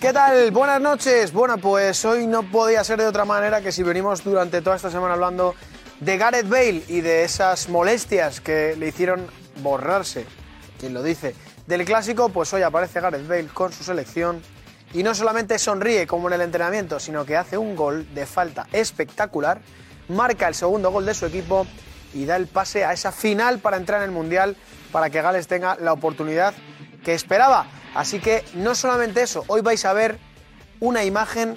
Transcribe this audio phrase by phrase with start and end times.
[0.00, 0.50] ¿Qué tal?
[0.50, 1.30] Buenas noches.
[1.30, 4.90] Bueno, pues hoy no podía ser de otra manera que si venimos durante toda esta
[4.90, 5.54] semana hablando
[6.00, 9.26] de Gareth Bale y de esas molestias que le hicieron
[9.62, 10.24] borrarse,
[10.78, 11.34] quien lo dice,
[11.66, 14.40] del clásico, pues hoy aparece Gareth Bale con su selección
[14.94, 18.68] y no solamente sonríe como en el entrenamiento, sino que hace un gol de falta
[18.72, 19.60] espectacular,
[20.08, 21.66] marca el segundo gol de su equipo
[22.14, 24.56] y da el pase a esa final para entrar en el Mundial
[24.92, 26.54] para que Gales tenga la oportunidad
[27.04, 27.66] que esperaba.
[27.94, 30.18] Así que no solamente eso, hoy vais a ver
[30.78, 31.56] una imagen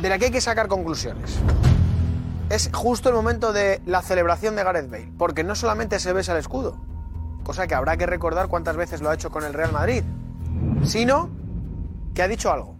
[0.00, 1.38] de la que hay que sacar conclusiones.
[2.50, 6.32] Es justo el momento de la celebración de Gareth Bale, porque no solamente se besa
[6.32, 6.80] el escudo,
[7.42, 10.04] cosa que habrá que recordar cuántas veces lo ha hecho con el Real Madrid,
[10.84, 11.30] sino
[12.14, 12.76] que ha dicho algo.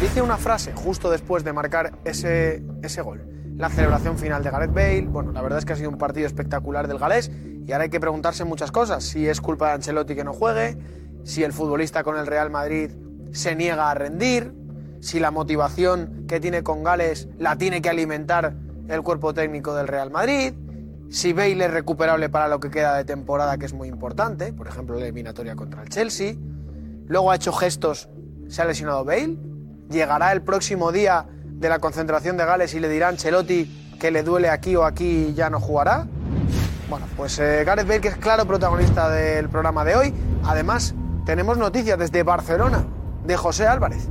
[0.00, 3.24] Dice una frase justo después de marcar ese, ese gol.
[3.56, 6.26] La celebración final de Gareth Bale, bueno, la verdad es que ha sido un partido
[6.26, 7.30] espectacular del galés
[7.66, 9.04] y ahora hay que preguntarse muchas cosas.
[9.04, 10.76] Si es culpa de Ancelotti que no juegue,
[11.26, 12.92] si el futbolista con el Real Madrid
[13.32, 14.54] se niega a rendir,
[15.00, 18.54] si la motivación que tiene con Gales la tiene que alimentar
[18.88, 20.54] el cuerpo técnico del Real Madrid,
[21.10, 24.68] si Bale es recuperable para lo que queda de temporada, que es muy importante, por
[24.68, 26.36] ejemplo, la eliminatoria contra el Chelsea.
[27.08, 28.08] Luego ha hecho gestos,
[28.48, 29.36] se ha lesionado Bale.
[29.90, 34.12] Llegará el próximo día de la concentración de Gales y le dirá a Ancelotti que
[34.12, 36.06] le duele aquí o aquí y ya no jugará.
[36.88, 40.14] Bueno, pues eh, Gareth Bale, que es claro protagonista del programa de hoy.
[40.44, 40.94] Además,
[41.26, 42.84] tenemos noticias desde Barcelona
[43.26, 44.08] de José Álvarez,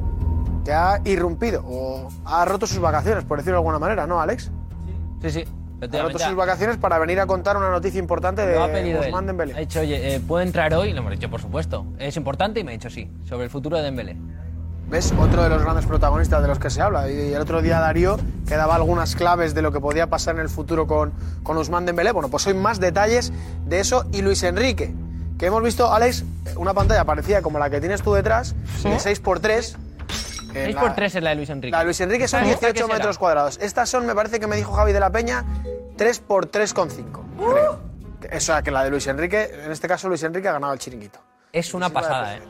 [0.65, 4.51] que ha irrumpido o ha roto sus vacaciones, por decirlo de alguna manera, ¿no, Alex?
[5.21, 5.45] Sí, sí.
[5.81, 8.57] Ha roto sus vacaciones para venir a contar una noticia importante de.
[8.57, 9.53] Ousmane Dembélé.
[9.55, 10.93] Ha dicho, oye, eh, ¿puedo entrar hoy?
[10.93, 11.85] Le hemos dicho, por supuesto.
[11.99, 14.17] Es importante y me ha dicho sí, sobre el futuro de Dembélé.
[14.89, 15.13] ¿Ves?
[15.19, 17.09] Otro de los grandes protagonistas de los que se habla.
[17.09, 20.41] Y el otro día Darío que daba algunas claves de lo que podía pasar en
[20.41, 21.11] el futuro con,
[21.43, 22.11] con Ousmane Dembélé.
[22.11, 23.33] Bueno, pues hoy más detalles
[23.65, 24.05] de eso.
[24.11, 24.93] Y Luis Enrique,
[25.37, 26.23] que hemos visto, Alex,
[26.55, 29.75] una pantalla parecida como la que tienes tú detrás, de 6x3.
[30.53, 31.71] 6x3 es la de Luis Enrique.
[31.71, 32.97] La de Luis Enrique son ¿Esta qué 18 será?
[32.97, 33.57] metros cuadrados.
[33.61, 35.43] Estas son, me parece que me dijo Javi de la Peña,
[35.97, 37.03] 3x3,5.
[37.37, 37.79] creo.
[38.35, 40.79] O sea, que la de Luis Enrique, en este caso Luis Enrique ha ganado el
[40.79, 41.19] chiringuito.
[41.51, 42.41] Es una pasada, ¿eh?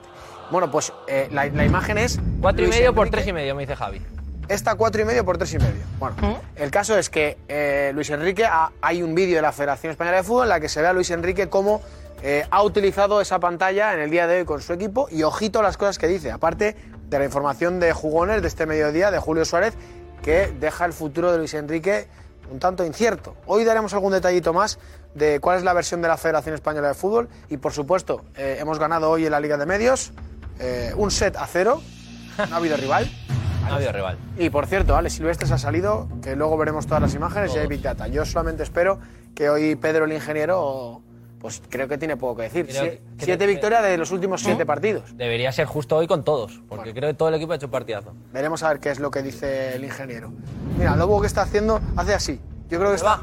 [0.52, 2.20] Bueno, pues eh, la, la imagen es...
[2.42, 4.02] 4 y Luis medio por Enrique- 3 y medio, me dice Javi.
[4.48, 5.82] esta cuatro y medio por tres y medio.
[6.00, 6.16] Bueno,
[6.56, 10.18] el caso es que eh, Luis Enrique, ha- hay un vídeo de la Federación Española
[10.18, 11.82] de Fútbol en la que se ve a Luis Enrique cómo
[12.28, 15.60] eh, ha utilizado esa pantalla en el día de hoy con su equipo y ojito
[15.60, 16.76] a las cosas que dice, aparte
[17.08, 19.76] de la información de jugones de este mediodía de Julio Suárez
[20.24, 22.08] que deja el futuro de Luis Enrique
[22.50, 23.36] un tanto incierto.
[23.46, 24.80] Hoy daremos algún detallito más
[25.14, 28.58] de cuál es la versión de la Federación Española de Fútbol y por supuesto eh,
[28.60, 30.12] hemos ganado hoy en la Liga de Medios
[30.60, 31.80] eh, un set a cero,
[32.50, 33.08] no ha habido rival.
[33.66, 34.18] No ha habido rival.
[34.36, 37.68] Y por cierto, Alex Silvestres ha salido, que luego veremos todas las imágenes y hay
[37.68, 38.08] Big Data.
[38.08, 39.00] Yo solamente espero
[39.36, 41.04] que hoy Pedro el ingeniero,
[41.46, 42.66] pues creo que tiene poco que decir.
[42.66, 45.16] Creo siete creo- victorias de los últimos siete partidos.
[45.16, 47.72] Debería ser justo hoy con todos, porque creo que todo el equipo ha hecho un
[47.72, 48.14] partidazo.
[48.34, 50.34] Veremos a ver qué es lo que dice el ingeniero.
[50.80, 52.40] Mira, Lobo que está haciendo, hace así.
[52.68, 53.22] Yo creo que está.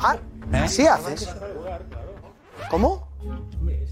[0.00, 0.16] Ah,
[0.52, 1.28] así haces.
[2.70, 3.06] ¿Cómo?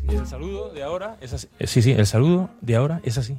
[0.09, 1.49] El saludo de ahora es así.
[1.59, 3.37] Eh, Sí, sí, el saludo de ahora es así.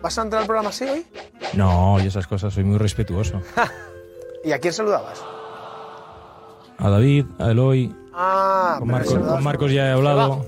[0.00, 1.06] ¿Vas a entrar al programa así hoy?
[1.52, 3.42] No, yo esas cosas soy muy respetuoso.
[4.44, 5.22] ¿Y a quién saludabas?
[6.78, 10.46] A David, a Eloy, Ah, con Marcos, con Marcos ya he hablado.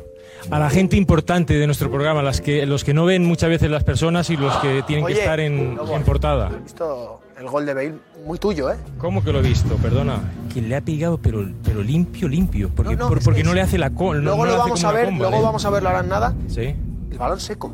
[0.50, 3.70] A la gente importante de nuestro programa, las que, los que no ven muchas veces
[3.70, 6.50] las personas y los que tienen Oye, que estar en, Lobo, en portada.
[6.54, 7.94] He visto el gol de Bale,
[8.26, 8.76] muy tuyo, ¿eh?
[8.98, 9.76] ¿Cómo que lo he visto?
[9.76, 10.20] Perdona.
[10.52, 12.70] Que le ha pegado, pero, pero limpio, limpio.
[12.74, 14.50] Porque No, no, por- porque que no le hace la co- no- Luego no lo
[14.56, 15.46] hace vamos a ver, comba, luego ¿eh?
[15.46, 16.34] vamos a verlo ahora en nada.
[16.48, 16.74] Sí.
[17.10, 17.72] El balón seco.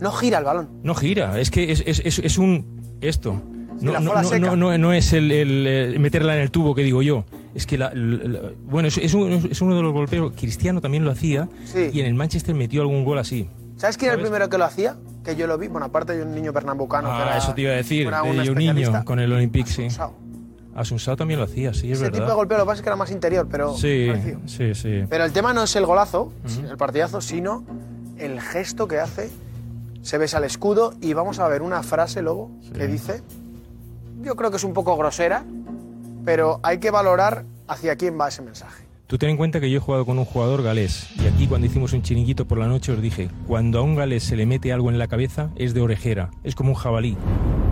[0.00, 0.68] No gira el balón.
[0.82, 2.98] No gira, es que es, es, es, es un.
[3.00, 3.40] Esto.
[3.80, 7.24] No, no, no, no, es el, el, eh, meterla en el tubo que digo yo.
[7.54, 10.32] Es que, la, la- la- bueno, es, es, un- es uno de los golpeos.
[10.36, 11.90] Cristiano también lo hacía Sí.
[11.92, 13.48] y en el Manchester metió algún gol así.
[13.76, 14.96] ¿Sabes quién era el primero que lo hacía?
[15.24, 15.68] Que yo lo vi.
[15.68, 17.38] Bueno, aparte de un niño pernambucano que Ah, era.
[17.38, 18.06] eso te iba a decir.
[18.06, 18.92] era de un especialista.
[18.92, 19.90] niño con el Olympique, sí.
[19.90, 20.14] Sao.
[20.74, 22.88] Asunsao también lo hacía, sí, es Ese tipo de golpeo lo que pasa es que
[22.88, 23.76] era más interior, pero.
[23.76, 24.40] Sí, parecido.
[24.46, 25.04] sí, sí.
[25.10, 26.32] Pero el tema no es el golazo,
[26.70, 27.64] el partidazo, sino
[28.18, 29.30] el gesto que hace.
[30.00, 33.22] Se besa el escudo y vamos a ver una frase, Lobo, que dice.
[34.22, 35.44] Yo creo que es un poco grosera,
[36.24, 38.84] pero hay que valorar hacia quién va ese mensaje.
[39.06, 41.66] Tú ten en cuenta que yo he jugado con un jugador galés y aquí cuando
[41.66, 44.72] hicimos un chiringuito por la noche os dije, cuando a un galés se le mete
[44.72, 47.16] algo en la cabeza es de orejera, es como un jabalí.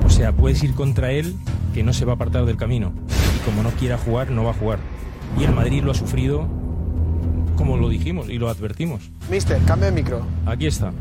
[0.04, 1.34] O sea, puedes ir contra él
[1.72, 2.92] que no se va a apartar del camino
[3.34, 4.80] y como no quiera jugar, no va a jugar.
[5.38, 6.46] Y el Madrid lo ha sufrido
[7.56, 9.10] como lo dijimos y lo advertimos.
[9.30, 10.26] Mister, cambio de micro.
[10.44, 10.92] Aquí está.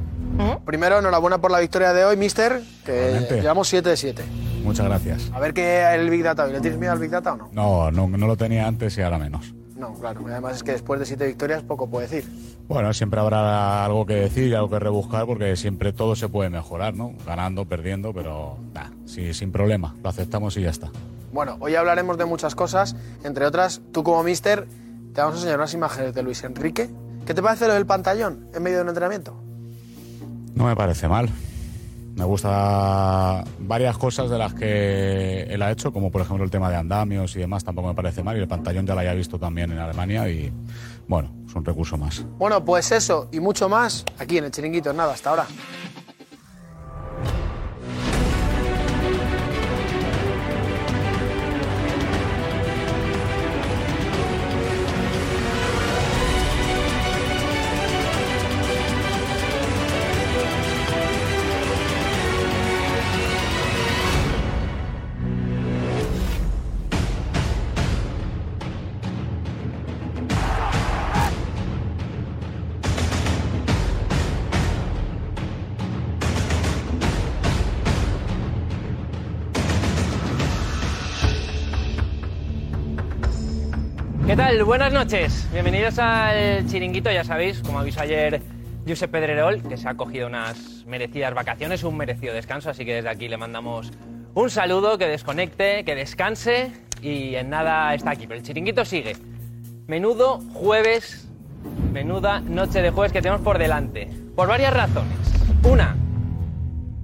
[0.65, 3.41] Primero, enhorabuena por la victoria de hoy, Mister, que Igualmente.
[3.41, 4.23] llevamos 7 de 7.
[4.63, 5.31] Muchas gracias.
[5.33, 6.45] A ver qué el Big Data.
[6.47, 7.49] ¿Le tienes miedo al Big Data o no?
[7.51, 9.53] No, no, no lo tenía antes y ahora menos.
[9.75, 10.21] No, claro.
[10.27, 12.29] Además es que después de siete victorias poco puede decir.
[12.67, 16.49] Bueno, siempre habrá algo que decir y algo que rebuscar porque siempre todo se puede
[16.49, 17.13] mejorar, ¿no?
[17.25, 19.95] Ganando, perdiendo, pero nah, sí, sin problema.
[20.03, 20.89] Lo aceptamos y ya está.
[21.31, 24.67] Bueno, hoy hablaremos de muchas cosas, entre otras, tú como mister,
[25.13, 26.89] te vamos a enseñar unas imágenes de Luis Enrique.
[27.25, 29.35] ¿Qué te parece lo del pantallón en medio de un entrenamiento?
[30.55, 31.29] No me parece mal.
[32.15, 36.69] Me gusta varias cosas de las que él ha hecho, como por ejemplo el tema
[36.69, 38.35] de andamios y demás, tampoco me parece mal.
[38.35, 40.51] Y el pantallón ya lo haya visto también en Alemania y
[41.07, 42.25] bueno, es un recurso más.
[42.37, 44.91] Bueno, pues eso y mucho más aquí en el chiringuito.
[44.91, 45.47] Nada, hasta ahora.
[84.69, 85.49] Buenas noches.
[85.51, 87.09] Bienvenidos al chiringuito.
[87.09, 88.39] Ya sabéis, como avisó ayer
[88.87, 92.69] Josep Pedrerol, que se ha cogido unas merecidas vacaciones, un merecido descanso.
[92.69, 93.91] Así que desde aquí le mandamos
[94.35, 96.71] un saludo, que desconecte, que descanse
[97.01, 98.27] y en nada está aquí.
[98.27, 99.17] Pero el chiringuito sigue.
[99.87, 101.27] Menudo jueves,
[101.91, 104.07] menuda noche de jueves que tenemos por delante.
[104.35, 105.17] Por varias razones.
[105.63, 105.95] Una,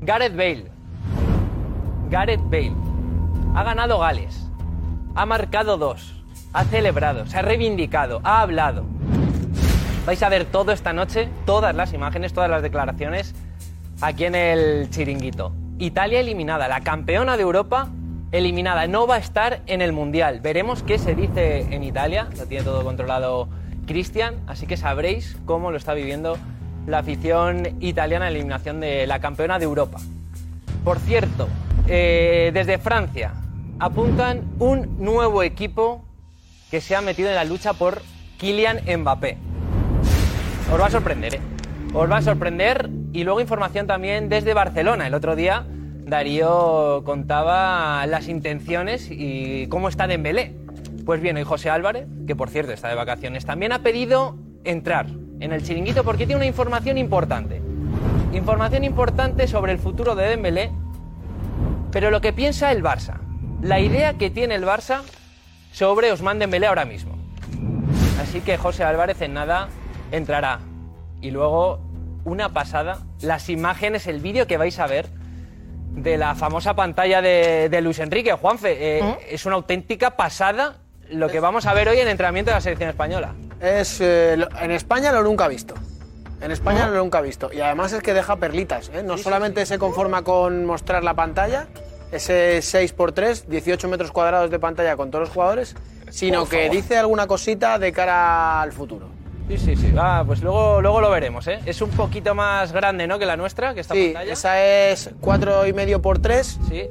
[0.01, 0.65] Gareth Bale.
[2.11, 2.75] Gareth Bale.
[3.55, 4.51] Ha ganado Gales.
[5.15, 6.14] Ha marcado dos.
[6.55, 8.85] Ha celebrado, se ha reivindicado, ha hablado.
[10.05, 13.35] Vais a ver todo esta noche, todas las imágenes, todas las declaraciones
[13.99, 15.51] aquí en el chiringuito.
[15.79, 17.89] Italia eliminada, la campeona de Europa
[18.31, 20.39] eliminada, no va a estar en el Mundial.
[20.39, 23.49] Veremos qué se dice en Italia, lo tiene todo controlado
[23.85, 26.37] Cristian, así que sabréis cómo lo está viviendo
[26.87, 29.99] la afición italiana la eliminación de la campeona de Europa.
[30.85, 31.49] Por cierto,
[31.89, 33.33] eh, desde Francia
[33.77, 36.04] apuntan un nuevo equipo
[36.81, 38.01] se ha metido en la lucha por
[38.37, 39.37] Kylian Mbappé.
[40.71, 41.41] Os va a sorprender, ¿eh?
[41.93, 42.89] Os va a sorprender.
[43.13, 45.07] Y luego información también desde Barcelona.
[45.07, 45.65] El otro día
[46.05, 50.55] Darío contaba las intenciones y cómo está Dembélé.
[51.05, 55.07] Pues bien, hoy José Álvarez, que por cierto está de vacaciones, también ha pedido entrar
[55.39, 57.61] en el chiringuito porque tiene una información importante.
[58.33, 60.71] Información importante sobre el futuro de Dembélé,
[61.91, 63.19] pero lo que piensa el Barça.
[63.61, 65.01] La idea que tiene el Barça
[65.75, 67.17] sobre Osman Dembélé ahora mismo.
[68.21, 69.67] Así que José Álvarez en nada
[70.11, 70.59] entrará.
[71.21, 71.79] Y luego,
[72.23, 75.07] una pasada, las imágenes, el vídeo que vais a ver
[75.91, 78.31] de la famosa pantalla de, de Luis Enrique.
[78.33, 80.77] Juanfe, eh, es una auténtica pasada
[81.09, 83.33] lo que vamos a ver hoy en el entrenamiento de la selección española.
[83.59, 85.75] Es, eh, lo- en España lo nunca visto.
[86.41, 87.51] En España lo nunca visto.
[87.51, 88.91] Y además es que deja perlitas.
[88.93, 89.03] ¿eh?
[89.03, 91.67] No solamente se conforma con mostrar la pantalla,
[92.15, 95.75] ese 6x3, 18 metros cuadrados de pantalla con todos los jugadores,
[96.09, 96.75] sino Por que favor.
[96.75, 99.07] dice alguna cosita de cara al futuro.
[99.47, 99.93] Sí, sí, sí.
[99.95, 101.59] Ah, pues luego, luego lo veremos, ¿eh?
[101.65, 103.19] Es un poquito más grande, ¿no?
[103.19, 104.33] Que la nuestra, que esta Sí, pantalla.
[104.33, 106.87] esa es 4,5 por 3 Sí.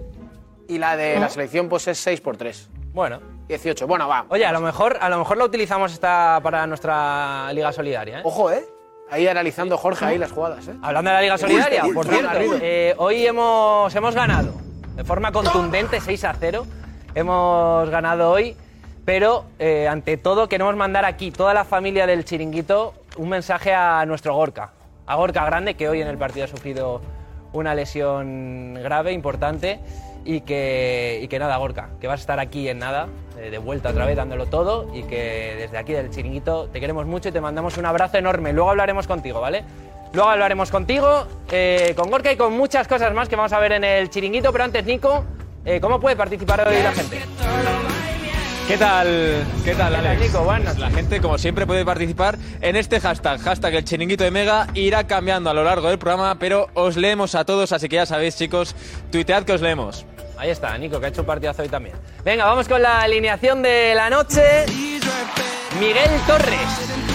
[0.68, 2.68] y la de la selección pues es 6 por 3.
[2.92, 3.20] Bueno.
[3.48, 3.86] 18.
[3.88, 4.24] Bueno, va.
[4.28, 8.22] Oye, a lo mejor, a lo mejor la utilizamos esta para nuestra Liga Solidaria, ¿eh?
[8.24, 8.64] Ojo, ¿eh?
[9.10, 10.74] Ahí analizando Jorge ahí las jugadas, ¿eh?
[10.80, 14.54] Hablando de la Liga Solidaria, por cierto, eh, hoy hemos, hemos ganado
[14.96, 16.66] de forma contundente 6 a 0.
[17.14, 18.56] Hemos ganado hoy,
[19.04, 24.04] pero eh, ante todo queremos mandar aquí, toda la familia del chiringuito, un mensaje a
[24.06, 24.72] nuestro Gorka.
[25.06, 27.00] A Gorka Grande, que hoy en el partido ha sufrido
[27.52, 29.80] una lesión grave, importante.
[30.26, 34.06] Y que, nada, Gorka, que vas a estar aquí en nada, eh, de vuelta otra
[34.06, 34.88] vez dándolo todo.
[34.94, 38.52] Y que desde aquí del chiringuito te queremos mucho y te mandamos un abrazo enorme.
[38.54, 39.64] Luego hablaremos contigo, ¿vale?
[40.14, 43.72] Luego hablaremos contigo, eh, con Gorka y con muchas cosas más que vamos a ver
[43.72, 44.52] en el chiringuito.
[44.52, 45.24] Pero antes, Nico,
[45.64, 47.20] eh, ¿cómo puede participar hoy la gente?
[48.68, 49.44] ¿Qué tal?
[49.64, 50.20] ¿Qué tal, Alex?
[50.20, 50.44] Nico?
[50.44, 53.40] Buenas La gente, como siempre, puede participar en este hashtag.
[53.40, 57.34] Hashtag el chiringuito de Mega irá cambiando a lo largo del programa, pero os leemos
[57.34, 58.76] a todos, así que ya sabéis, chicos,
[59.10, 60.06] tuitead que os leemos.
[60.38, 61.96] Ahí está, Nico, que ha hecho un partidazo hoy también.
[62.24, 64.64] Venga, vamos con la alineación de la noche.
[65.80, 67.13] Miguel Torres.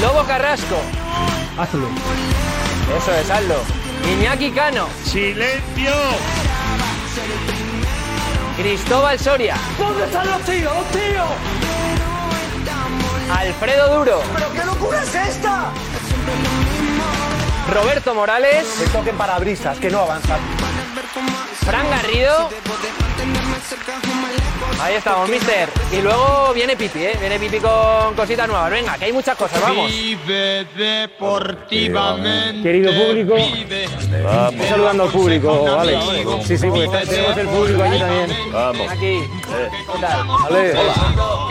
[0.00, 0.80] Lobo Carrasco.
[1.58, 1.88] Hazlo.
[2.96, 3.56] Eso es, hazlo.
[4.10, 4.88] Iñaki Cano.
[5.04, 5.92] ¡Silencio!
[8.56, 9.56] Cristóbal Soria.
[9.78, 11.28] ¿Dónde están los tíos, los tíos?
[13.30, 14.22] Alfredo Duro.
[14.34, 15.70] ¿Pero qué locura es esta?
[17.70, 18.66] Roberto Morales.
[18.78, 20.40] Que toquen parabrisas, que no avanzan.
[21.64, 22.48] Fran Garrido.
[24.80, 25.68] Ahí estamos, mister.
[25.92, 27.16] Y luego viene Pipi, ¿eh?
[27.20, 28.70] Viene Pipi con cositas nuevas.
[28.70, 29.90] Venga, que hay muchas cosas, vamos.
[29.90, 32.62] Vive deportivamente.
[32.62, 33.34] Querido público,
[34.24, 34.66] Vamos.
[34.66, 35.98] saludando al público, ¿vale?
[36.44, 38.30] Sí, sí, porque tenemos el público allí también.
[38.52, 38.88] Vamos.
[38.90, 39.20] Aquí.
[39.20, 40.26] ¿Qué tal?
[40.26, 40.74] Vale.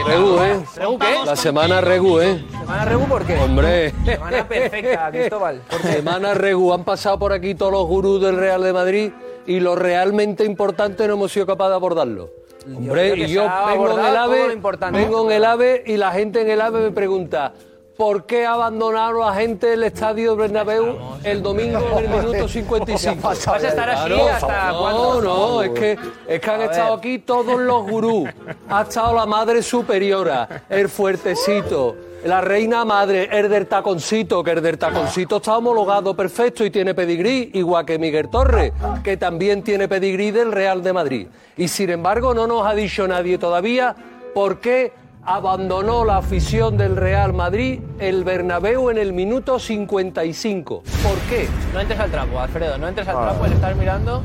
[0.07, 0.65] Regu, ¿eh?
[0.75, 1.15] ¿Regu qué?
[1.25, 2.43] La semana Regu, ¿eh?
[2.51, 3.37] ¿Semana Regu por qué?
[3.37, 3.93] Hombre.
[4.05, 5.61] Semana perfecta, Cristóbal.
[5.69, 5.91] ¿Por qué?
[5.93, 6.73] Semana Regu.
[6.73, 9.11] Han pasado por aquí todos los gurús del Real de Madrid
[9.49, 12.29] y lo realmente importante no hemos sido capaces de abordarlo.
[12.75, 14.99] Hombre, yo ha vengo en el AVE, lo importante.
[14.99, 17.53] vengo en el AVE y la gente en el AVE me pregunta
[17.97, 23.21] ¿Por qué abandonaron a gente del estadio Bernabéu el domingo en el minuto 55?
[23.27, 24.27] Vas a estar así Claro.
[24.29, 25.21] hasta No, cuándo?
[25.21, 28.29] no, es que, es que han estado aquí todos los gurús.
[28.69, 34.61] Ha estado la madre superiora, el fuertecito, la reina madre, el del taconcito, que el
[34.61, 38.73] del taconcito está homologado perfecto y tiene pedigrí, igual que Miguel Torres,
[39.03, 41.27] que también tiene pedigrí del Real de Madrid.
[41.57, 43.95] Y sin embargo no nos ha dicho nadie todavía
[44.33, 44.91] por qué
[45.23, 50.83] abandonó la afición del Real Madrid el Bernabéu en el minuto 55.
[51.03, 51.47] ¿Por qué?
[51.73, 54.21] No entres al trapo, Alfredo, no entres al trapo, le estás mirando.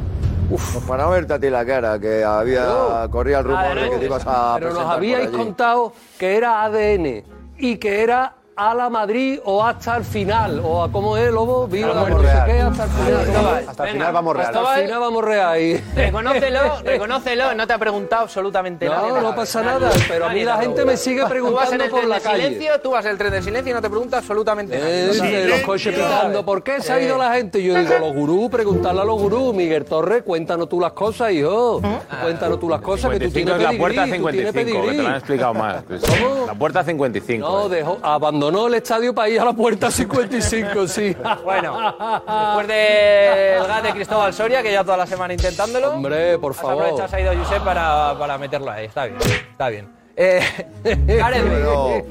[0.48, 3.90] Pues para no verte a ti la cara, que había corría el rumor no de
[3.90, 5.26] que te ibas a Pero nos allí.
[5.28, 7.24] contado que era ADN
[7.58, 11.66] y que era a la Madrid o hasta el final, o a cómo es, Lobo,
[11.66, 12.46] viva Vamos no sé real.
[12.46, 13.64] qué, hasta el final.
[13.68, 14.46] Hasta el final vamos real.
[14.56, 15.60] Hasta el final vamos real.
[15.60, 15.76] Y...
[15.96, 19.08] Reconócelo, reconócelo, no te ha preguntado absolutamente nada.
[19.08, 21.84] No, no pasa nada, pero a mí la gente me sigue Tú vas en preguntando
[21.84, 22.42] el por tren la de calle.
[22.44, 24.88] silencio, tú vas el tren de silencio y no te pregunta absolutamente nada.
[24.88, 27.62] Eh, los coches pitando, ¿por qué se ha ido la gente?
[27.62, 29.52] Yo digo, los gurús, preguntarle a los gurús.
[29.54, 31.80] Miguel Torres, cuéntanos tú las cosas, hijo.
[32.22, 34.96] Cuéntanos tú las cosas, que tú 55 tienes es la puerta tú tienes 55, que
[34.96, 35.82] te lo han explicado más.
[35.84, 36.46] ¿Cómo?
[36.46, 37.46] La puerta 55.
[37.48, 37.68] No, eh.
[37.76, 41.16] dejó, abandonó el estadio para ir a la puerta 55, sí.
[41.44, 41.94] Bueno,
[42.26, 45.92] después del gas de Cristóbal Soria, que ya toda la semana intentándolo.
[45.92, 46.82] Hombre, por Has favor.
[46.84, 48.86] aprovechado, se ha ido Josep para, para meterlo ahí.
[48.86, 49.18] Está bien,
[49.50, 49.88] está bien.
[50.16, 50.40] Eh,
[50.84, 52.04] Gareth Bale.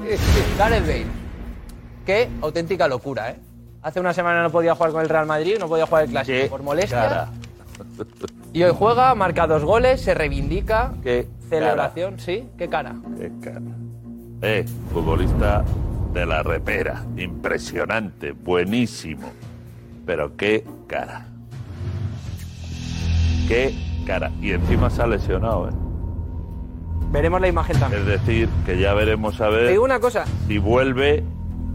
[0.58, 1.06] Gareth Bale.
[2.04, 3.40] Qué auténtica locura, ¿eh?
[3.82, 6.48] Hace una semana no podía jugar con el Real Madrid, no podía jugar el Clásico
[6.48, 7.00] por molestia.
[7.00, 7.28] cara.
[8.52, 10.92] Y hoy juega, marca dos goles, se reivindica.
[11.02, 12.48] Qué Celebración, sí.
[12.56, 12.94] Qué cara.
[13.18, 13.60] Qué cara.
[14.42, 15.64] Eh, futbolista
[16.14, 17.04] de la repera.
[17.18, 19.30] Impresionante, buenísimo.
[20.06, 21.26] Pero qué cara.
[23.48, 23.74] Qué
[24.06, 24.30] cara.
[24.40, 25.72] Y encima se ha lesionado, ¿eh?
[27.10, 28.02] Veremos la imagen también.
[28.02, 30.24] Es decir, que ya veremos a Te ver digo una cosa.
[30.48, 31.22] si vuelve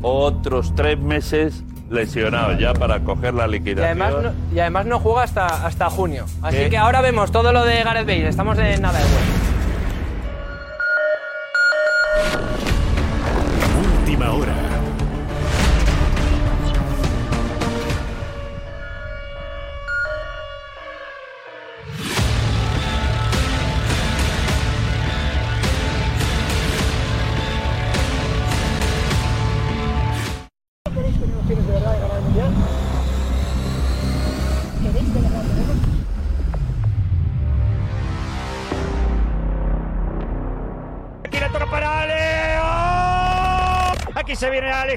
[0.02, 4.02] otros tres meses lesionado ya para coger la Y liquidación.
[4.02, 6.26] además, no, y además no juega hasta, hasta junio.
[6.42, 6.70] Así ¿Qué?
[6.70, 8.28] que ahora vemos todo lo de Gareth Bale.
[8.28, 9.59] Estamos de nada de bueno.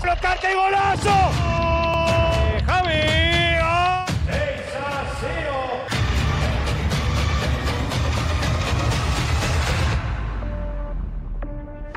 [0.01, 1.11] ¡Blocarte y golazo!
[1.11, 2.33] ¡Oh!
[2.67, 3.59] ¡Javi!
[3.63, 4.05] ¡Oh!
[4.27, 5.59] ¡Seis a cero!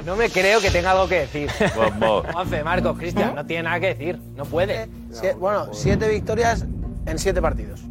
[0.06, 1.50] No me creo que tenga algo que decir.
[1.78, 2.26] Vamos.
[2.32, 4.20] Juanfe, Marcos, Cristian, no tiene nada que decir.
[4.36, 4.88] No puede.
[5.12, 6.66] Sie- bueno, siete victorias
[7.06, 7.82] en siete partidos.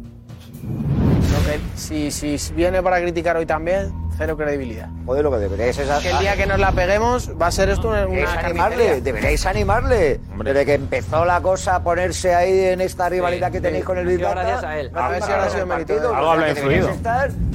[0.63, 4.89] Lo que, si, si viene para criticar hoy también, cero credibilidad.
[5.05, 5.89] Joder, lo que deberíais es...
[6.01, 9.01] Que el día que nos la peguemos va a ser esto una, Deberéis una animarle,
[9.01, 10.19] deberéis animarle.
[10.43, 14.05] Desde que empezó la cosa a ponerse ahí en esta rivalidad que tenéis con el
[14.07, 14.31] Bilbao.
[14.31, 14.91] gracias a él.
[14.93, 15.93] A ver si ahora ha sido mérito.
[16.15, 16.89] Algo habrá influido.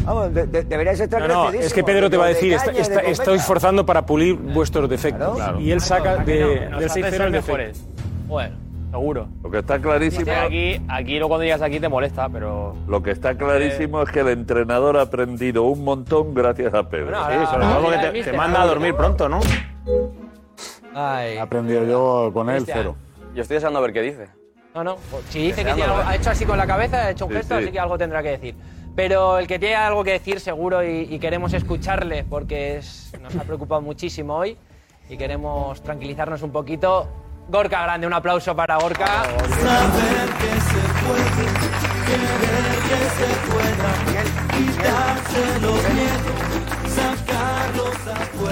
[0.05, 2.71] Vamos, de- de- deberíais estar No, no, es que Pedro te va a decir, está,
[2.71, 5.37] está, está- estáis forzando para pulir vuestros defectos.
[5.37, 5.61] Claro.
[5.61, 7.79] Y él saca de- Nos del hace 6-0 ser el defecto.
[8.27, 8.57] Bueno,
[8.91, 9.29] seguro.
[9.43, 12.75] Lo que está clarísimo, Sí, aquí, aquí luego cuando llegas aquí te molesta, pero...
[12.87, 17.07] lo que está clarísimo es que el entrenador ha aprendido un montón gracias a Pedro.
[17.19, 19.41] Bueno, Sí, ahora- sobre todo porque te, te manda a dormir pronto, ¿no?
[20.95, 21.35] Ay.
[21.37, 22.97] He aprendido yo con él cero.
[23.35, 24.29] Yo estoy deseando a ver qué dice.
[24.75, 24.97] No, no.
[25.29, 27.37] Si dice que tiene algo- ha hecho así con la cabeza, ha hecho un Sí,
[27.39, 27.63] gesto, sí.
[27.65, 28.55] así que algo tendrá que decir.
[28.97, 33.35] Pero el que tiene algo que decir seguro y, y queremos escucarle porque es- nos
[33.37, 34.57] ha preocupado muchísimo hoy
[35.09, 37.09] y queremos tranquilizarnos un poquito.
[37.51, 39.25] Gorka Grande, un aplauso para Gorka.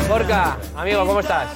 [0.09, 1.49] Gorka, amigo, ¿cómo estás?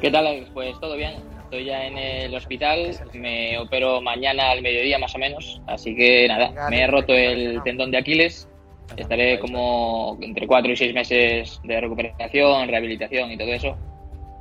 [0.00, 0.48] ¿Qué tal?
[0.52, 1.14] Pues todo bien.
[1.44, 6.26] estoy ya en el hospital, me opero mañana al mediodía más o menos, así que
[6.26, 8.48] nada, me he roto el tendón de Aquiles,
[8.96, 13.76] estaré como entre cuatro y seis meses de recuperación, rehabilitación y todo eso,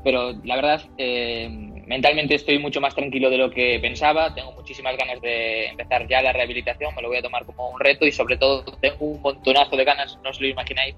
[0.04, 4.98] pero la verdad, eh, mentalmente estoy mucho más tranquilo de lo que pensaba, tengo muchísimas
[4.98, 8.12] ganas de empezar ya la rehabilitación, me lo voy a tomar como un reto y
[8.12, 10.96] sobre todo tengo un montonazo de ganas, no os lo imagináis,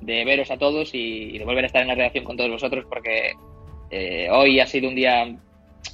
[0.00, 2.50] de veros a todos y, y de volver a estar en la redacción con todos
[2.50, 3.32] vosotros porque
[3.90, 5.36] eh, hoy ha sido un día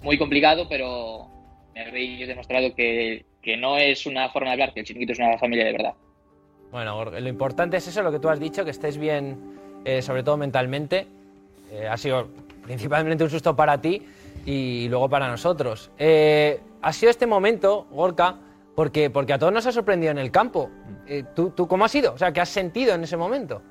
[0.03, 1.29] muy complicado, pero
[1.75, 5.19] me habéis demostrado que, que no es una forma de hablar, que el chiquito es
[5.19, 5.95] una familia de verdad.
[6.71, 9.39] Bueno, lo importante es eso, lo que tú has dicho, que estés bien,
[9.85, 11.07] eh, sobre todo mentalmente.
[11.71, 12.29] Eh, ha sido
[12.65, 14.03] principalmente un susto para ti
[14.45, 15.91] y luego para nosotros.
[15.99, 18.39] Eh, ha sido este momento, Gorka,
[18.75, 20.71] porque, porque a todos nos ha sorprendido en el campo.
[21.07, 22.13] Eh, ¿tú, ¿Tú cómo has sido?
[22.13, 23.63] O sea, ¿qué has sentido en ese momento?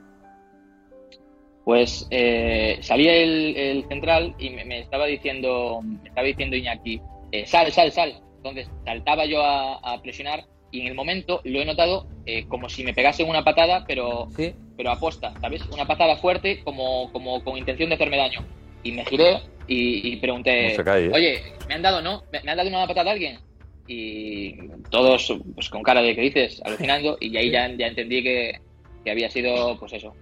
[1.65, 7.01] Pues eh, salía el, el central y me, me estaba diciendo, me estaba diciendo Iñaki,
[7.31, 8.21] eh, sal, sal, sal.
[8.37, 12.67] Entonces saltaba yo a, a presionar y en el momento lo he notado eh, como
[12.67, 14.27] si me pegase una patada, pero,
[14.75, 15.61] pero aposta, ¿sabes?
[15.71, 18.43] Una patada fuerte como, como con intención de hacerme daño.
[18.81, 21.11] Y me giré y, y pregunté, No cae, ¿eh?
[21.13, 22.23] oye, ¿me han dado, no?
[22.31, 23.39] ¿Me, me han dado una patada a alguien?
[23.87, 28.59] Y todos pues con cara de que dices, alucinando, y ahí ya, ya entendí que,
[29.03, 30.13] que había sido, pues eso,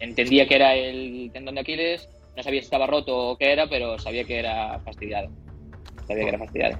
[0.00, 3.66] entendía que era el tendón de Aquiles, no sabía si estaba roto o qué era,
[3.66, 5.30] pero sabía que era fastidiado.
[6.06, 6.78] Sabía que era fastidiado.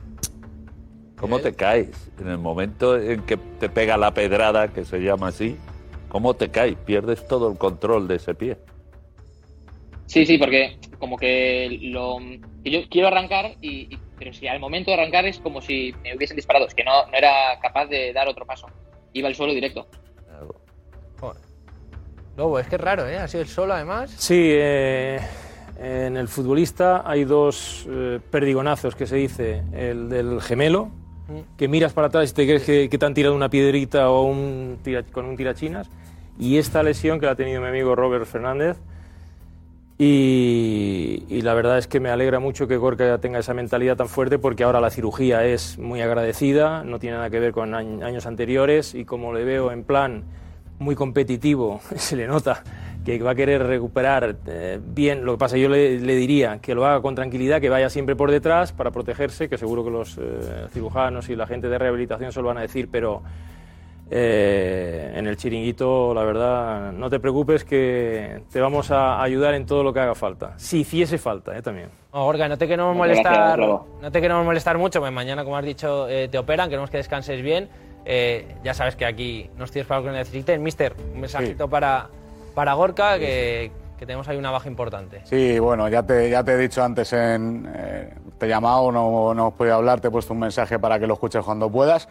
[1.18, 2.10] ¿Cómo te caes?
[2.20, 5.56] En el momento en que te pega la pedrada, que se llama así,
[6.08, 6.76] ¿cómo te caes?
[6.84, 8.58] Pierdes todo el control de ese pie.
[10.06, 12.18] Sí, sí, porque como que lo
[12.64, 15.94] que yo quiero arrancar, y, y- pero si al momento de arrancar es como si
[16.02, 18.66] me hubiesen disparado, es que no, no era capaz de dar otro paso.
[19.12, 19.86] Iba al suelo directo.
[22.36, 23.16] Lobo, es que es raro, ¿eh?
[23.18, 24.10] Ha sido el solo, además.
[24.10, 25.18] Sí, eh,
[25.78, 29.62] en el futbolista hay dos eh, perdigonazos que se dice.
[29.72, 30.90] El del gemelo,
[31.56, 34.22] que miras para atrás y te crees que, que te han tirado una piedrita o
[34.24, 35.88] un tira- con un tirachinas.
[36.38, 38.76] Y esta lesión que la ha tenido mi amigo Robert Fernández.
[39.98, 44.38] Y, la verdad es que me alegra mucho que Gorka tenga esa mentalidad tan fuerte
[44.38, 48.26] porque ahora la cirugía es muy agradecida, no tiene nada que ver con añ- años
[48.26, 50.24] anteriores y como le veo en plan
[50.78, 52.62] muy competitivo, se le nota
[53.06, 55.24] que va a querer recuperar eh, bien.
[55.24, 58.16] Lo que pasa, yo le, le diría que lo haga con tranquilidad, que vaya siempre
[58.16, 62.32] por detrás para protegerse, que seguro que los eh, cirujanos y la gente de rehabilitación
[62.32, 63.22] se lo van a decir, pero
[64.10, 69.66] eh, en el chiringuito, la verdad, no te preocupes que te vamos a ayudar en
[69.66, 70.54] todo lo que haga falta.
[70.56, 71.88] Si hiciese falta, eh, también.
[72.12, 75.64] No, Gorka, no te queremos molestar, no te queremos molestar mucho, pues mañana, como has
[75.64, 77.68] dicho, eh, te operan, queremos que descanses bien.
[78.08, 80.60] Eh, ya sabes que aquí nos tienes para lo que necesites.
[80.60, 82.06] Mister, un mensajito para,
[82.54, 85.22] para Gorka, que, que tenemos ahí una baja importante.
[85.24, 89.34] Sí, bueno, ya te, ya te he dicho antes, en, eh, te he llamado, no,
[89.34, 92.08] no he podido hablar, te he puesto un mensaje para que lo escuches cuando puedas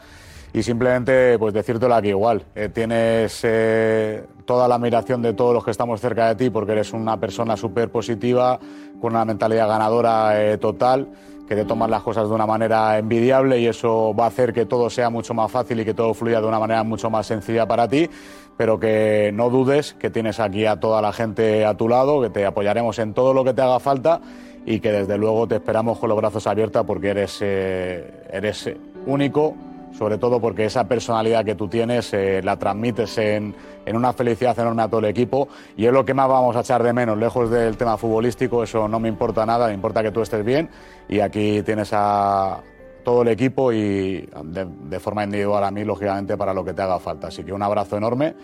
[0.55, 2.45] y simplemente pues decírtelo aquí igual.
[2.55, 6.71] Eh, tienes eh, toda la admiración de todos los que estamos cerca de ti porque
[6.71, 8.57] eres una persona súper positiva,
[9.01, 11.09] con una mentalidad ganadora eh, total,
[11.45, 14.65] que te tomas las cosas de una manera envidiable y eso va a hacer que
[14.65, 17.67] todo sea mucho más fácil y que todo fluya de una manera mucho más sencilla
[17.67, 18.09] para ti,
[18.55, 22.29] pero que no dudes que tienes aquí a toda la gente a tu lado, que
[22.29, 24.21] te apoyaremos en todo lo que te haga falta
[24.65, 28.69] y que desde luego te esperamos con los brazos abiertos porque eres, eres
[29.05, 29.53] único,
[29.97, 33.55] sobre todo porque esa personalidad que tú tienes eh, la transmites en,
[33.85, 36.61] en una felicidad enorme a todo el equipo y es lo que más vamos a
[36.61, 40.11] echar de menos, lejos del tema futbolístico, eso no me importa nada, me importa que
[40.11, 40.69] tú estés bien
[41.07, 42.61] y aquí tienes a
[43.03, 46.81] todo el equipo y de, de forma individual a mí, lógicamente, para lo que te
[46.81, 47.27] haga falta.
[47.27, 48.35] Así que un abrazo enorme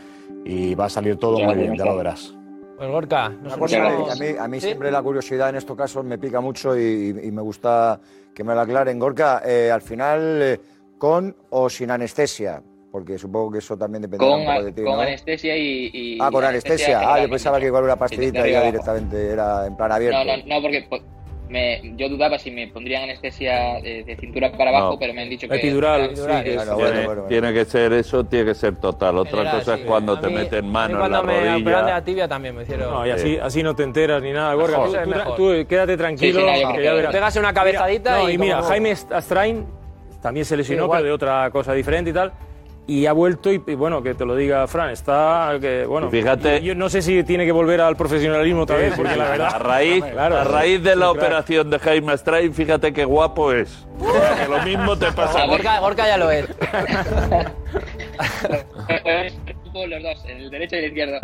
[0.45, 2.33] y va a salir todo muy bien, ya lo verás.
[2.77, 4.67] Pues Gorka, cosa, a mí, a mí ¿Sí?
[4.67, 7.99] siempre la curiosidad en estos casos me pica mucho y, y me gusta
[8.33, 8.97] que me lo aclaren.
[8.97, 10.59] Gorka, eh, al final, eh,
[11.01, 12.61] ¿con o sin anestesia?
[12.91, 15.01] Porque supongo que eso también depende Con, un poco de ti, con ¿no?
[15.01, 16.99] anestesia y, y- Ah, con y anestesia.
[17.03, 20.23] Ah, yo pensaba que igual una pastillita y ya directamente era en plan abierto.
[20.23, 21.01] No, no, no, porque pues,
[21.49, 24.99] me, yo dudaba si me pondrían anestesia de, de cintura para abajo, No.
[24.99, 25.55] pero me han dicho que...
[25.55, 29.17] Epidural, Epidural, sí, que es- es- tiene, tiene que ser eso, tiene que ser total.
[29.17, 29.81] Otra General, cosa sí.
[29.81, 32.03] es cuando te mí- meten mano en la cuando me de la rodilla.
[32.03, 32.91] tibia también me hicieron...
[32.93, 34.83] No, y así, así no te enteras ni nada, Gorka.
[34.85, 37.11] Tú, tú- tú quédate tranquilo, Sí, sí, no, que ya verás.
[37.13, 39.65] Pegas una cabezadita Mira, no, y y mira, Jaime Astrain
[40.21, 42.31] también se lesionó, pero de otra cosa diferente y tal.
[42.87, 46.09] Y ha vuelto y, y bueno, que te lo diga Fran, está que bueno, Y
[46.11, 49.29] fíjate- yo, yo no sé si tiene que volver al profesionalismo otra vez, porque la
[49.29, 51.11] verdad A raíz, Claro, a raíz de la sí, claro.
[51.11, 53.85] operación de Jaime Astrain, fíjate qué guapo es.
[54.01, 55.45] Que lo mismo te pasa.
[55.45, 56.47] Gorka, Gorka ya lo es.
[59.87, 61.19] los dos, el derecho y el izquierdo.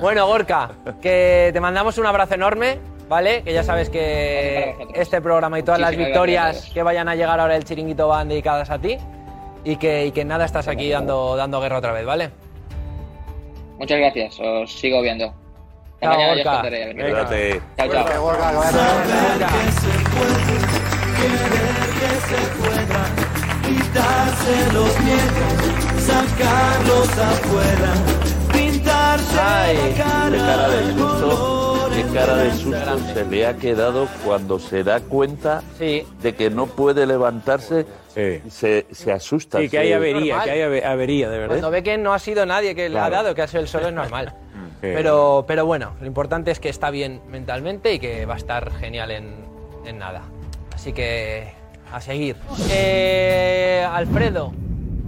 [0.00, 0.70] Bueno, Gorka,
[1.02, 2.78] que te mandamos un abrazo enorme.
[3.08, 3.42] ¿Vale?
[3.42, 6.74] Que ya sabes que este programa y todas las victorias gracias.
[6.74, 8.98] que vayan a llegar ahora del chiringuito van dedicadas a ti.
[9.64, 12.30] Y que, y que nada, estás aquí dando, dando guerra otra vez, ¿vale?
[13.78, 15.32] Muchas gracias, os sigo viendo.
[15.94, 16.94] Hasta Chao, mañana ya tal.
[16.94, 17.62] Cuídate.
[17.76, 18.04] Chao, chao.
[23.64, 25.54] Quitarse los miedos,
[26.00, 27.94] sacarlos afuera,
[28.52, 33.14] pintarse Ay, la cara de qué cara de susto Grande.
[33.14, 36.04] se le ha quedado cuando se da cuenta Sí.
[36.22, 37.86] de que no puede levantarse.
[38.14, 38.40] Sí.
[38.48, 39.60] Se, se asusta.
[39.62, 40.44] Y que hay avería, normal.
[40.44, 41.70] que hay ave- avería, de Cuando verdad.
[41.70, 43.88] ve que no ha sido nadie que le ha dado, que ha sido el solo,
[43.88, 44.34] es normal.
[44.84, 44.90] Sí.
[44.92, 48.70] Pero, pero bueno, lo importante es que está bien mentalmente y que va a estar
[48.74, 49.34] genial en,
[49.86, 50.20] en nada.
[50.74, 51.54] Así que
[51.90, 52.36] a seguir.
[52.70, 54.52] Eh, Alfredo,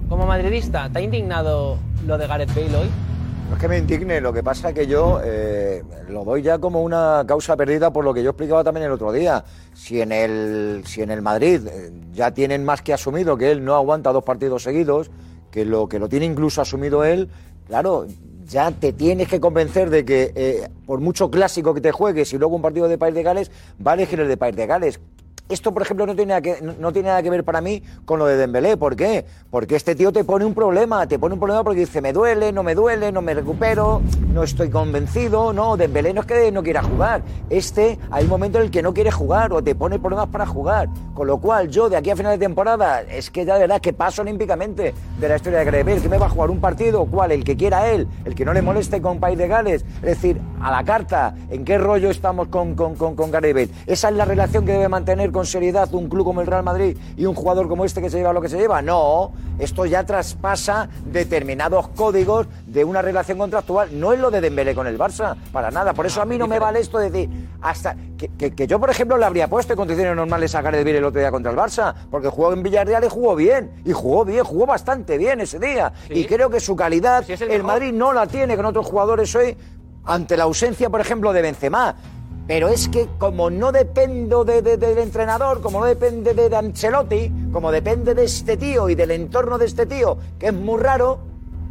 [0.08, 2.88] como madridista, ¿te ha indignado lo de Gareth Bale hoy?
[3.48, 6.58] No es que me indigne, lo que pasa es que yo eh, lo doy ya
[6.58, 9.44] como una causa perdida por lo que yo explicaba también el otro día.
[9.72, 13.64] Si en el, si en el Madrid eh, ya tienen más que asumido que él
[13.64, 15.12] no aguanta dos partidos seguidos,
[15.52, 17.28] que lo, que lo tiene incluso asumido él,
[17.68, 18.06] claro,
[18.46, 22.38] ya te tienes que convencer de que eh, por mucho clásico que te juegues y
[22.38, 23.52] luego un partido de País de Gales,
[23.84, 25.00] va a elegir el de País de Gales.
[25.48, 28.18] Esto, por ejemplo, no tiene, nada que, no- tiene nada que ver para mí con
[28.18, 28.76] lo de Dembélé.
[28.76, 29.24] ¿Por qué?
[29.50, 31.06] Porque este tío te pone un problema.
[31.06, 34.42] Te pone un problema porque dice, me duele, no me duele, no me recupero, no
[34.42, 35.52] estoy convencido.
[35.52, 37.22] No, Dembélé no es que no quiera jugar.
[37.48, 40.46] Este, hay un momento en el que no quiere jugar o te pone problemas para
[40.46, 40.88] jugar.
[41.14, 43.80] Con lo cual, yo de aquí a final de temporada, es que ya de verdad
[43.80, 47.06] que paso olímpicamente de la historia de Bale, que me va a jugar un partido,
[47.06, 47.30] ¿cuál?
[47.32, 49.84] El que quiera él, el que no le moleste con País de Gales.
[49.96, 53.30] Es decir, a la carta, ¿en qué rollo estamos con, con, con, con?
[53.86, 56.96] Esa es la relación que debe mantener con seriedad un club como el Real Madrid
[57.16, 58.80] y un jugador como este que se lleva lo que se lleva.
[58.80, 63.90] No, esto ya traspasa determinados códigos de una relación contractual.
[63.92, 65.92] No es lo de Dembélé con el Barça, para nada.
[65.92, 68.80] Por eso a mí no me vale esto de decir, hasta que, que- que yo,
[68.80, 71.50] por ejemplo, le habría puesto en condiciones normales a Gareth Bale el otro día contra
[71.52, 75.40] el Barça, porque jugó en Villarreal y jugó bien, y jugó bien, jugó bastante bien
[75.42, 75.92] ese día.
[76.08, 77.62] Y creo que su calidad, Si es el el.
[77.62, 79.54] Madrid no la tiene con otros jugadores hoy,
[80.04, 81.94] ante la ausencia, por ejemplo, de Benzema.
[82.46, 87.32] Pero es que como no dependo de- de- del entrenador, como no depende de Ancelotti,
[87.52, 91.18] como depende de este tío y del entorno de este tío, que es muy raro,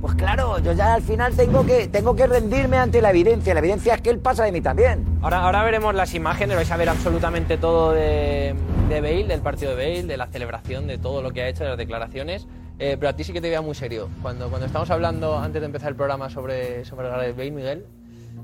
[0.02, 3.54] pues claro, yo ya al final tengo que, tengo que rendirme ante la evidencia.
[3.54, 5.04] La evidencia es que él pasa de mí también.
[5.22, 8.54] Ahora, ahora veremos las imágenes, vais a ver absolutamente todo de,
[8.90, 11.64] de Bale, del partido de Bale, de la celebración, de todo lo que ha hecho,
[11.64, 12.48] de las declaraciones.
[12.78, 14.10] Eh, pero a ti sí que te veía muy serio.
[14.22, 17.86] Cuando, cuando estamos hablando antes de empezar el programa sobre, sobre Gareth Bale, Miguel,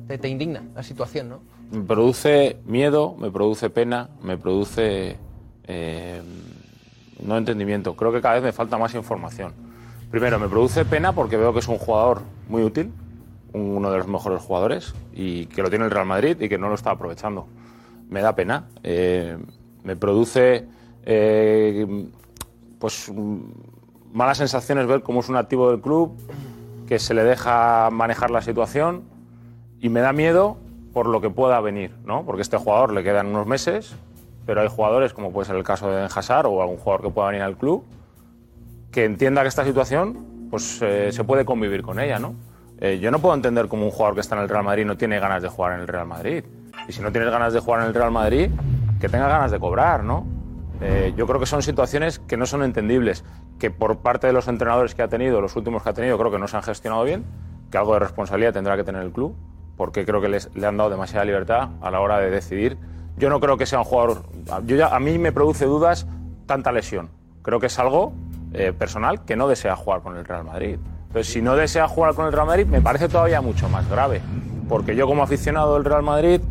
[0.07, 1.41] te indigna la situación, ¿no?
[1.71, 5.17] Me produce miedo, me produce pena, me produce
[5.63, 6.21] eh,
[7.23, 7.95] no entendimiento.
[7.95, 9.53] Creo que cada vez me falta más información.
[10.09, 12.91] Primero, me produce pena porque veo que es un jugador muy útil,
[13.53, 16.67] uno de los mejores jugadores, y que lo tiene el Real Madrid y que no
[16.67, 17.47] lo está aprovechando.
[18.09, 18.65] Me da pena.
[18.83, 19.37] Eh,
[19.83, 20.67] me produce
[21.05, 22.05] eh,
[22.79, 23.11] pues
[24.11, 26.17] malas sensaciones ver cómo es un activo del club,
[26.85, 29.03] que se le deja manejar la situación
[29.79, 30.57] y me da miedo
[30.93, 32.25] por lo que pueda venir, ¿no?
[32.25, 33.95] Porque este jugador le quedan unos meses,
[34.45, 37.27] pero hay jugadores, como puede ser el caso de Hazard o algún jugador que pueda
[37.29, 37.83] venir al club,
[38.91, 42.35] que entienda que esta situación pues eh, se puede convivir con ella, ¿no?
[42.79, 44.97] Eh, yo no puedo entender cómo un jugador que está en el Real Madrid no
[44.97, 46.43] tiene ganas de jugar en el Real Madrid.
[46.87, 48.49] Y si no tienes ganas de jugar en el Real Madrid,
[48.99, 50.25] que tenga ganas de cobrar, ¿no?
[50.81, 53.23] Eh, yo creo que son situaciones que no son entendibles,
[53.59, 56.31] que por parte de los entrenadores que ha tenido, los últimos que ha tenido, creo
[56.31, 57.23] que no se han gestionado bien,
[57.69, 59.35] que algo de responsabilidad tendrá que tener el club,
[59.77, 62.77] porque creo que les- le han dado demasiada libertad a la hora de decidir.
[63.17, 64.23] Yo no creo que sea un jugador.
[64.65, 66.07] Yo a mí me produce dudas
[66.45, 67.09] tanta lesión.
[67.41, 68.13] Creo que es algo
[68.53, 70.77] eh, personal que no desea jugar con el Real Madrid.
[71.07, 74.21] Entonces, si no desea jugar con el Real Madrid, me parece todavía mucho más grave.
[74.67, 76.41] Porque yo, como aficionado del Real Madrid,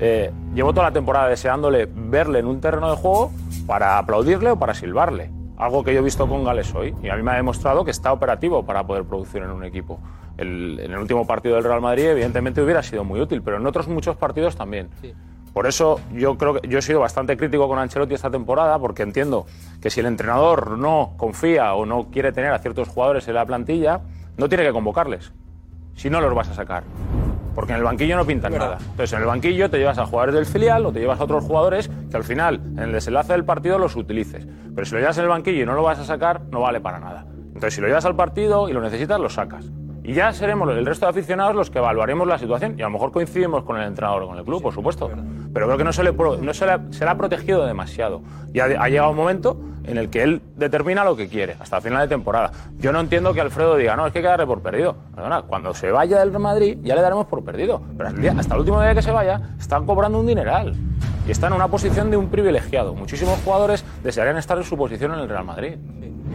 [0.00, 3.30] eh, llevo toda la temporada deseándole verle en un terreno de juego
[3.66, 5.30] para aplaudirle o para silbarle.
[5.56, 6.94] Algo que yo he visto con Gales hoy.
[7.02, 10.00] Y a mí me ha demostrado que está operativo para poder producir en un equipo.
[10.36, 13.66] El- en el último partido del Real Madrid, evidentemente, hubiera sido muy útil, pero en
[13.66, 14.88] otros muchos partidos también.
[15.52, 19.02] Por eso yo creo que yo he sido bastante crítico con Ancelotti esta temporada, porque
[19.04, 19.46] entiendo
[19.80, 23.46] que si el entrenador no confía o no quiere tener a ciertos jugadores en la
[23.46, 24.00] plantilla,
[24.36, 25.32] no tiene que convocarles.
[25.94, 26.82] Si no los vas a sacar.
[27.54, 28.78] Porque en el banquillo no pintan nada.
[28.80, 31.44] Entonces en el banquillo te llevas a jugadores del filial o te llevas a otros
[31.44, 34.46] jugadores que al final, en el desenlace del partido, los utilices.
[34.74, 36.80] Pero si lo llevas en el banquillo y no lo vas a sacar, no vale
[36.80, 37.26] para nada.
[37.48, 39.70] Entonces si lo llevas al partido y lo necesitas, lo sacas.
[40.02, 42.74] Y ya seremos el resto de aficionados los que evaluaremos la situación.
[42.78, 45.10] Y a lo mejor coincidimos con el entrenador o con el club, por supuesto.
[45.54, 48.22] Pero creo que no se le, no se le, se ha protegido demasiado.
[48.52, 51.82] Y ha, llegado un momento en el que él determina lo que quiere, hasta el
[51.82, 52.50] final de temporada.
[52.78, 54.96] Yo no entiendo que Alfredo diga, no, es que hay que darle por perdido.
[55.14, 57.80] Perdona, cuando se vaya del Real Madrid ya le daremos por perdido.
[57.96, 60.74] Pero hasta el último día que se vaya, están cobrando un dineral.
[61.26, 62.94] Y está en una posición de un privilegiado.
[62.94, 65.74] Muchísimos jugadores desearían estar en su posición en el Real Madrid.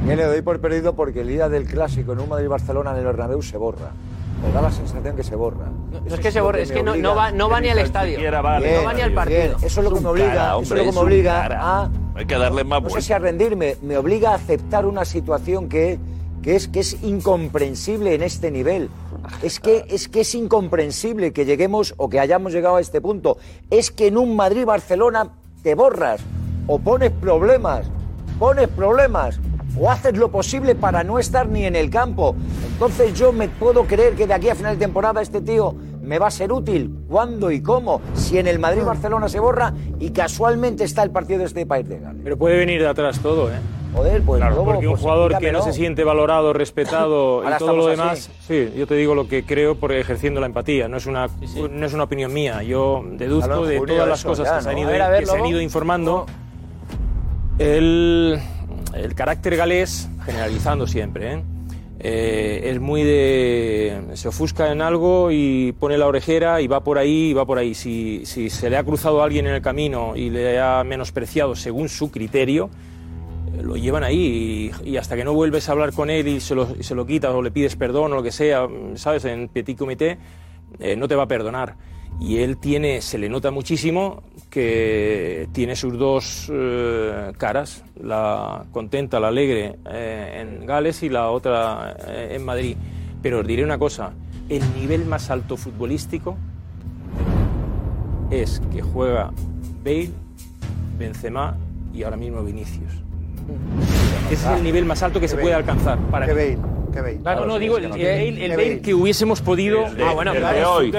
[0.07, 3.05] Yo le doy por perdido porque el día del clásico en un Madrid-Barcelona en el
[3.05, 3.91] Bernabéu se borra.
[4.41, 5.67] Me da la sensación que se borra.
[5.91, 8.17] No es que se borre, es que no, no va, no va ni al estadio.
[8.19, 9.15] Bien, no va ni al bien.
[9.15, 9.57] partido.
[9.61, 12.25] Eso es lo que me obliga, cara, eso es lo que me obliga a Hay
[12.25, 15.99] que darle más no sé si a rendirme, me obliga a aceptar una situación que,
[16.41, 18.89] que es que es incomprensible en este nivel.
[19.43, 23.37] Es que, es que es incomprensible que lleguemos o que hayamos llegado a este punto.
[23.69, 25.29] Es que en un Madrid-Barcelona
[25.61, 26.21] te borras
[26.67, 27.85] o pones problemas,
[28.39, 29.39] pones problemas
[29.77, 32.35] o haces lo posible para no estar ni en el campo.
[32.73, 36.17] Entonces yo me puedo creer que de aquí a final de temporada este tío me
[36.17, 36.91] va a ser útil.
[37.07, 38.01] ¿Cuándo y cómo?
[38.15, 41.99] Si en el Madrid-Barcelona se borra y casualmente está el partido de este país de
[41.99, 42.21] Gales.
[42.23, 43.59] Pero puede venir de atrás todo, ¿eh?
[43.93, 47.55] Joder, pues Claro, Lobo, porque un pues jugador que no se siente valorado, respetado Ahora
[47.55, 50.87] y todo lo demás, sí, yo te digo lo que creo por ejerciendo la empatía,
[50.87, 51.27] no es una
[51.71, 54.77] no es una opinión mía, yo deduzco de todas las cosas ya, que, se han
[54.77, 55.49] ido, A ver, a ver, que se han Lobo.
[55.49, 56.25] ido informando.
[57.57, 58.39] El,
[58.93, 61.43] el carácter galés, generalizando siempre, ¿eh?
[62.01, 64.01] Eh, es muy de.
[64.13, 67.57] se ofusca en algo y pone la orejera y va por ahí y va por
[67.57, 67.73] ahí.
[67.73, 71.89] Si, se le ha cruzado a alguien en el camino y le ha menospreciado según
[71.89, 72.69] su criterio,
[73.53, 76.55] eh, lo llevan ahí y, hasta que no vuelves a hablar con él y se
[76.55, 78.65] lo, se lo quitas o le pides perdón o lo que sea,
[78.95, 79.25] ¿sabes?
[79.25, 80.17] En petit comité,
[80.95, 81.75] no te va a perdonar.
[82.19, 89.19] Y él tiene, se le nota muchísimo que tiene sus dos eh, caras, la contenta,
[89.19, 92.75] la alegre eh, en Gales y la otra eh, en Madrid.
[93.21, 94.13] Pero os diré una cosa,
[94.49, 96.35] el nivel más alto futbolístico
[98.31, 99.31] es que juega
[99.83, 100.11] Bale,
[100.97, 101.57] Benzema
[101.93, 103.08] y ahora mismo Vinicius.
[104.31, 106.39] Ese es el nivel más alto que se puede alcanzar para Que mí.
[106.55, 106.57] Bale,
[106.93, 107.17] que Bale.
[107.21, 109.85] Claro, no, digo el, el, Bale, el Que Bale que hubiésemos podido.
[109.85, 110.85] Ah, bueno, el de claro, hoy.
[110.87, 110.91] el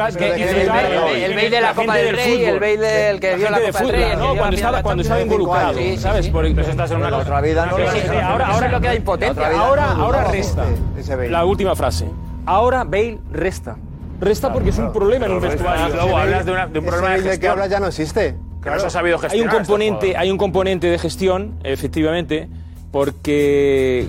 [1.34, 4.16] Bale- de la Copa del Rey, el Bale del que dio la Copa del Rey,
[4.16, 4.36] ¿no?
[4.36, 6.28] Cuando estaba, cuando estaba involucrado, ¿sabes?
[6.28, 9.48] Por- Pero eso está en una- otra vida no ahora, ahora lo que da impotencia.
[9.60, 10.64] Ahora, ahora, resta.
[10.64, 11.30] ese- ese Bale.
[11.30, 12.06] La última frase.
[12.46, 13.76] Ahora Bale resta.
[14.20, 15.94] Resta porque es un problema en un vestuario.
[15.94, 18.36] luego hablas de un problema de que hablas ya no existe.
[18.62, 19.46] Que no se ha sabido Hay un gestionar.
[19.54, 22.48] este componente, hay un componente de gestión, efectivamente,
[22.90, 24.06] porque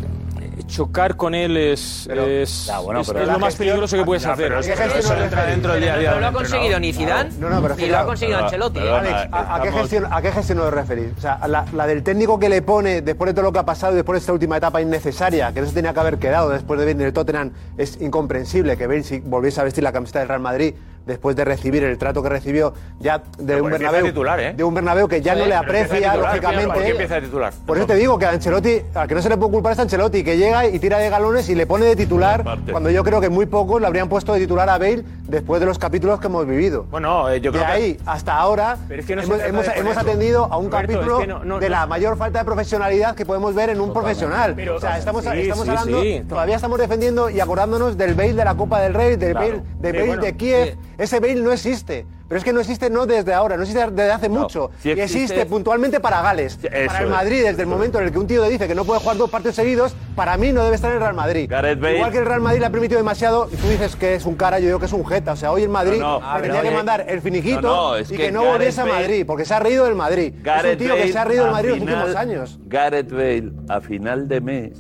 [0.68, 4.04] chocar con él es, es, Ya, bueno, es- pero es la lo más peligroso que
[4.06, 4.48] puedes Ya, hacer.
[4.48, 6.94] pero es que eso entra dentro del día a día No lo ha conseguido ni
[6.94, 8.80] Zidane, No, no, pero es que ni lo ha conseguido pero- Ancelotti.
[8.80, 11.08] pero- Alex, ¿a, a qué gestión, ¿a qué gestión os referís?
[11.18, 13.94] O sea, la del técnico que le pone después de todo lo que ha pasado
[13.94, 16.80] y después de esta última etapa innecesaria, que no se tenía que haber quedado después
[16.80, 20.28] de venir el Tottenham, es incomprensible que Bale si volviese a vestir la camiseta del
[20.30, 20.74] Real Madrid
[21.06, 24.54] después de recibir el trato que recibió ya de Pero un Bernabéu, titular, ¿eh?
[24.54, 26.74] de un Bernabéu que ya Sí, no le aprecia titular, lógicamente.
[26.74, 27.54] ¿Por qué empieza de titular?
[27.66, 29.80] Por eso te digo que a Ancelotti, al que no se le puede culpar es
[29.80, 33.04] a Ancelotti, que llega y tira de galones y le pone de titular, cuando yo
[33.04, 36.20] creo que muy pocos le habrían puesto de titular a Bale después de los capítulos
[36.20, 36.86] que hemos vivido.
[36.92, 39.72] Bueno, eh, yo de creo que- ahí hasta ahora es que no hemos, hemos- de
[39.80, 42.40] hemos atendido a un Roberto, capítulo es que no- no- de no- la mayor falta
[42.40, 44.54] de profesionalidad que podemos ver en un profesional.
[44.56, 46.24] Pero- o sea, estamos, sí, estamos sí, hablando, sí.
[46.28, 49.48] todavía estamos defendiendo y acordándonos del Bale de la Copa del Rey, del Claro.
[49.48, 50.78] Bale, de, Sí, Bale bueno, de Kiev.
[51.02, 52.06] Ese Bale no existe.
[52.28, 54.72] Pero es que no existe no desde ahora, no existe desde hace mucho.
[54.82, 56.58] sí y existe, existe- puntualmente para Gales.
[56.62, 58.76] Para el es, Madrid, desde el momento en el que un tío le dice que
[58.76, 61.50] no puede jugar dos partidos seguidos, para mí no debe estar en el Real Madrid.
[61.52, 64.26] Bale- Igual que el Real Madrid le ha permitido demasiado, y tú dices que es
[64.26, 65.34] un cara, yo digo que es un jeta.
[65.34, 66.36] O sea, hoy el Madrid No, no.
[66.36, 69.54] le tenía pero- que mandar el finiquito y que no volviese a Madrid, porque se
[69.54, 70.34] ha reído del Madrid.
[70.36, 72.60] es un tío que se ha reído del Madrid los últimos años.
[72.68, 74.80] Gareth Bale a final de mes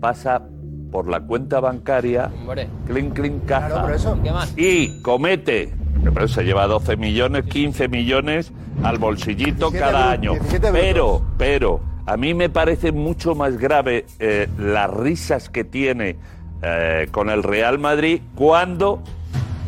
[0.00, 0.42] pasa
[0.90, 2.68] por la cuenta bancaria, Hombre.
[2.86, 3.68] clink, clink, caja.
[3.68, 4.18] Claro, por eso.
[4.22, 4.52] ¿Qué más?
[4.56, 5.72] Y comete,
[6.14, 10.32] pero se lleva 12 millones, 15 millones al bolsillito 17 cada año.
[10.32, 16.16] 17 Pero, pero, a mí me parece mucho más grave eh, las risas que tiene
[16.62, 19.02] eh, con el Real Madrid cuando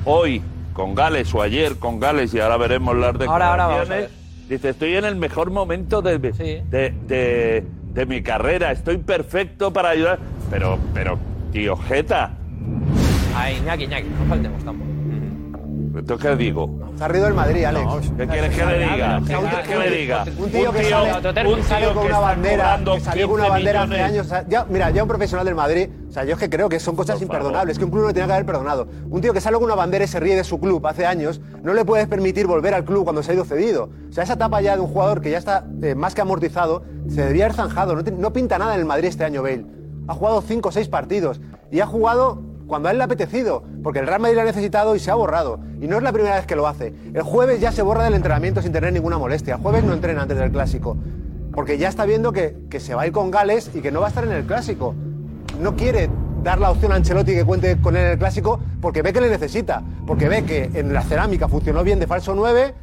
[0.05, 3.81] hoy con Gales o ayer con Gales y ahora veremos las Ahora, ahora vamos a
[3.95, 4.11] declaraciones,
[4.49, 6.67] dice estoy en el mejor momento de, Sí.
[6.71, 10.19] de, de- de mi carrera, estoy perfecto para ayudar,
[10.53, 11.19] pero, pero,
[11.51, 12.31] tío Jeta,
[13.35, 14.91] Ay, Iñaki, Iñaki, no faltemos tampoco.
[15.99, 16.71] ¿esto qué digo?
[16.97, 18.13] Se ha reído del Madrid, Alex.
[18.17, 19.21] ¿Qué quieres que le diga?
[19.27, 20.25] ¿Qué quieres que le diga?
[20.39, 21.13] Un tío que sale,
[21.49, 24.29] un tío con una bandera, cobrando que salió con una 15 bandera hace años.
[24.49, 26.97] ya, mira, ya un profesional del Madrid, o sea, yo es que creo que son
[26.97, 27.41] cosas Por favor.
[27.43, 28.89] imperdonables, que un club no le tenía que haber perdonado.
[29.11, 31.41] Un tío que sale con una bandera y se ríe de su club hace años,
[31.63, 33.91] no le puedes permitir volver al club cuando se ha ido cedido.
[34.09, 36.85] O sea, esa etapa ya de un jugador que ya está eh, más que amortizado,
[37.09, 37.95] se debía haber zanjado.
[37.97, 39.65] No, te- no pinta nada en el Madrid este año, Bale.
[40.09, 43.65] Ha jugado 5 o 6 partidos y ha jugado cuando a él le ha apetecido,
[43.83, 45.61] porque el Real Madrid ha necesitado y se ha borrado.
[45.81, 46.95] Y no es la primera vez que lo hace.
[47.13, 49.57] El jueves ya se borra del entrenamiento sin tener ninguna molestia.
[49.57, 50.97] El jueves no entrena antes del clásico.
[51.53, 54.01] Porque ya está viendo que, que se va a ir con Gales y que no
[54.01, 54.95] va a estar en el clásico.
[55.61, 56.09] No quiere
[56.43, 59.21] dar la opción a Ancelotti que cuente con él en el clásico porque ve que
[59.21, 59.83] le necesita.
[60.07, 62.75] Porque ve que en la cerámica funcionó bien de falso 9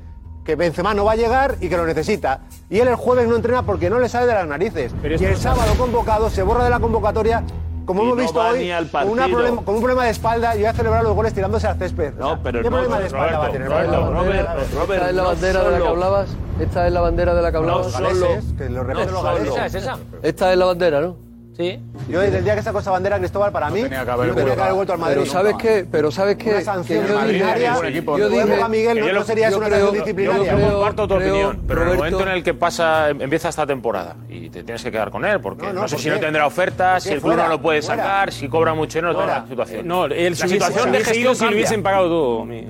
[0.50, 2.40] que Benzema no va a llegar y que lo necesita.
[2.72, 4.92] Y él el jueves no entrena porque no le sale de las narices.
[5.00, 7.44] Pero y el no sábado convocado se borra de la convocatoria.
[7.86, 10.64] Como Y hemos no visto hoy, con, una problema- con un problema de espalda y
[10.64, 12.14] va a celebrar los goles tirándose al césped.
[12.14, 13.70] O sea, No, pero ¿Qué no, problema de espalda va a Roberto, tener?
[13.70, 16.30] Roberto, Robert, Robert, ¿Esta es la no bandera de la que solo- hablabas?
[16.60, 17.94] ¿Esta es la bandera de la que hablabas?
[17.94, 19.54] Galeses, que lo los galeses.
[19.54, 19.98] Esa es esa.
[20.24, 21.16] Esta es la bandera, ¿no?
[21.60, 21.78] Sí.
[22.08, 24.30] Yo desde el día que sacó esa bandera Cristóbal para mí, tenía que no haber
[24.30, 24.64] tenía que vuelto.
[24.64, 25.18] haber vuelto al Madrid.
[25.20, 25.86] Pero ¿sabes qué?
[25.92, 26.50] Pero ¿sabes qué?
[26.52, 28.18] Una Que sanción yo equipo.
[28.18, 30.56] yo dije, a Miguel no, yo no lo- sería yo una creo- sanción Yo disciplinaria.
[30.56, 33.68] creo- comparto tu creo, opinión, pero en el momento en el que pasa, empieza esta
[33.68, 36.10] temporada y te tienes que quedar con él, porque No, no, no, sé ¿por si
[36.10, 38.04] no tendrá ofertas, si el club Fuera, no lo puede fuera.
[38.04, 39.86] sacar, si cobra mucho dinero, toda la situación.
[39.86, 41.56] No, él la situación de gestión si le cambia.
[41.58, 42.46] hubiesen pagado todo.
[42.46, 42.68] mi-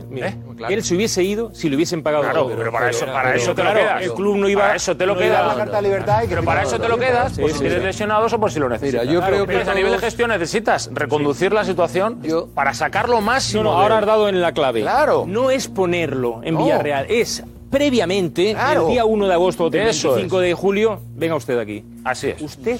[0.67, 2.55] Él se hubiese ido si le hubiesen pagado Claro, todo.
[2.57, 4.01] pero para eso, para eso te lo quedas.
[4.03, 4.61] El club no iba.
[4.63, 5.47] Para eso te lo no quedas.
[5.47, 7.61] la carta de libertad y que Pero para eso te lo quedas, por sí, si
[7.61, 9.05] tienes lesionados o por si lo necesitas.
[9.05, 12.21] Mira, yo creo que Pero a nivel de gestión necesitas reconducir la situación
[12.53, 13.63] para sacar lo máximo.
[13.63, 14.81] No, ahora has dado en la clave.
[14.81, 15.25] Claro.
[15.27, 16.57] No es ponerlo en.
[16.57, 18.87] Villarreal, es previamente, Claro.
[18.87, 21.83] el día 1 de agosto o del Eso 25 de julio, venga usted aquí.
[22.03, 22.41] Así es.
[22.41, 22.79] Usted,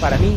[0.00, 0.36] para mí,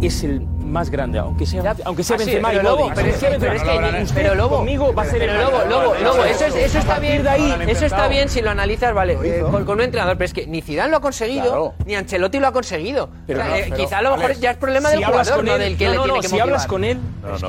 [0.00, 2.94] es el más grande, aunque sea, aunque sea Benzema y Lobo, Modric.
[2.94, 5.40] pero es que- pero es que- usted pero Lobo, conmigo va a ser Pero el
[5.40, 5.94] Lobo, Lobo.
[6.02, 7.22] Lobo, eso, es- eso está bien.
[7.22, 10.26] de ahí, Eso está bien si lo analizas, vale, eh, con, con un entrenador, pero
[10.26, 11.74] es que ni Zidane lo ha conseguido, Claro.
[11.86, 13.08] ni Ancelotti lo ha conseguido.
[13.26, 14.96] Pero O sea, no, eh, pero, quizá a lo mejor Alex, ya es problema si
[14.96, 16.68] del jugador, no él- del que no, le tiene no, que si hablas motivar.
[16.68, 16.98] con él,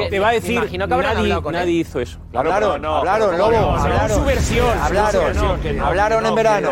[0.04, 1.62] Es te va a decir, imagino que habrán nadie, hablado con él.
[1.62, 2.20] nadie hizo eso.
[2.34, 4.18] Hablaron, No, no, hablaron, no, Lobo, hablaron.
[4.20, 5.38] Su versión, Hablaron.
[5.84, 6.70] Hablaron en verano.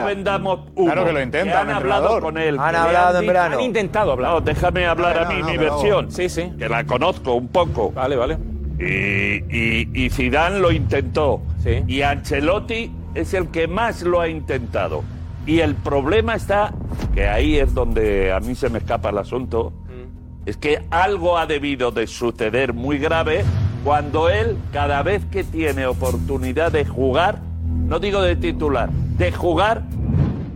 [0.76, 2.58] Claro que lo intentan, han hablado con él.
[2.60, 3.56] Han hablado en verano.
[3.56, 4.44] Han intentado hablar.
[4.44, 6.12] Déjame hablar a mí mi versión.
[6.12, 6.52] Sí, sí.
[6.58, 7.92] Que la conozco un poco.
[7.92, 8.38] Vale, vale.
[8.80, 11.42] Y, y, y Zidane lo intentó.
[11.64, 11.84] Sí.
[11.88, 15.04] Y Ancelotti es el que más lo ha intentado.
[15.46, 16.74] Y el problema está,
[17.14, 20.48] que ahí es donde a mí se me escapa el asunto, Mm.
[20.50, 23.44] es que algo ha debido de suceder muy grave
[23.84, 29.84] cuando él, cada vez que tiene oportunidad de jugar, no digo de titular, de jugar,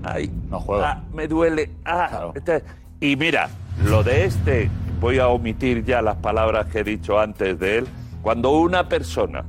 [0.04, 0.90] ay, No juega.
[0.92, 1.70] ah, me duele.
[1.86, 2.34] ah, Claro.
[2.36, 2.64] este-
[3.02, 3.50] y mira,
[3.86, 7.88] lo de este, voy a omitir ya las palabras que he dicho antes de él,
[8.22, 9.46] cuando una persona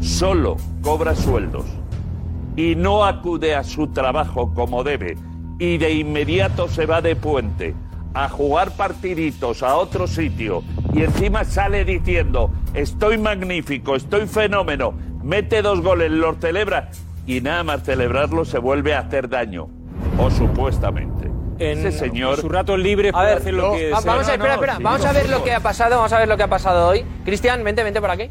[0.00, 1.66] solo cobra sueldos
[2.56, 5.16] y no acude a su trabajo como debe
[5.58, 7.74] y de inmediato se va de puente
[8.14, 15.62] a jugar partiditos a otro sitio y encima sale diciendo estoy magnífico, estoy fenómeno, mete
[15.62, 16.90] dos goles, los celebra
[17.26, 19.68] y nada más celebrarlo se vuelve a hacer daño,
[20.18, 21.29] o supuestamente.
[21.60, 22.40] En Ese señor...
[22.40, 24.10] su rato libre puede ver, hacer lo no, que va- sea.
[24.12, 26.28] vamos a, espera, espera, sí, vamos a ver lo que ha pasado, vamos a ver
[26.28, 27.04] lo que ha pasado hoy.
[27.24, 28.30] Cristian, vente, vente por aquí.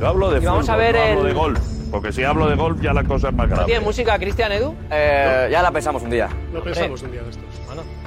[0.00, 1.60] Yo hablo de Y vamos fútbol, a ver no hablo el- de golf,
[1.90, 3.66] porque si hablo de golf ya la cosa es más ¿No grave.
[3.66, 4.74] tiene música, Cristian, Edu?
[4.90, 6.28] Eh, ya la pensamos un día.
[6.52, 7.44] Lo pensamos un día de estos.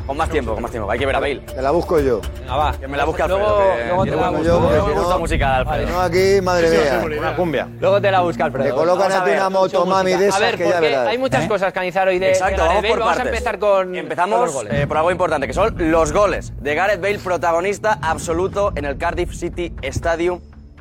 [0.05, 0.89] Con más tiempo, con más tiempo.
[0.91, 1.39] Hay que ver a Bale.
[1.39, 2.21] Te la busco yo.
[2.39, 2.71] Venga, va.
[2.73, 3.75] Que me la busque luego, Alfredo.
[3.77, 4.37] que luego te la busco.
[4.37, 4.59] gusto.
[4.61, 5.89] porque Me si gusta no- música de Alfredo.
[5.89, 7.17] No, aquí, madre mía.
[7.19, 7.67] Una cumbia.
[7.79, 8.65] Luego te la busca, Alfredo.
[8.69, 10.79] Te colocan Vamos a a ti una moto mami de A esas ver, que ya
[10.79, 11.07] verás.
[11.07, 12.89] hay muchas cosas que analizar hoy de, Exacto, de Gareth vamos Bale.
[12.93, 13.33] por Vamos a partes.
[13.33, 14.73] empezar con con Empezamos los goles.
[14.73, 18.97] eh, por algo importante, que son los goles de Gareth Bale, protagonista absoluto en el
[18.97, 20.39] Cardiff City Stadium.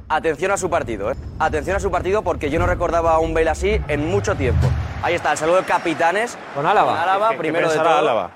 [0.09, 1.15] Atención a su partido, ¿eh?
[1.39, 4.67] Atención a su partido porque yo no recordaba a un Bale así en mucho tiempo.
[5.03, 6.37] Ahí está, el saludo de capitanes.
[6.55, 6.93] Con Álava.
[6.93, 7.89] Con Álava, ¿Qué- qué primero de todo.
[7.89, 8.31] Álava?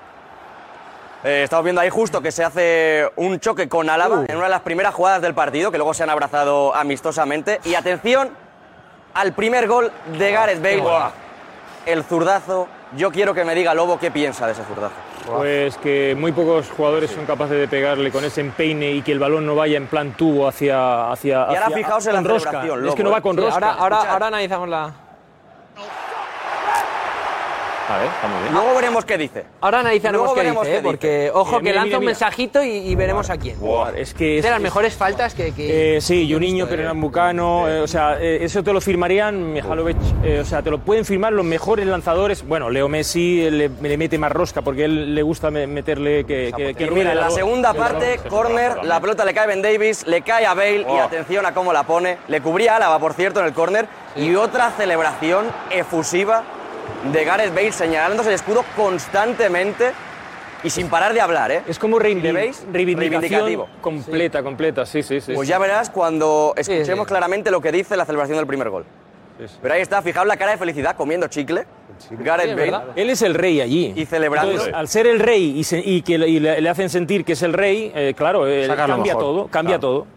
[1.23, 4.25] Eh, estamos viendo ahí justo que se hace un choque con Álava Uh.
[4.29, 7.59] en una de las primeras jugadas del partido, que luego se han abrazado amistosamente.
[7.65, 8.29] Y atención
[9.13, 10.83] al primer gol de Gareth Bale.
[11.85, 12.67] El zurdazo.
[12.95, 14.93] Yo quiero que me diga Lobo qué piensa de ese zurdazo.
[15.27, 19.19] Pues que muy pocos jugadores son capaces de pegarle con ese empeine y que el
[19.19, 21.11] balón no vaya en plan tubo hacia.
[21.11, 22.63] hacia Y ahora hacia- fijaos en la rosca.
[22.87, 23.21] Es que no va ¿eh?
[23.21, 23.71] con Sí, rosca.
[23.73, 24.91] ahora, ahora analizamos la.
[27.89, 28.53] Vale, está muy bien.
[28.53, 29.45] Luego veremos qué dice.
[29.61, 30.83] Ahora analizaremos Luego qué veremos dice, qué ¿eh?
[30.83, 32.09] porque ojo Mira, que mira, lanza mira, un mira.
[32.11, 33.59] mensajito y, y veremos a quién.
[33.59, 35.51] Buah, es que Es de las es- mejores faltas que.
[35.53, 40.39] que- Eh, sí, Juninho, Pernambucano, eh, o sea, eh, eso te lo firmarían Mihalovic, eh,
[40.41, 42.47] o sea, te lo pueden firmar los mejores lanzadores.
[42.47, 46.25] Bueno, Leo Messi eh, le, le mete más rosca porque él le gusta me- meterle
[46.25, 49.47] que, que, que Y mira, en la segunda parte, córner, la pelota le cae a
[49.47, 51.01] Ben Davis, le cae a Bale y Oh.
[51.01, 52.17] atención a cómo la pone.
[52.27, 53.87] Le cubría Álava, por cierto, en el córner.
[54.15, 56.43] Y otra celebración efusiva
[57.11, 59.91] de Gareth Bale señalándose el escudo constantemente
[60.63, 61.61] y sin parar de hablar, ¿eh?
[61.67, 62.65] Es como reivindic- ¿Le veis?
[62.71, 63.69] reivindicación Reivindicativo.
[63.81, 65.33] completa, completa, sí, sí, sí.
[65.33, 65.51] Pues sí.
[65.51, 67.09] ya verás cuando escuchemos sí.
[67.09, 68.85] claramente lo que dice la celebración del primer gol.
[69.61, 71.65] Pero ahí está, fijaos la cara de felicidad comiendo chicle.
[72.11, 72.71] Gareth Sí, es Bale.
[72.71, 72.83] verdad.
[72.97, 73.93] Él es el rey allí.
[73.95, 74.51] Y celebrando.
[74.51, 77.33] Entonces, al ser el rey y, se- y que le, y le- hacen sentir que
[77.33, 79.23] es el rey, eh, claro, eh, Saca lo cambia mejor.
[79.23, 79.81] todo, cambia Claro.
[80.03, 80.07] todo.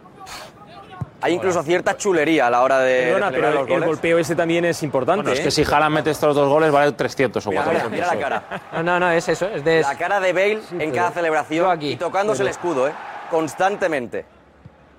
[1.22, 3.86] Hay incluso cierta chulería a la hora de, Perdona, pero el, los el goles.
[3.88, 5.22] golpeo ese también es importante.
[5.22, 5.44] Bueno, es ¿eh?
[5.44, 7.92] que si Haaland mete estos dos goles vale 300 o Mira, 400.
[7.92, 8.62] mira la cara.
[8.72, 9.46] No, no, no, es eso.
[9.48, 9.80] Es de.
[9.80, 12.92] La cara de Bale en cada celebración y tocándose el escudo, ¿eh?
[13.30, 14.24] Constantemente.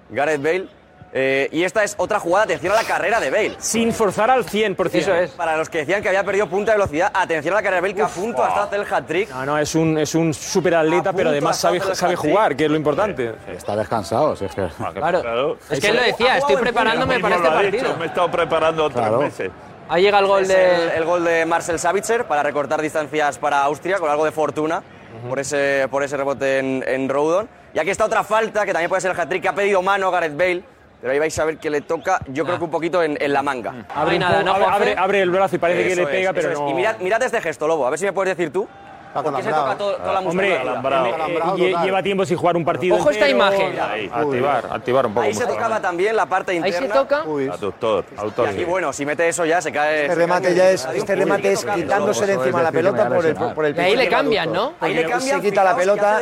[0.10, 0.68] Gareth Bale.
[1.16, 3.56] Eh, y esta es otra jugada, atención a la carrera de Bale.
[3.60, 4.96] Sin forzar al 100%.
[4.96, 5.32] Eso es.
[5.32, 7.82] Para los que decían que había perdido punta de velocidad, atención a la carrera de
[7.82, 9.30] Bale, que a punto hasta hacer el hat-trick.
[9.30, 12.72] No, no, es un, es un super atleta, pero además sabe, sabe jugar, que es
[12.72, 13.36] lo importante.
[13.48, 14.68] Está descansado, si es que.
[14.96, 15.58] Claro.
[15.70, 17.96] Es que él lo decía, estoy preparándome para este partido.
[17.98, 19.20] me he estado preparando tres Claro.
[19.22, 19.52] meses.
[19.90, 20.96] Ahí llega el gol Es el, de.
[20.98, 24.82] el gol de Marcel Savitzer para recortar distancias para Austria con algo de fortuna
[25.30, 27.48] por, ese, por ese rebote en, en Roudon.
[27.74, 30.10] Y aquí está otra falta que también puede ser el hat-trick que ha pedido mano
[30.10, 30.64] Gareth Bale.
[31.04, 33.34] Pero ahí vais a ver que le toca, yo creo que un poquito en, en
[33.34, 33.74] la manga.
[33.94, 36.52] Abre, un poco- abre, abre- abre el brazo y parece que le pega, es, pero
[36.54, 36.58] es.
[36.58, 36.70] no.
[36.70, 38.70] Y mirad, mirad este gesto, Lobo, a ver si me puedes decir tú.
[39.14, 41.08] ¿Por qué se toca todo- toda la Hombre, musculatura?
[41.08, 42.96] eh, lle- lleva tiempo sin jugar un partido.
[42.96, 43.80] Ojo esta imagen.
[43.80, 45.26] Ahí, Activar, activar un poco.
[45.26, 46.80] Ahí se tocaba también la parte Ahí interna.
[46.88, 47.22] se toca.
[47.22, 48.06] Aductor.
[48.46, 50.02] Y aquí, bueno, si mete eso ya se cae.
[50.04, 53.26] Este se remate cae ya es, este remate es quitándose de encima la pelota por
[53.26, 54.52] el, por el Y ahí le cambian.
[54.52, 54.74] ¿no?
[54.80, 56.22] Ahí le Se cambian, quita la pelota,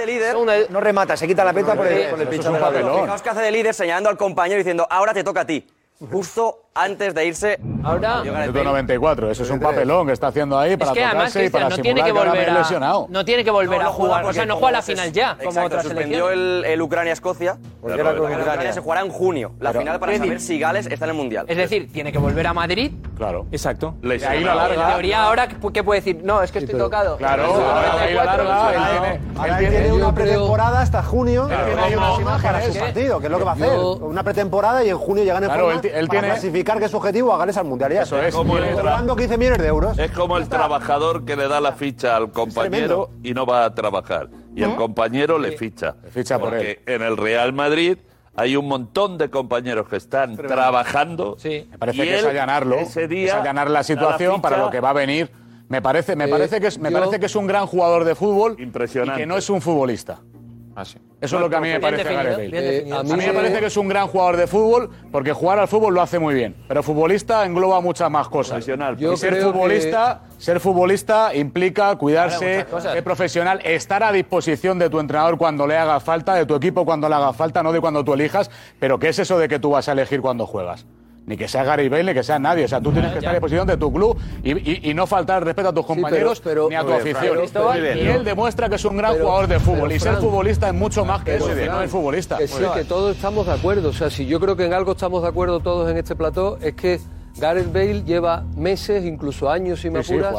[0.70, 2.56] no remata, se quita la pelota por el, pinchazo.
[3.02, 5.66] Fijaos que hace de líder señalando al compañero diciendo, ahora te toca a ti.
[6.10, 7.60] Justo antes de irse.
[7.84, 8.22] Ahora.
[8.24, 11.49] Minuto 94, eso es un papelón que está haciendo ahí para Es que además, y
[11.49, 12.60] para no tiene simular que volver a.
[12.60, 13.08] lesionado.
[13.10, 14.26] No tiene que volver No, a jugar.
[14.26, 17.58] O sea, no como juega la final ya, como Exacto, otras suspendió el, el Ucrania-Escocia.
[17.82, 18.74] Porque era con Ucrania Ucrania.
[18.74, 21.45] se jugará en junio, la final para saber si Gales está en el Mundial.
[21.49, 22.91] Es decir, tiene que volver a Madrid.
[23.18, 23.47] Claro.
[23.52, 23.95] Exacto.
[24.02, 24.38] Lesionado.
[24.39, 24.84] ahí lo alarga.
[24.88, 26.22] En teoría, ahora, ¿qué ¿qué puede decir?
[26.24, 27.18] No, es que estoy tocado.
[27.18, 29.20] Claro, ahí lo 94, alarga.
[29.34, 29.45] claro.
[29.60, 31.47] él tiene- una pretemporada hasta junio.
[31.47, 32.80] Claro, tiene como- unas imágenes para su ¿qué?
[32.80, 33.78] partido, que es lo que va a hacer.
[33.80, 36.86] Una pretemporada y en junio llegan en Claro, forma él él para tiene- clasificar que
[36.86, 37.92] es su objetivo a Gales al Mundial.
[37.94, 38.02] Ya.
[38.04, 38.34] Eso es.
[38.34, 39.98] Como el- Cobrando 15 millones de euros.
[40.00, 43.74] Es como el trabajador que le da la ficha al compañero y no va a
[43.76, 44.30] trabajar.
[44.56, 45.96] Y el compañero le ficha.
[46.12, 47.98] ficha por Porque en el Real Madrid
[48.36, 51.36] hay un montón de compañeros que están trabajando.
[51.38, 51.68] Sí.
[51.72, 54.70] Me parece y que es él allanarlo, Ese es día allanar la situación para lo
[54.70, 55.32] que va a venir.
[55.70, 58.04] Me parece, me Eh, parece que es, me yo- parece que es un gran jugador
[58.04, 59.22] de fútbol Impresionante.
[59.22, 60.20] y que no es un futbolista.
[60.76, 60.84] Ah.
[61.22, 63.59] Eso es lo que a mí me parece definido, Eh, a A mí me parece
[63.59, 66.55] que es un gran jugador de fútbol porque jugar al fútbol lo hace muy bien,
[66.67, 68.65] pero futbolista engloba muchas más cosas.
[68.65, 74.99] Yo y ser futbolista, ser futbolista implica cuidarse, ser profesional, estar a disposición de tu
[74.99, 78.03] entrenador cuando le haga falta, de tu equipo cuando le haga falta, no de cuando
[78.03, 78.49] tú elijas,
[78.80, 80.86] pero ¿qué es eso de que tú vas a elegir cuando juegas?
[81.26, 82.65] Ni que sea Gary Bale, ni que sea nadie.
[82.65, 85.05] O sea, tú tienes que estar a disposición de tu club y, y- y no
[85.05, 87.38] faltar el respeto a tus compañeros pero- ni a tu afición.
[87.95, 89.82] Y él demuestra que es un gran pero- jugador de fútbol.
[89.89, 92.38] pero, y ser futbolista es mucho más que Pero, eso, y no es futbolista.
[92.38, 93.89] Que sí, que todos estamos de acuerdo.
[93.89, 96.57] O sea, si yo creo que en algo estamos de acuerdo todos en este plató,
[96.59, 96.99] es que
[97.38, 100.34] Gareth Bale lleva meses, incluso años, si me Sí, apuras,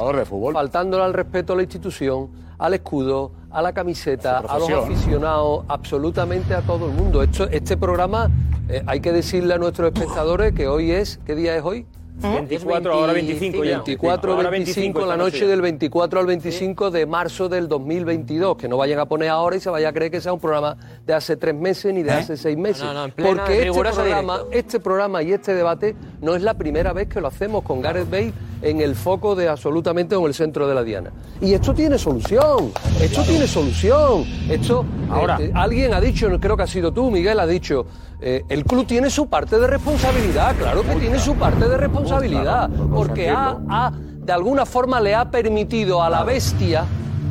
[0.52, 2.28] faltándole al respeto a la institución,
[2.62, 7.20] al escudo, a la camiseta, A los aficionados, absolutamente a todo el mundo.
[7.20, 8.30] Esto, este programa,
[8.68, 11.86] eh, hay que decirle a nuestros espectadores que hoy es, ¿qué día es hoy?
[12.20, 13.78] 24, ahora 25 ya.
[13.78, 18.56] 24, Ahora 25, 25 la noche del 24 al 25 de marzo del 2022.
[18.56, 20.76] Que no vayan a poner ahora y se vaya a creer que sea un programa
[21.04, 22.84] de hace tres meses ni de hace seis meses.
[22.84, 27.08] No, no, Porque este programa, este programa y este debate no es la primera vez
[27.08, 28.32] que lo hacemos con Gareth Bale
[28.62, 31.10] en el foco de absolutamente en el centro de la diana.
[31.40, 32.70] Y esto tiene solución.
[33.00, 34.24] Esto tiene solución.
[34.48, 35.36] Esto, Ahora.
[35.40, 37.84] eh, alguien ha dicho, creo que ha sido tú, Miguel, ha dicho.
[38.24, 42.70] eh, el club tiene su parte de responsabilidad, claro que tiene su parte de responsabilidad,
[42.94, 46.84] porque ha, ha- de alguna forma le ha permitido a la bestia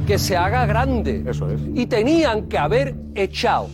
[0.05, 1.23] que se haga grande.
[1.25, 1.61] Eso es.
[1.73, 3.67] Y tenían que haber echado,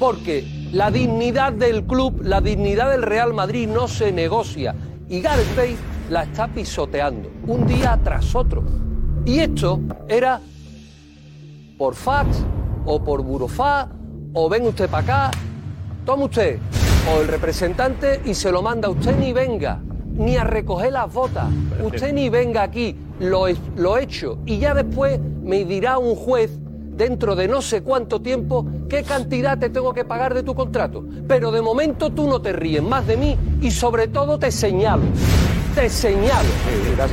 [0.00, 4.74] porque la dignidad del club, la dignidad del Real Madrid no se negocia.
[5.08, 5.76] Y Gareth Bale
[6.10, 8.62] la está pisoteando, un día tras otro.
[9.24, 10.40] Y esto era
[11.76, 12.44] por fax
[12.84, 13.90] o por burofax
[14.32, 15.30] o ven usted para acá,
[16.04, 16.58] toma usted
[17.12, 19.80] o el representante y se lo manda usted ni venga
[20.16, 21.46] ni a recoger las botas,
[21.82, 23.46] usted ni venga aquí, lo,
[23.76, 26.58] lo he hecho y ya después me dirá un juez
[26.96, 31.04] dentro de no sé cuánto tiempo qué cantidad te tengo que pagar de tu contrato.
[31.28, 35.02] Pero de momento tú no te ríes más de mí y sobre todo te señalo.
[35.76, 36.48] Te señalo.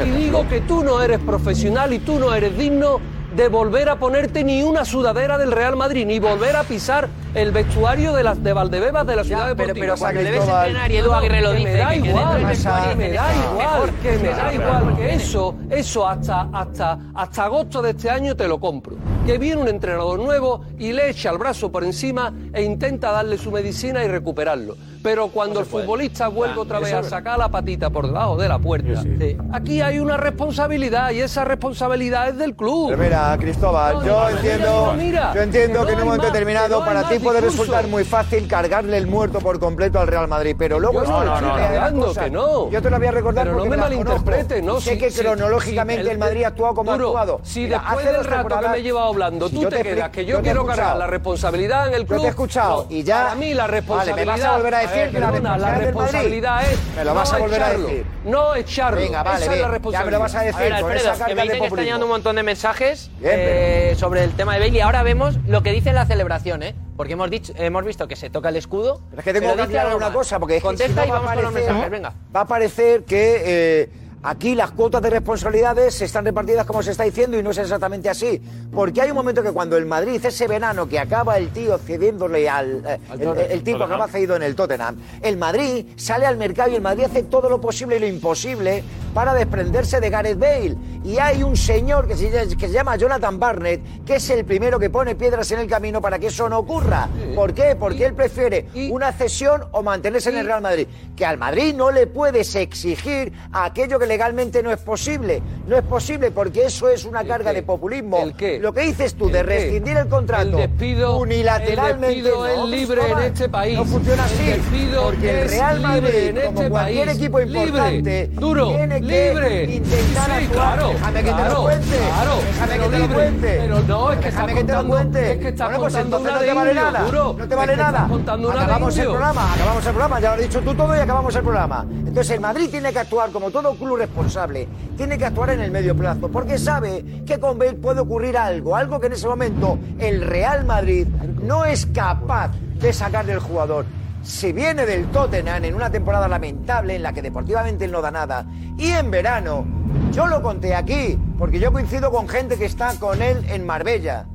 [0.05, 3.01] Y digo que tú no eres profesional y tú no eres digno
[3.36, 7.51] de volver a ponerte ni una sudadera del Real Madrid, ni volver a pisar el
[7.51, 9.86] vestuario de, las de Valdebebas de la ciudad pero- deportiva.
[9.86, 13.09] pero cuando le ves entrenar y Edu Aguirre lo dice, Me da igual, que me
[13.11, 18.09] da igual, que me da igual, que eso, eso hasta, hasta, hasta agosto de este
[18.09, 18.95] año te lo compro.
[19.26, 23.38] Que viene un entrenador nuevo y le echa el brazo por encima e intenta darle
[23.38, 24.76] su medicina y recuperarlo.
[25.02, 28.58] Pero cuando el futbolista vuelve otra vez a sacar la patita por debajo de la
[28.58, 29.04] puerta,
[29.52, 32.88] aquí hay una responsabilidad y esa responsabilidad es del club.
[32.92, 36.00] Pero mira, Cristóbal, No, yo no, entiendo, no, mira, yo entiendo que que, no en
[36.00, 37.64] un momento más, determinado no para ti puede discurso.
[37.64, 41.26] resultar muy fácil cargarle el muerto por completo al Real Madrid, pero luego Yo no,
[41.26, 42.70] no, no, no, que no.
[42.70, 44.74] Yo te lo voy a recordar Pero no me las malinterprete, conozco.
[44.76, 44.80] ¿no?
[44.80, 47.42] Sé Si- que cronológicamente si el Madrid ha actuado como ha actuado.
[47.44, 49.78] Si Mira, después hace del rato que me he llevado hablando, Si tú yo te
[49.78, 52.22] te quedas que yo yo quiero cargar la responsabilidad en el Yo club.
[52.22, 54.26] te he escuchado No, y ya- Para mí la Vale, responsabilidad.
[54.26, 56.95] me vas a volver a decir ver, que la perdona, la responsabilidad es responsabilidad es.
[56.97, 58.05] Me lo vas no a volver a echarlo, decir.
[58.26, 58.99] No echarlo.
[59.01, 59.61] Venga, vale, Esa es bien.
[59.61, 60.11] la Ya me responsabilidad.
[60.18, 62.11] lo vas a A decir ver, con Alfredo, esa que dicen que están llegando un
[62.11, 65.72] montón de mensajes Bien, eh, sobre el tema de Bale y ahora vemos lo que
[65.72, 66.76] dice en la celebración, ¿eh?
[66.97, 69.01] Porque hemos dicho, hemos visto que se toca el escudo.
[69.09, 71.32] Pero es que tengo que aclarar una cosa, porque es que Contesta y a vamos
[71.34, 72.14] con los mensajes, venga.
[72.36, 73.89] Va a parecer que eh,
[74.24, 77.58] aquí las cuotas de responsabilidades se están repartidas como se está diciendo y no es
[77.58, 78.42] exactamente así.
[78.74, 82.50] Porque hay un momento que cuando el Madrid, ese verano que acaba el tío cediéndole
[82.50, 82.84] al...
[82.86, 86.72] eh, el, el- el tipo acaba cedido en el Tottenham, el Madrid sale al mercado
[86.72, 90.76] y el Madrid hace todo lo posible y lo imposible para desprenderse de Gareth Bale.
[91.04, 94.80] Y hay un señor que se, que se llama Jonathan Barnett, que es el primero
[94.80, 97.10] que pone piedras en el camino para que eso no ocurra.
[97.36, 97.76] ¿Por qué?
[97.76, 100.88] Porque él prefiere una cesión o mantenerse en el Real Madrid.
[101.16, 105.41] Que al Madrid no le puedes exigir aquello que legalmente no es posible.
[105.68, 108.20] No es posible porque eso es una carga de populismo.
[108.59, 109.53] Lo que dices tú de ¿El qué?
[109.53, 113.78] rescindir el contrato El despido- unilateralmente el despido no, es libre en este país.
[113.78, 114.43] No funciona así.
[114.51, 117.18] El despido porque el Real libre Madrid, en como este cualquier país.
[117.18, 119.64] equipo Libre, importante, duro, tiene que libre.
[119.76, 120.49] intentar Sí, actuar.
[120.76, 121.97] claro, Déjame que te claro, lo cuente.
[121.97, 123.16] claro, Déjame que te lo libre.
[123.16, 123.57] cuente.
[123.61, 125.20] Pero no, es que Déjame estás que te lo contando- cuente.
[125.32, 126.99] es que Bueno, pues contando entonces una no te de vale nada.
[127.05, 127.36] duro.
[127.39, 128.07] No te vale nada.
[128.09, 130.20] contando de Acabamos el programa, acabamos el programa.
[130.20, 131.86] Ya lo has dicho tú todo y acabamos el programa.
[131.89, 134.68] Entonces el Madrid tiene que actuar como todo club responsable.
[134.97, 136.30] Tiene que actuar en el medio plazo.
[136.30, 138.76] Porque sabe que con Bale puede ocurrir algo.
[138.76, 141.08] Algo que en ese momento el Real Madrid
[141.41, 143.86] no es capaz de sacar del jugador.
[144.22, 148.12] Se viene del Tottenham en una temporada lamentable en la que deportivamente él no da
[148.12, 148.45] nada.
[148.78, 149.66] Y en verano,
[150.12, 154.26] yo lo conté aquí, porque yo coincido con gente que está con él en Marbella.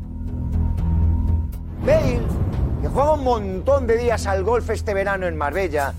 [1.86, 2.20] Bale,
[2.82, 5.94] que juega un montón de días al golf este verano en Marbella,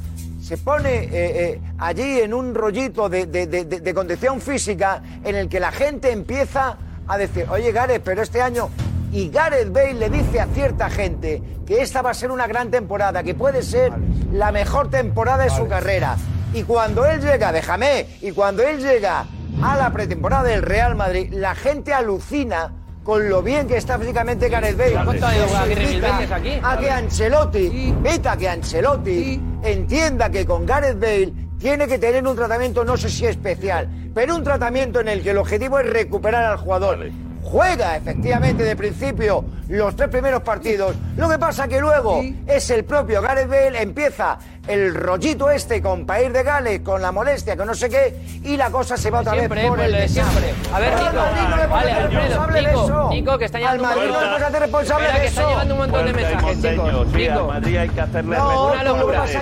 [0.50, 5.48] se pone eh, eh, allí en un rollito de, de- de- condición física en el
[5.48, 6.76] que la gente empieza
[7.08, 8.68] a decir, oye Gareth, pero este año...
[9.12, 12.72] Y Gareth Bale le dice a cierta gente que esta va a ser una gran
[12.72, 13.92] temporada, que puede ser
[14.34, 16.16] la mejor temporada de su carrera.
[16.52, 19.26] Y cuando él llega, déjame, y cuando él llega
[19.62, 22.74] a la pretemporada del Real Madrid, la gente alucina
[23.04, 24.92] con lo bien que está físicamente Gareth Bale.
[24.92, 26.60] Eso aquí.
[26.62, 32.26] A que Ancelotti, invita a que Ancelotti entienda que con Gareth Bale tiene que tener
[32.26, 35.90] un tratamiento, no sé si especial, pero un tratamiento en el que el objetivo es
[35.90, 37.10] recuperar al jugador.
[37.42, 40.96] Juega efectivamente de principio los tres primeros partidos.
[41.18, 44.38] Lo que pasa que luego es el propio Gareth Bale, empieza
[44.70, 48.56] el rollito este con País de Gales, con la molestia, con no sé qué, y
[48.56, 50.54] la cosa se va otra Siempre, vez por pues el lo de siempre.
[50.74, 51.16] A ver, al Nico.
[51.16, 53.10] Madrid no le puedes Vale, hacer Alfredo, responsable de Nico, eso.
[53.10, 55.22] Nico, que está Al llegando un Madrid no montón- le puedes hacer responsable Espera, de
[55.22, 55.40] que eso.
[55.42, 57.08] está llegando un montón de mensajes, chicos.
[57.14, 57.40] Nico.
[57.40, 59.26] al Madrid hay que hacerle No, Una que locura.
[59.26, 59.40] que.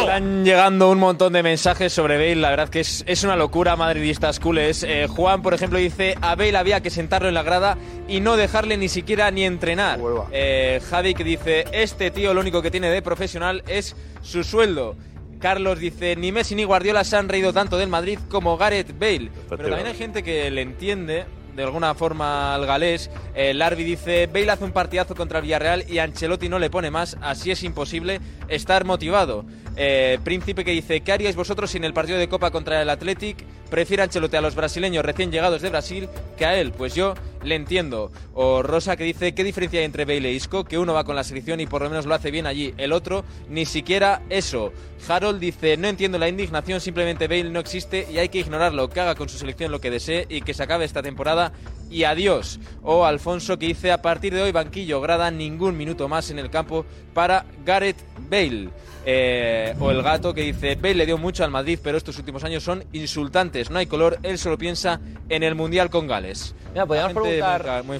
[0.00, 3.76] Están llegando un montón de mensajes sobre Bale, la verdad que es, es una locura,
[3.76, 4.82] madridistas culés.
[4.86, 7.76] Eh, Juan, por ejemplo, dice, a Bale había que sentarlo en la grada
[8.08, 9.98] y no dejarle ni siquiera ni entrenar.
[10.32, 14.96] Eh, Javi que dice, este tío lo único que tiene de profesional es su sueldo.
[15.38, 19.30] Carlos dice, ni Messi ni Guardiola se han reído tanto del Madrid como Gareth Bale.
[19.48, 21.24] Pero también hay gente que le entiende
[21.56, 23.10] de alguna forma al galés.
[23.34, 27.16] Larvi dice, Bale hace un partidazo contra el Villarreal y Ancelotti no le pone más,
[27.20, 29.44] así es imposible estar motivado.
[29.76, 32.90] Eh, Príncipe que dice, ¿qué haríais vosotros si en el partido de Copa contra el
[32.90, 36.72] Athletic prefiere Ancelotti a los brasileños recién llegados de Brasil que a él?
[36.72, 38.12] Pues yo le entiendo.
[38.34, 40.64] O Rosa que dice, ¿qué diferencia hay entre Bale e Isco?
[40.64, 42.92] Que uno va con la selección y por lo menos lo hace bien allí, el
[42.92, 44.72] otro ni siquiera eso.
[45.08, 49.00] Harold dice, no entiendo la indignación, simplemente Bale no existe y hay que ignorarlo, que
[49.00, 51.52] haga con su selección lo que desee y que se acabe esta temporada
[51.90, 52.60] y adiós.
[52.82, 56.48] O Alfonso que dice, a partir de hoy banquillo, grada, ningún minuto más en el
[56.50, 57.98] campo para Gareth
[58.30, 58.68] Bale.
[59.06, 62.44] Eh, o el gato que dice, Bale le dio mucho al Madrid, pero estos últimos
[62.44, 66.54] años son insultantes, no hay color, él solo piensa en el Mundial con Gales.
[66.72, 67.98] Mira, podríamos preguntar- Muy, muy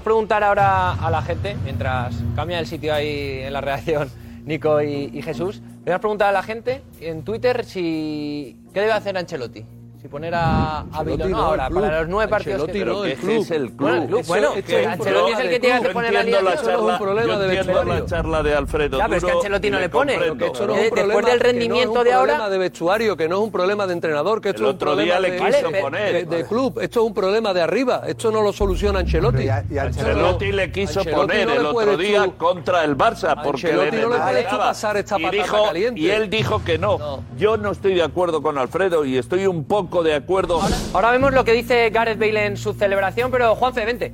[0.00, 4.10] preguntar ahora a la gente, mientras cambia el sitio ahí en la redacción
[4.46, 5.60] Nico y, y Jesús.
[5.84, 9.64] Podemos preguntar a la gente en Twitter si qué debe hacer Ancelotti.
[10.04, 11.80] Si poner a, a Bale o Ancelotti no no, ahora, club.
[11.80, 13.12] para los nueve partidos Ancelotti que no, tiene.
[13.14, 13.40] el club.
[13.40, 14.08] Es el Bueno, el club.
[14.08, 15.92] club, Eso- bueno, que es un Ancelotti es el que tiene que club.
[15.94, 19.04] poner la entiendo la es un charla, problema yo entiendo la charla de Alfredo Ya,
[19.06, 20.14] pero es que Ancelotti no le pone.
[20.14, 23.28] es un después del que no es rendimiento un de ahora- problema de vestuario, que
[23.30, 25.30] no es un problema de entrenador, que esto El es un otro problema día le
[25.30, 26.12] de, quiso de- poner.
[26.28, 26.78] de- de club.
[26.82, 28.02] Esto es un problema de arriba.
[28.06, 29.48] Esto no lo soluciona Ancelotti.
[29.48, 35.22] Ancelotti le quiso poner el otro día contra el Barça porque le pasar esta y,
[35.22, 35.98] patata dijo, caliente.
[35.98, 37.22] y él dijo que no.
[37.38, 40.60] Yo no estoy de acuerdo con Alfredo y estoy un poco de acuerdo.
[40.92, 44.12] Ahora vemos lo que dice Gareth Bale en su celebración, pero Juanfe, vente.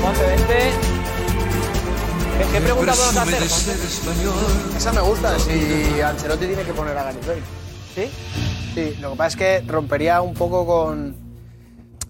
[0.00, 0.58] Juanfe, vente.
[2.38, 3.48] ¿Qué, qué pregunta podemos hacer?
[3.48, 4.76] Juanfe?
[4.76, 7.42] Esa me gusta, si Ancelotti tiene que poner a Gareth Bale.
[7.94, 8.10] ¿Sí?
[8.74, 11.14] Sí, lo que pasa es que rompería un poco con...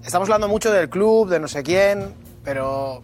[0.03, 3.03] Estamos hablando mucho del club, de no sé quién, pero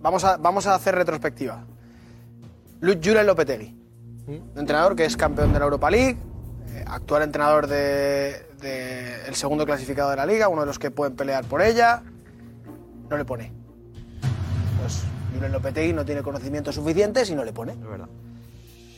[0.00, 1.64] vamos a, vamos a hacer retrospectiva.
[2.80, 3.74] Luis Julen Lopetegui,
[4.26, 6.18] un entrenador que es campeón de la Europa League,
[6.86, 11.16] actual entrenador del de, el segundo clasificado de la liga, uno de los que pueden
[11.16, 12.02] pelear por ella,
[13.08, 13.52] no le pone.
[14.80, 15.02] Pues
[15.34, 17.72] Julen Lopetegui no tiene conocimientos suficientes y no le pone.
[17.72, 18.08] Es verdad.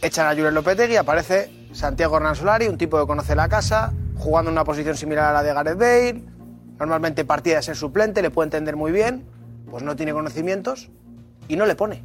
[0.01, 4.51] Echan a Julen Lopetegui, aparece Santiago Hernán Solari, un tipo que conoce la casa, jugando
[4.51, 6.25] en una posición similar a la de Gareth Bale,
[6.79, 9.25] normalmente partida de ser suplente, le puede entender muy bien,
[9.71, 10.91] pues no tiene conocimientos
[11.49, 12.03] y no le pone.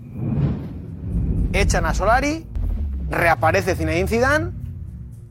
[1.54, 2.48] Echan a Solari,
[3.10, 4.63] reaparece Zinedine Zidane,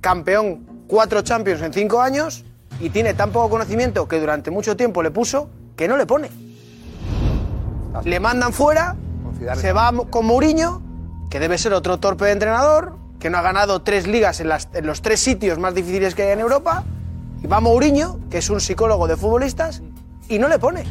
[0.03, 2.44] campeón cuatro Champions en cinco años
[2.80, 6.28] y tiene tan poco conocimiento que durante mucho tiempo le puso que no le pone.
[8.05, 8.96] Le mandan fuera,
[9.57, 10.82] se va con Mourinho,
[11.30, 14.68] que debe ser otro torpe de entrenador, que no ha ganado tres ligas en, las-
[14.74, 16.84] en los tres sitios más difíciles que hay en Europa,
[17.42, 19.82] y va Mourinho, que es un psicólogo de futbolistas,
[20.28, 20.84] y no le pone.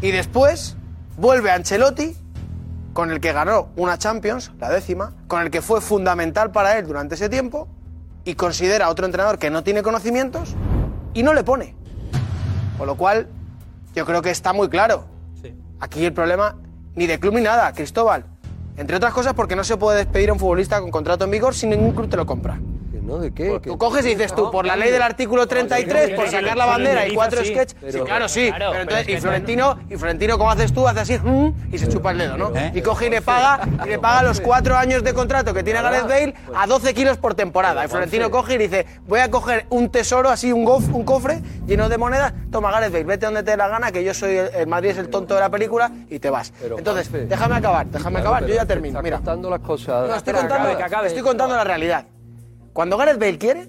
[0.00, 0.76] Y después
[1.16, 2.14] vuelve Ancelotti,
[2.96, 6.86] con el que ganó una Champions, la décima, con el que fue fundamental para él
[6.86, 7.68] durante ese tiempo,
[8.24, 10.56] y considera a otro entrenador que no tiene conocimientos,
[11.12, 11.74] y no le pone.
[12.78, 13.28] Con lo cual,
[13.94, 15.04] yo creo que está muy claro.
[15.78, 16.56] Aquí el problema
[16.94, 18.24] ni de club ni nada, Cristóbal.
[18.78, 21.54] Entre otras cosas porque no se puede despedir a un futbolista con contrato en vigor
[21.54, 22.58] si ningún club te lo compra.
[23.06, 23.18] ¿No?
[23.18, 23.60] ¿De qué?
[23.62, 27.06] Tú coges y dices tú, por la ley del artículo 33, por sacar la bandera
[27.06, 27.76] y cuatro sketches.
[27.92, 28.48] Sí, claro, sí.
[28.48, 30.86] Claro, Pero entonces, y Florentino, y Florentino, ¿cómo haces tú?
[30.88, 32.50] Hace así, mm, y se chupa el dedo, ¿no?
[32.56, 32.72] ¿Eh?
[32.74, 35.80] Y coge y le paga, y le paga los cuatro años de contrato que tiene
[35.82, 37.84] Gareth Bale a 12 kilos por temporada.
[37.84, 41.40] Y Florentino coge y dice, voy a coger un tesoro así, un, gof- un cofre
[41.66, 44.36] lleno de monedas, toma Gareth Bale, vete donde te dé la gana, que yo soy,
[44.36, 46.52] el, el Madrid es el tonto de la película, y te vas.
[46.76, 49.00] Entonces, déjame acabar, déjame acabar, yo ya te termino.
[49.00, 50.08] Mira, contando las cosas.
[50.08, 50.70] no, estoy contando,
[51.06, 52.04] estoy contando la realidad.
[52.76, 53.68] Cuando Gareth Bale quiere,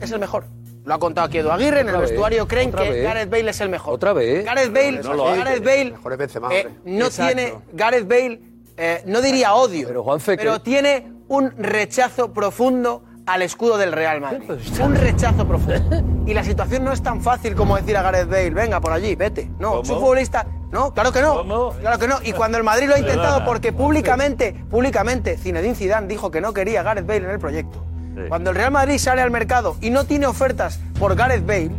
[0.00, 0.44] es el mejor.
[0.84, 3.02] Lo ha contado aquí Edu Aguirre, en el vez, vestuario creen que vez.
[3.02, 3.94] Gareth Bale es el mejor.
[3.94, 4.44] Otra vez.
[4.44, 5.24] Gareth Bale, No lo.
[5.24, 8.40] Gareth Bale Mejor es Benzema, eh, no tiene, Gareth Bale,
[8.76, 14.20] eh, no diría odio, Pero, Juanfe, pero tiene un rechazo profundo al escudo del Real
[14.20, 14.48] Madrid.
[14.80, 16.04] Un rechazo profundo.
[16.24, 19.16] Y la situación no es tan fácil como decir a Gareth Bale, venga por allí,
[19.16, 19.50] vete.
[19.58, 19.82] No, ¿Cómo?
[19.82, 20.46] es un futbolista.
[20.70, 21.38] No, claro que no.
[21.38, 21.70] ¿Cómo?
[21.80, 22.18] Claro que no.
[22.22, 26.54] Y cuando el Madrid lo ha intentado, porque públicamente, públicamente, Zinedine Zidane dijo que no
[26.54, 27.84] quería a Gareth Bale en el proyecto.
[28.14, 28.20] Sí.
[28.28, 31.70] Cuando el Real Madrid sale al mercado y no tiene ofertas por Gareth Bale,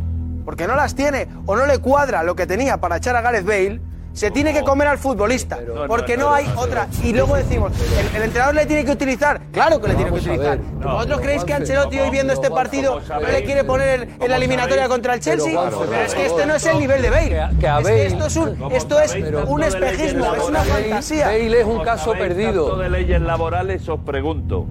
[0.43, 3.45] porque no las tiene o no le cuadra lo que tenía para echar a Gareth
[3.45, 3.81] Bale,
[4.13, 6.87] se tiene que comer al futbolista, porque no, no, hay no, otra.
[7.03, 9.41] Y luego decimos, ¿el, el entrenador le tiene que utilizar?
[9.51, 10.57] Claro que le tiene que utilizar.
[10.57, 10.61] ver.
[10.79, 13.87] ¿Pero ¿Vosotros No, creéis que Ancelotti hoy viendo este partido ¿cómo no le quiere poner
[13.89, 14.91] en- en ¿Cómo la eliminatoria sabéis?
[14.93, 15.51] contra el Chelsea?
[15.69, 17.29] Pero, es que este no es el nivel de Bale.
[17.29, 20.43] Que- que a Es que esto es un, ¿Cómo esto es sabéis un espejismo, es
[20.47, 21.25] una fantasía.
[21.27, 22.77] Bale es un caso perdido.
[22.77, 24.65] de leyes laborales, os pregunto,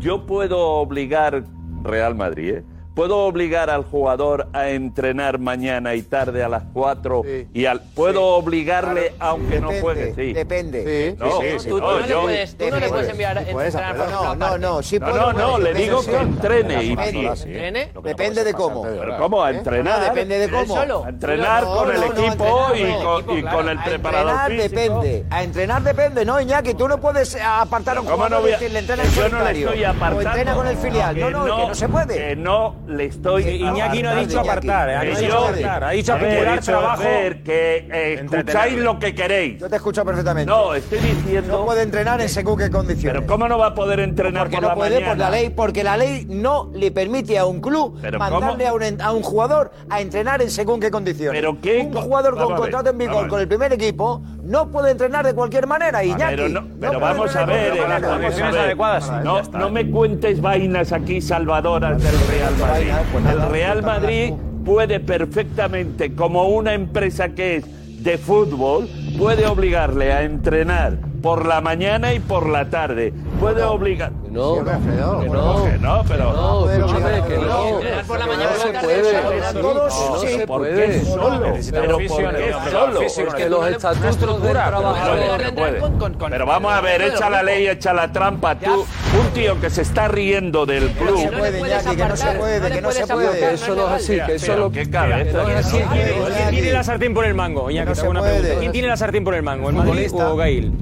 [0.00, 1.44] ¿yo puedo obligar,
[1.84, 2.64] Real Madrid, ¿eh?
[3.00, 7.22] ¿Puedo obligar al jugador a entrenar mañana y tarde a las 4?
[7.24, 7.48] Sí.
[7.54, 10.14] Y al, ¿Puedo obligarle aunque no Depende, juegue?
[10.14, 10.32] Sí.
[10.34, 11.14] Depende.
[11.14, 11.16] Sí.
[11.18, 13.52] No, sí, sí, Tú, tú no, no, le puedes, tú no le puedes enviar Sí,
[13.52, 14.82] puedes entrenar por No, no, no.
[14.82, 16.84] Sí No, puede, no, no, le digo que entrene.
[16.84, 17.90] Y, ¿Entrene?
[18.02, 18.82] Depende de cómo.
[18.82, 19.42] ¿Pero cómo?
[19.44, 19.98] ¿A entrenar?
[20.00, 20.76] No, depende de ¿Él cómo.
[20.76, 21.04] solo?
[21.06, 23.60] A entrenar No, con el no, no, equipo y con el claro.
[23.70, 25.00] el A preparador entrenar físico.
[25.00, 25.24] depende.
[25.30, 26.74] A entrenar depende, no, Iñaki.
[26.74, 29.10] Tú no puedes apartar a un ¿Cómo jugador no voy y a- decirle entrena en
[29.12, 29.68] Yo no le solitario.
[29.68, 30.20] estoy O apartando.
[30.28, 31.18] entrena con el filial.
[31.18, 32.14] No, no, que no se puede.
[32.14, 33.44] Que no le estoy.
[33.44, 34.94] Que Iñaki no ha dicho apartar, ¿eh?
[34.94, 37.02] No ha dicho apartar, ha dicho acumular trabajo.
[37.44, 39.60] que eh, escucháis lo que queréis.
[39.60, 40.50] Yo te escucho perfectamente.
[40.50, 41.58] No, estoy diciendo.
[41.58, 43.20] No puede entrenar en según qué condiciones.
[43.22, 45.10] Pero ¿cómo no va a poder entrenar Porque por no la puede mañana?
[45.10, 48.74] por la ley, porque la ley no le permite a un club Pero mandarle a
[48.74, 51.40] un, a un jugador a entrenar en según qué condiciones.
[51.40, 55.24] Pero ¿qué un jugador con contrato en vigor con el primer equipo no puede entrenar
[55.26, 56.36] de cualquier manera, Iñaki.
[56.36, 59.24] Pero, no- pero puede vamos a ver, en las condiciones adecuadas.
[59.24, 62.90] No, no me cuentes vainas aquí salvadoras del Real Madrid.
[63.12, 64.32] Pues El Real Madrid
[64.64, 67.64] puede perfectamente, como una empresa que es
[68.02, 68.88] de fútbol,
[69.18, 73.12] puede obligarle a entrenar por la mañana y por la tarde.
[73.38, 74.12] Puede obligar.
[74.30, 74.70] No, Sí, que
[75.00, 76.32] no, Que no, pero.
[76.32, 77.80] no, escúchame, que no.
[78.06, 79.02] Por la mañana se puede.
[79.02, 80.46] que todos, se sí.
[80.46, 80.86] ¿Por puede.
[80.86, 81.54] qué solo?
[81.70, 83.00] Pero ¿por qué solo?
[83.26, 85.18] Porque los estatutos del trabajador.
[85.42, 86.30] No puede.
[86.30, 88.54] Pero vamos a ver, echa la ley, echa la trampa.
[88.56, 88.86] Tú,
[89.18, 91.38] un tío que se está riendo del No se club.
[91.38, 93.54] puede, que no se puede, que no se puede.
[93.54, 95.44] Eso no es así, que eso lo ¿Qué cabeza?
[95.70, 97.70] ¿Quién tiene, la sartén por el mango?
[97.70, 98.48] Iñaki, una pregunta.
[98.60, 99.70] ¿Quién tiene la sartén por el mango?
[99.70, 100.72] ¿El Madrid o Gail?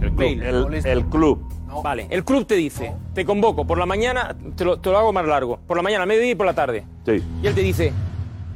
[0.84, 1.57] El club.
[1.82, 5.12] Vale, el club te dice, te convoco por la mañana, te lo, te lo hago
[5.12, 6.84] más largo, por la mañana, mediodía y por la tarde.
[7.04, 7.22] Sí.
[7.42, 7.92] Y él te dice,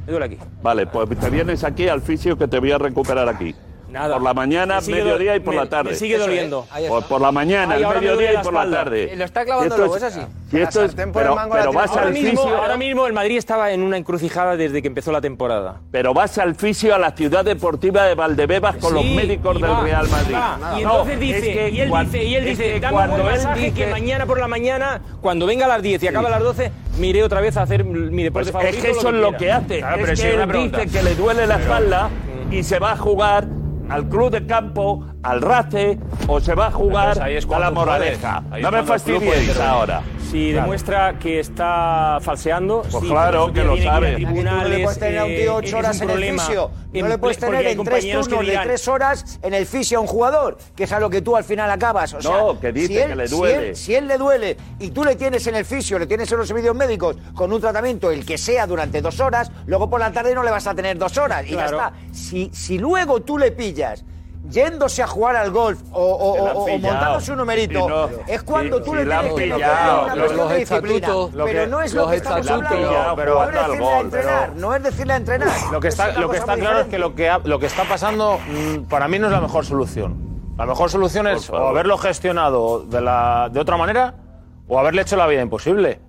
[0.05, 0.37] me duele aquí.
[0.61, 3.55] Vale, pues te vienes aquí al fisio que te voy a recuperar aquí.
[3.93, 4.15] Nada.
[4.15, 5.91] Por la mañana, Me mediodía y por me- la tarde.
[5.91, 6.67] me sigue Eso doliendo.
[6.77, 6.87] es.
[6.89, 9.15] Por, por la mañana, Ay, duele mediodía y por la tarde.
[9.15, 10.25] Lo está clavando luego, es- es así.
[10.49, 13.37] si esto es- el pero, pero vas Ahora al mismo, fisio, ahora mismo el Madrid
[13.37, 15.79] estaba en una encrucijada desde que empezó la temporada.
[15.91, 19.71] pero vas al fisio a la ciudad deportiva de Valdebebas con los Sí, médicos del
[19.71, 20.29] va, Real Madrid.
[20.29, 20.57] y va.
[20.79, 23.29] Y No, entonces es dice, que y él dice, y él dice, dame un cuando
[23.55, 26.41] dice- que mañana por la mañana, cuando venga a las 10 y acabe a las
[26.41, 28.77] 12, me iré otra vez a hacer mi deporte Pues favorito.
[28.77, 29.79] es que eso es lo que hace.
[29.79, 32.09] Es sí, que él dice que le duele la espalda
[32.51, 33.47] y se va a jugar
[33.93, 37.59] al club de campo, al RACE o se va a jugar Entonces, ahí es a
[37.59, 38.43] la moraleja.
[38.59, 39.61] No me intervenir.
[39.61, 40.01] ahora.
[40.33, 40.61] Si Claro.
[40.63, 44.17] demuestra que está falseando, Pues sí, claro que lo sabe.
[44.19, 46.71] No le puedes tener a un eh, tío es ocho horas en el fisio.
[46.91, 50.07] No le puedes tener en tres turnos de tres horas en el fisio a un
[50.07, 52.15] jugador, que es a lo que tú al final acabas.
[52.15, 53.69] O sea, No, que dice si él- que le si duele.
[53.69, 56.39] él- Si él, le duele y tú le tienes en el fisio, le tienes en
[56.39, 60.11] los servicios médicos con un tratamiento, el que sea, durante dos horas, luego por la
[60.11, 61.77] tarde no le vas a tener dos horas y Claro.
[61.77, 61.93] ya está.
[62.11, 64.03] Si, si luego tú le pillas
[64.49, 68.83] yéndose a jugar al golf o, o- o- montándose un numerito, no- es cuando si-
[68.83, 70.03] tú si le tienes que pillado.
[70.03, 71.07] una Los- los de disciplina.
[71.45, 73.15] pero no es lo que estamos hablando.
[73.15, 75.49] pero no es al decirle a gol, entrenar, pero- no es decirle a entrenar.
[75.71, 77.65] Lo que Es está, lo que está claro es que lo que, ha- lo que
[77.67, 80.33] está pasando mm, para mí no es la mejor solución.
[80.57, 84.13] La mejor solución es o haberlo gestionado de, la, de otra manera
[84.67, 85.99] o haberle hecho la vida imposible.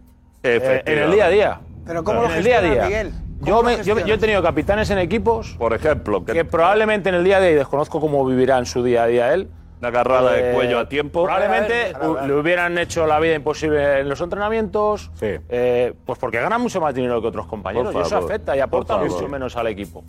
[0.43, 1.61] Eh, en el día a día.
[1.87, 2.85] Pero ¿cómo lo en el día a día.
[2.85, 3.13] Miguel?
[3.45, 7.09] ¿Cómo Yo, me- yo- yo he tenido capitanes en equipos Por ejemplo, que, que probablemente
[7.09, 9.49] en el día a día, y desconozco cómo vivirá en su día a día él,
[9.81, 11.25] una agarrada de eh, cuello a tiempo.
[11.25, 11.93] Probablemente
[12.27, 15.27] le hubieran hecho la vida imposible en los entrenamientos, Sí.
[15.49, 18.99] eh, pues porque ganan mucho más dinero que otros compañeros y eso afecta y aporta
[18.99, 20.03] por mucho menos al equipo.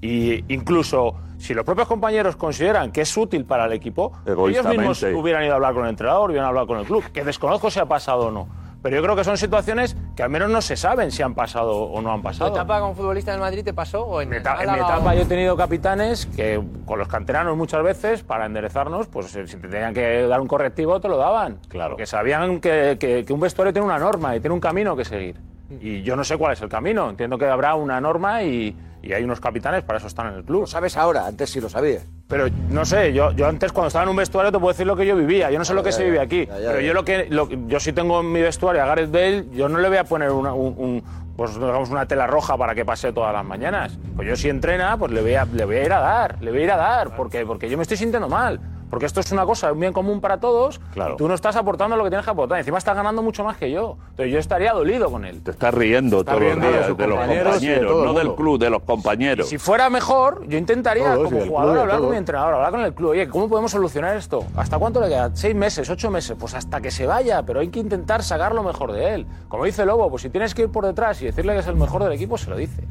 [0.00, 5.02] Y incluso si los propios compañeros consideran que es útil para el equipo, ellos mismos
[5.02, 7.78] hubieran ido a hablar con el entrenador, hubieran hablado con el club, que desconozco si
[7.80, 8.48] ha pasado o no.
[8.84, 11.74] Pero yo creo que son situaciones que al menos no se saben si han pasado
[11.84, 12.50] o no han ¿Tu pasado.
[12.52, 15.22] etapa como futbolista en Madrid te pasó o en, mi eta- en mi etapa yo
[15.22, 19.68] he tenido capitanes que con los canteranos muchas veces, para enderezarnos, pues eh, si te
[19.68, 21.60] tenían que dar un correctivo te lo daban.
[21.68, 21.92] Claro.
[21.92, 25.06] Porque sabían que, que- que un vestuario tiene una norma y tiene un camino que
[25.06, 25.40] seguir.
[25.80, 27.08] Y yo no sé cuál es el camino.
[27.10, 30.44] Entiendo que habrá una norma y, y hay unos capitanes, para eso están en el
[30.44, 30.60] club.
[30.62, 32.06] Lo sabes ahora, antes sí lo sabías.
[32.28, 34.96] Pero no sé, yo, yo antes cuando estaba en un vestuario te puedo decir lo
[34.96, 35.50] que yo vivía.
[35.50, 36.46] Yo no sé lo que ya, se ya, vive aquí.
[36.46, 36.86] ya, ya, pero ya.
[36.86, 39.78] yo lo que lo- yo sí tengo en mi vestuario a Gareth Bale, yo no
[39.78, 41.02] le voy a poner una, un, un-
[41.36, 43.98] pues digamos una tela roja para que pase todas las mañanas.
[44.16, 46.50] Pues yo si entrena, pues le voy a, le voy a ir a dar, le
[46.50, 48.60] voy a ir a dar, porque, porque yo me estoy sintiendo mal.
[48.94, 50.78] Porque esto es una cosa, un bien común para todos.
[50.92, 51.14] Claro.
[51.14, 52.58] y Tú no estás aportando lo que tienes que aportar.
[52.58, 53.96] Encima estás ganando mucho más que yo.
[54.10, 55.42] Entonces yo estaría dolido con él.
[55.42, 57.80] Te estás riendo Está todos los riendo de días sus de los compañeros y de
[57.80, 59.48] no del club, de los compañeros.
[59.48, 62.54] Si fuera mejor, yo intentaría, Todos, y como jugador, club y hablar con mi entrenador,
[62.54, 63.10] hablar con el club.
[63.10, 64.44] Oye, ¿cómo podemos solucionar esto?
[64.54, 65.32] ¿Hasta cuánto le queda?
[65.34, 65.90] ¿Seis meses?
[65.90, 66.36] ¿Ocho meses?
[66.38, 69.26] Pues hasta que se vaya, pero hay que intentar sacar lo mejor de él.
[69.48, 71.74] Como dice Lobo, pues si tienes que ir por detrás y decirle que es el
[71.74, 72.84] mejor del equipo, se lo dices.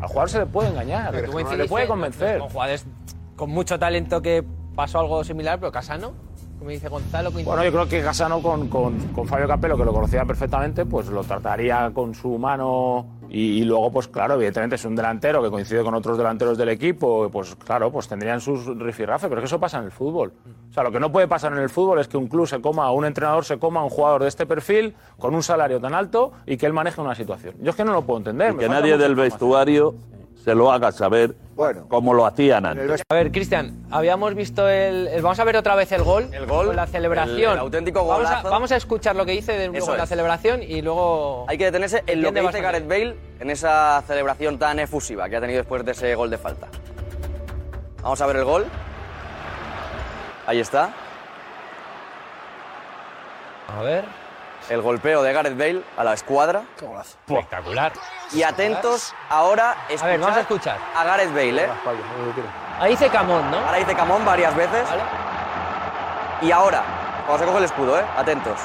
[0.00, 2.38] Al jugador se le puede engañar, se le puede convencer.
[2.38, 2.86] Con jugadores
[3.36, 4.44] con mucho talento que
[4.74, 6.12] pasó algo similar, pero Casano,
[6.58, 7.30] como dice Gonzalo.
[7.30, 11.08] Bueno, yo creo que Casano con, con, con Fabio Capello, que lo conocía perfectamente, pues
[11.08, 15.50] lo trataría con su mano y, y luego, pues claro, evidentemente es un delantero que
[15.50, 19.46] coincide con otros delanteros del equipo, pues claro, pues tendrían sus rifirrafes, pero es que
[19.46, 20.32] eso pasa en el fútbol.
[20.70, 22.60] O sea, lo que no puede pasar en el fútbol es que un club se
[22.60, 25.94] coma, un entrenador se coma a un jugador de este perfil con un salario tan
[25.94, 27.54] alto y que él maneje una situación.
[27.60, 28.54] Yo es que no lo puedo entender.
[28.54, 29.94] Y que nadie del vestuario
[30.44, 31.34] se lo haga saber
[31.88, 33.02] como lo hacían antes.
[33.08, 36.28] A ver, Cristian, habíamos visto el, el- Vamos a ver otra vez el gol.
[36.32, 37.38] El gol, la celebración.
[37.38, 38.50] el- el auténtico vamos a, golazo.
[38.50, 41.44] vamos a escuchar lo que dice de la celebración y luego.
[41.48, 42.60] Hay que detenerse en lo que dice.
[42.60, 46.38] Gareth Bale en esa celebración tan efusiva que ha tenido después de ese gol de
[46.38, 46.66] falta.
[48.02, 48.66] Vamos a ver el gol.
[50.46, 50.90] Ahí está.
[53.68, 54.04] A ver.
[54.68, 56.62] El golpeo de Gareth Bale a la escuadra.
[57.28, 57.92] Espectacular.
[58.32, 60.78] Y atentos ahora A ver, vamos a escuchar.
[60.96, 61.68] a Gareth Bale, ¿eh?
[62.80, 63.58] Ahí dice Camón, ¿no?
[63.58, 64.88] Ahora dice Camón varias veces.
[64.88, 65.02] Vale.
[66.42, 66.82] Y ahora,
[67.26, 68.04] cuando se coge el escudo, ¿eh?
[68.16, 68.58] Atentos.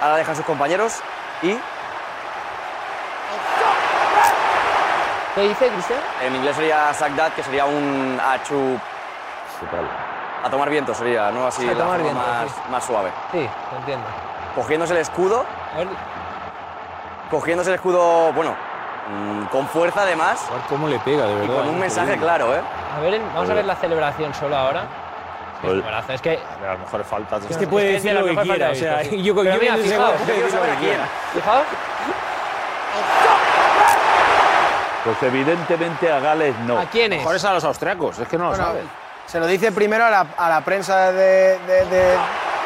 [0.00, 1.00] Ahora dejan sus compañeros
[1.42, 1.56] y
[5.34, 5.98] ¿Qué dice, Cristian?
[6.26, 8.78] en inglés sería sack that, que sería un achu
[10.44, 11.46] A tomar viento sería, ¿no?
[11.46, 12.60] Así A la tomar forma viento, más, sí.
[12.70, 13.10] más suave.
[13.30, 14.06] Sí, lo entiendo.
[14.54, 15.44] Cogiéndose el escudo.
[15.74, 15.88] A ver,
[17.30, 18.54] Cogiéndose el escudo, bueno,
[19.08, 20.44] mm, con fuerza además.
[20.68, 21.54] ¿Cómo le pega, de Y verdad?
[21.56, 22.26] con un mensaje Increíble.
[22.26, 22.60] claro, ¿eh?
[22.96, 24.84] a ver, vamos a ver la celebración solo ahora.
[26.08, 27.44] Es que De las mejores faltas.
[27.48, 28.70] Es que puede de decir lo que mejores quiera.
[28.70, 31.00] O sea, yo, mira, fijaos, gol, yo lo saber a quién.
[31.34, 31.64] Fijaos.
[35.04, 36.78] Pues evidentemente a Gales no.
[36.78, 37.18] ¿A quién es?
[37.20, 39.01] Mejor es a los austriacos, es que no lo saben.
[39.26, 42.16] Se lo dice primero a la, a la prensa de, de- de-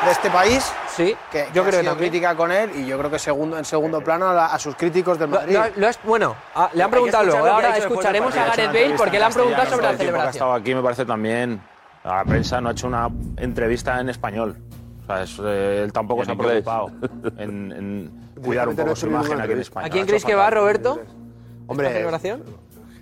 [0.05, 0.71] de este país.
[0.89, 2.11] Sí, que, yo que creo ha sido también.
[2.11, 4.75] crítica con él y yo creo que segundo, en segundo plano a, la- a sus
[4.77, 5.55] críticos del Madrid.
[5.55, 7.45] lo- lo es- bueno, ah, le han que preguntado luego.
[7.45, 8.45] que Ahora escucharemos a.
[8.47, 10.31] Gareth Bale porque le han preguntado sobre la tiempo que ha celebración.
[10.35, 11.61] estado aquí me parece también.
[12.05, 14.57] La prensa no ha hecho una entrevista en español.
[15.03, 16.91] O sea, es, eh, él tampoco se ha preocupado
[17.39, 19.61] en, en cuidar un poco su imagen aquí en.
[19.61, 19.87] España.
[19.87, 21.01] ¿A quién creéis que va, Roberto?
[21.69, 22.45] Hombre, ¿Esta celebración?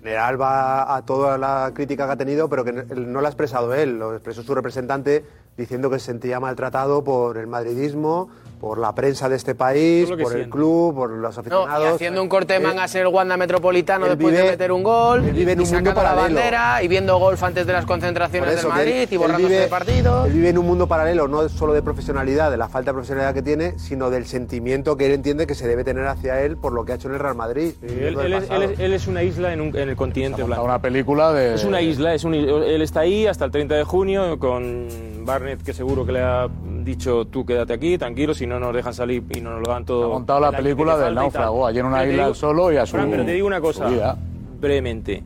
[0.05, 3.31] En general va a toda la crítica que ha tenido, pero que no la ha
[3.31, 5.25] expresado él, lo expresó su representante
[5.57, 8.29] diciendo que se sentía maltratado por el madridismo,
[8.59, 11.83] por la prensa de este país, por el club, por los No, aficionados.
[11.83, 15.23] y haciendo un corte de mangas en el Wanda Metropolitano después de meter un gol,
[15.25, 16.35] él vive en y un mundo sacando la paralelo.
[16.39, 19.53] bandera y viendo golf antes de las concentraciones eso, del que él- Madrid y borrándose
[19.53, 20.27] vive- de partidos.
[20.27, 23.33] Él vive en un mundo paralelo, no solo de profesionalidad, de la falta de profesionalidad
[23.33, 26.73] que tiene, sino del sentimiento que él entiende que se debe tener hacia él por
[26.73, 27.73] lo que ha hecho en el Real Madrid.
[27.83, 30.63] Él, es, él es- él es una isla en, un- en el continente blanco.
[30.63, 31.55] una película de.
[31.55, 34.87] Es una isla, es un, él está ahí hasta el 30 de junio con
[35.25, 36.47] Barnett, que seguro que le ha
[36.83, 39.85] dicho tú quédate aquí, tranquilo, si no nos dejan salir y no nos lo dan
[39.85, 40.05] todo.
[40.05, 42.85] Ha montado la película del náufrago, allí en una Pero isla digo- solo y a
[42.85, 44.15] su- Fran, pero te digo una cosa,
[44.61, 45.23] brevemente.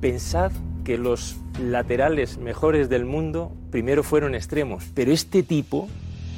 [0.00, 0.52] Pensad
[0.84, 5.88] que los laterales mejores del mundo primero fueron extremos, pero este tipo,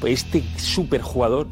[0.06, 1.46] este superjugador,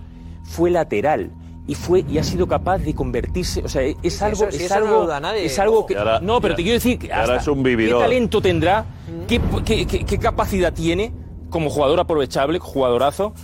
[0.45, 1.31] fue lateral.
[1.69, 4.89] Y fue y ha sido capaz de convertirse, o sea, es Sí, algo, es algo,
[4.89, 5.45] lo duda nadie.
[5.47, 7.71] es algo que, no, pero te quiero decir, que y ahora hasta es un ¿qué
[7.71, 8.03] vividor.
[8.03, 8.85] talento tendrá?
[9.27, 11.12] ¿Qué, qué- qué- qué capacidad tiene
[11.51, 13.35] como jugador aprovechable, jugadorazo?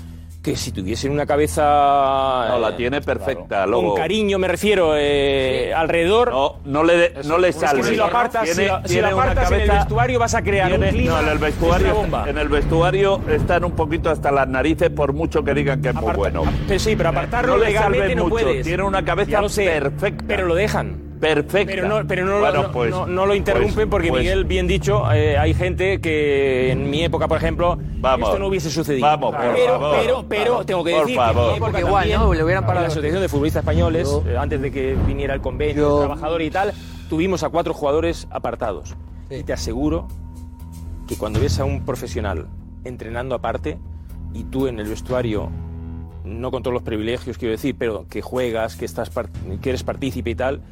[0.42, 1.62] Que si tuviesen una cabeza
[2.48, 3.62] No, la eh, tiene perfecta.
[3.62, 6.32] con Luego, cariño, me refiero, eh, alrededor.
[6.32, 7.82] no, no le, de- no le Es que salve.
[7.84, 10.42] si lo apartas, si Tiene- lo, si lo apartas en el cabeza- vestuario vas a
[10.42, 11.12] crear tiene- un clima.
[11.12, 12.24] no, en el vestuario, bomba.
[12.28, 15.94] en el vestuario están un poquito hasta las narices por mucho que digan que es
[15.94, 16.42] muy Aparta- bueno.
[16.76, 18.66] Sí, pero apartarlo No le legalmente salve no mucho, puedes.
[18.66, 20.24] tiene una cabeza sé, perfecta.
[20.26, 21.11] Pero lo dejan.
[21.22, 21.72] Perfecta.
[21.72, 24.44] Pero no, pero no, Bueno, no- pues- no- no lo interrumpen pues- porque pues- Miguel,
[24.44, 28.28] bien dicho, eh, hay gente que en mi época, por ejemplo, Vamos.
[28.28, 29.06] esto no hubiese sucedido.
[29.06, 29.96] Vamos, por pero, favor.
[30.00, 30.66] pero, pero Vamos.
[30.66, 31.50] tengo que Por decir que en favor.
[31.52, 32.34] mi época Porque igual, también, ¿no?
[32.34, 32.78] Le hubieran parado.
[32.80, 36.42] en la Asociación de Futbolistas Españoles, eh, antes de que viniera el convenio de trabajador
[36.42, 36.72] y tal,
[37.08, 38.96] tuvimos a cuatro jugadores apartados.
[39.30, 40.08] Y te aseguro
[41.06, 42.48] que cuando ves a un profesional
[42.84, 43.78] entrenando aparte
[44.34, 45.50] y tú en el vestuario
[46.24, 49.10] no con todos los privilegios quiero decir, pero que juegas, que estás
[49.60, 50.62] que eres partícipe y tal,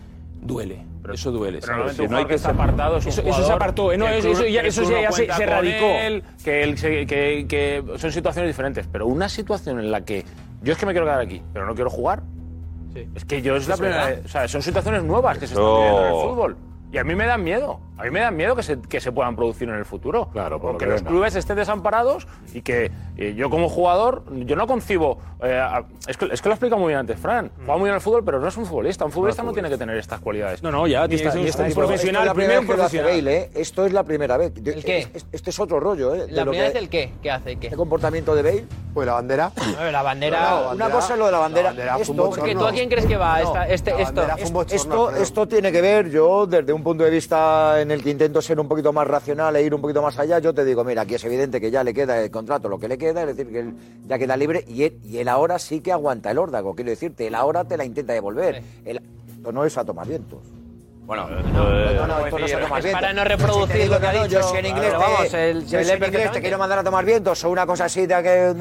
[0.41, 0.85] duele.
[1.13, 1.59] eso duele.
[1.61, 1.99] Pero ¿sabes?
[1.99, 3.93] un jugador que está apartado es eso, eso se apartó.
[3.93, 5.87] eh, no, que eso, eso ya, que eso ya- no ya se, se radicó.
[5.87, 8.87] él, que, él se- que- que son situaciones diferentes.
[8.91, 10.25] Pero una situación en la que
[10.63, 12.23] yo es que me quiero quedar aquí, pero no quiero jugar.
[13.15, 15.65] Es que yo es la Es primera O sea, son situaciones nuevas que se están
[15.75, 16.57] viviendo en el fútbol.
[16.93, 17.79] Y a mí me dan miedo.
[18.01, 20.29] A mí me dan miedo que se, que se puedan producir en el futuro.
[20.33, 21.11] Claro, por lo Porque que los venga.
[21.11, 25.19] clubes estén desamparados y que eh, yo como jugador, yo no concibo...
[25.43, 27.51] eh, a- es, que, es que lo explica muy bien antes Fran.
[27.59, 29.05] Juega muy bien al fútbol, pero no es un futbolista.
[29.05, 30.63] Un futbolista no, tiene que tener estas cualidades.
[30.63, 32.77] No, no, ya ser y un un profesional, Esto es la primera primero vez que
[32.77, 33.25] lo hace profesional.
[33.25, 33.51] Bale, ¿eh?
[33.55, 34.53] Esto es la primera vez.
[34.57, 34.99] ¿El qué?
[35.15, 36.27] Es- Este es otro rollo, ¿eh?
[36.27, 37.13] de ¿La lo primera que- vez el qué?
[37.23, 37.57] ¿Qué hace?
[37.57, 37.69] ¿Qué?
[37.69, 38.65] ¿Qué comportamiento de Bale?
[38.95, 39.53] Pues la bandera.
[39.79, 40.51] No, la bandera.
[40.51, 41.71] No, una cosa es lo de la bandera.
[41.99, 42.15] esto.
[42.31, 44.23] Porque tú a quién crees que va No, esta, este, esto?
[44.71, 48.41] Esto, esto tiene que ver, yo desde un punto de vista en el que intento
[48.43, 51.03] ser un poquito más racional e ir un poquito más allá, yo te digo, mira,
[51.03, 53.53] aquí es evidente que ya le queda el contrato lo que le queda, es decir,
[53.53, 53.75] que él
[54.07, 57.27] ya queda libre y él, y él ahora sí que aguanta el órdago, quiero decirte,
[57.27, 58.63] él ahora te la intenta devolver.
[58.85, 59.01] Él-
[59.37, 60.39] esto no es a tomar vientos.
[61.07, 63.01] Bueno, No, no, esto no es a tomar Es vientos.
[63.01, 64.41] para no reproducir lo que ha no, dicho.
[64.41, 67.67] Yo si en inglés, te, vamos, el- en quiero mandar a tomar vientos o una
[67.67, 68.55] cosa así de que...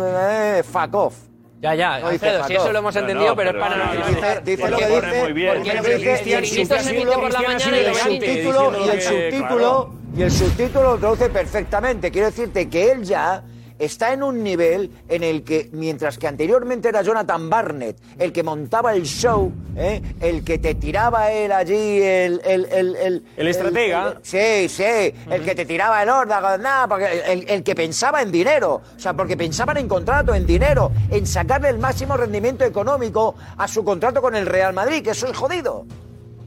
[0.57, 1.28] eh, fuck off.
[1.61, 3.93] Ya, ya, No Alfredo, si eso lo hemos No, entendido, no, pero es para no,
[3.93, 3.99] no...
[3.99, 5.55] no, Dice, lo que dice, muy bien.
[5.55, 7.85] porque lo Porque que dice, y el Chiringuito se emite por la subtítulo- mañana y
[7.85, 12.11] el subtítulo, y el subtítulo, y el subtítulo lo traduce perfectamente.
[12.11, 13.43] Quiero decirte que él ya
[13.79, 18.43] está en un nivel en el que, mientras que anteriormente era Jonathan Barnett, el que
[18.43, 20.01] montaba el show, ¿eh?
[20.19, 22.41] el que te tiraba él allí, el...
[22.45, 24.17] El, el, el, El estratega.
[24.21, 28.31] sí, sí, el que te tiraba el órdago, nada, porque el, el que pensaba en
[28.31, 33.35] dinero, o sea, porque pensaban en contrato, en dinero, en sacarle el máximo rendimiento económico
[33.57, 35.85] a su contrato con el Real Madrid, que eso es jodido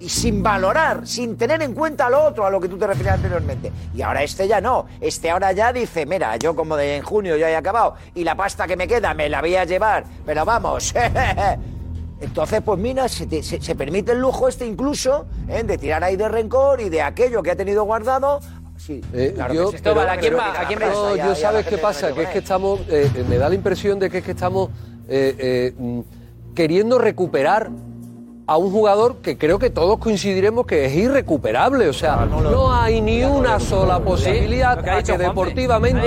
[0.03, 3.15] y sin valorar, sin tener en cuenta lo otro a lo que tú te referías
[3.15, 3.71] anteriormente.
[3.95, 4.87] Y ahora este ya no.
[5.01, 8.35] Este ahora ya dice, mira, yo como de en junio ya he acabado y la
[8.37, 10.93] pasta que me queda me la voy a llevar, pero vamos.
[12.21, 15.63] Entonces, pues mira, se, te- se- se permite el lujo este incluso ¿eh?
[15.65, 18.41] de tirar ahí de rencor y de aquello que ha tenido guardado,
[18.77, 19.83] Sí, Eh, claro yo, que sí.
[19.83, 20.81] Cristóbal, ¿a quién va- a quién?
[20.81, 24.01] No, yo sabes qué pasa, que es que estamos, eh, eh, me da la impresión
[24.01, 24.71] de que es que estamos
[25.09, 26.01] mm,
[26.55, 27.71] queriendo recuperar
[28.53, 31.89] a un jugador que creo que todos coincidiremos que es irrecuperable.
[31.89, 36.01] O sea, no hay ni una sola posibilidad a que deportivamente,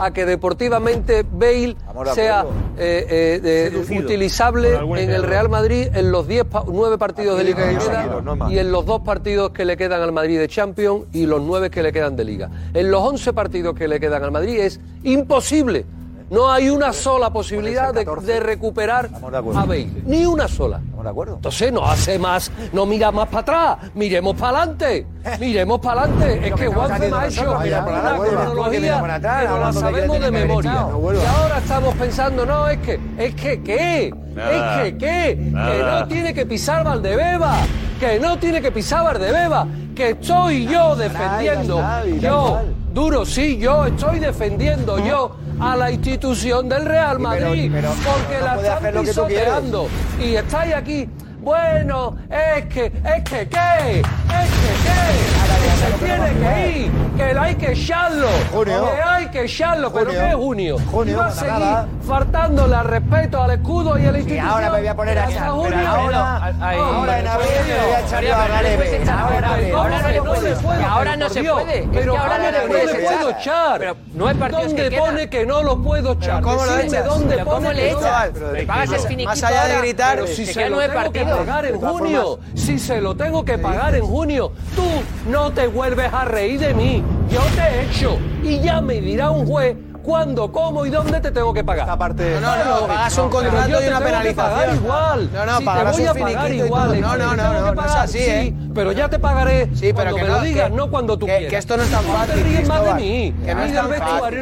[0.00, 1.76] a que deportivamente Bale
[2.14, 2.44] sea
[2.78, 3.70] eh, eh,
[4.04, 5.22] utilizable en el.
[5.30, 8.86] Real Madrid en los 10 pa- 9 partidos de Liga que quedan y en los
[8.86, 12.14] dos partidos que le quedan al Madrid de Champions y los 9 que le quedan
[12.16, 12.50] de Liga.
[12.74, 15.84] En los 11 partidos que le quedan al Madrid es imposible.
[16.30, 19.90] No hay una sola posibilidad de, de recuperar a Bale.
[20.06, 20.78] Ni una sola.
[20.78, 21.34] Estamos de acuerdo.
[21.34, 25.06] Entonces no hace más, no mira más para atrás, miremos para adelante,
[25.40, 26.48] miremos para adelante.
[26.48, 30.20] Es que Juanfe me ha hecho una adelante, ¿cómo que cronología que no la sabemos
[30.20, 30.72] de memoria.
[30.72, 34.14] Y ahora estamos pensando, no, es que, es que, ¿qué?
[34.32, 34.84] Nada.
[34.86, 35.36] Es que, ¿qué?
[35.36, 37.56] Que no tiene que pisar Valdebeba,
[37.98, 41.82] que no tiene que pisar Valdebeba, que estoy yo defendiendo,
[42.20, 42.60] yo,
[42.92, 49.04] duro, sí, yo estoy defendiendo yo a la institución del Real Madrid, porque la están
[49.04, 49.88] pisoteando
[50.22, 51.08] y estáis aquí.
[51.40, 54.00] Bueno, es que, es que, ¿qué?
[54.00, 55.39] Es que, ¿qué?
[55.80, 58.90] Se tiene que ir, que hay que echarlo, Junio.
[58.94, 60.10] que hay que echarlo, pero.
[60.10, 60.76] ¿qué es junio?
[60.90, 61.86] Junio, y va a seguir nada.
[62.06, 64.48] faltándole al respeto, al escudo y a la Y institución.
[64.48, 65.50] ahora me voy a poner a hasta echar.
[65.50, 65.70] junio.
[65.76, 69.96] Pero ahora, Ay, ahora en abril me voy a echar yo a echar Ahora, ahora,
[69.96, 70.84] ahora no se puede.
[70.84, 71.88] ahora no se puede.
[71.92, 73.96] Pero que ahora ¿dónde no le puedo echar.
[74.14, 76.42] no hay partidos ¿Dónde pone que no lo puedo echar?
[76.42, 77.04] ¿cómo lo echas?
[77.04, 78.30] dónde ¿Pero cómo pone le echas?
[78.52, 81.66] Le pagas finiquito Más allá de ahora, gritar, Pero si se lo tengo que pagar
[81.66, 84.82] en junio, si se lo tengo que pagar en junio, tú
[85.30, 87.02] no te vuelves a reír de mí.
[87.30, 91.30] Yo te he hecho y ya me dirá un juez cuándo, cómo y dónde te
[91.30, 91.86] tengo que pagar.
[91.86, 92.38] Esta parte.
[92.40, 94.34] No, no, no, pagas un contrato y te una tengo que penalización.
[94.36, 95.30] pagar igual.
[95.32, 96.94] No, no, si te voy un a pagar igual.
[96.94, 98.54] es No, no, no, no, que no es así, sí, ¿eh?
[98.74, 101.18] Pero ya te pagaré Sí, pero cuando que me no, lo digas, que- no cuando
[101.18, 101.50] tú que- quieras.
[101.50, 103.74] que esto no es tan No te fácil, ríes más de mí, Que no es
[103.74, 104.38] tan fácil.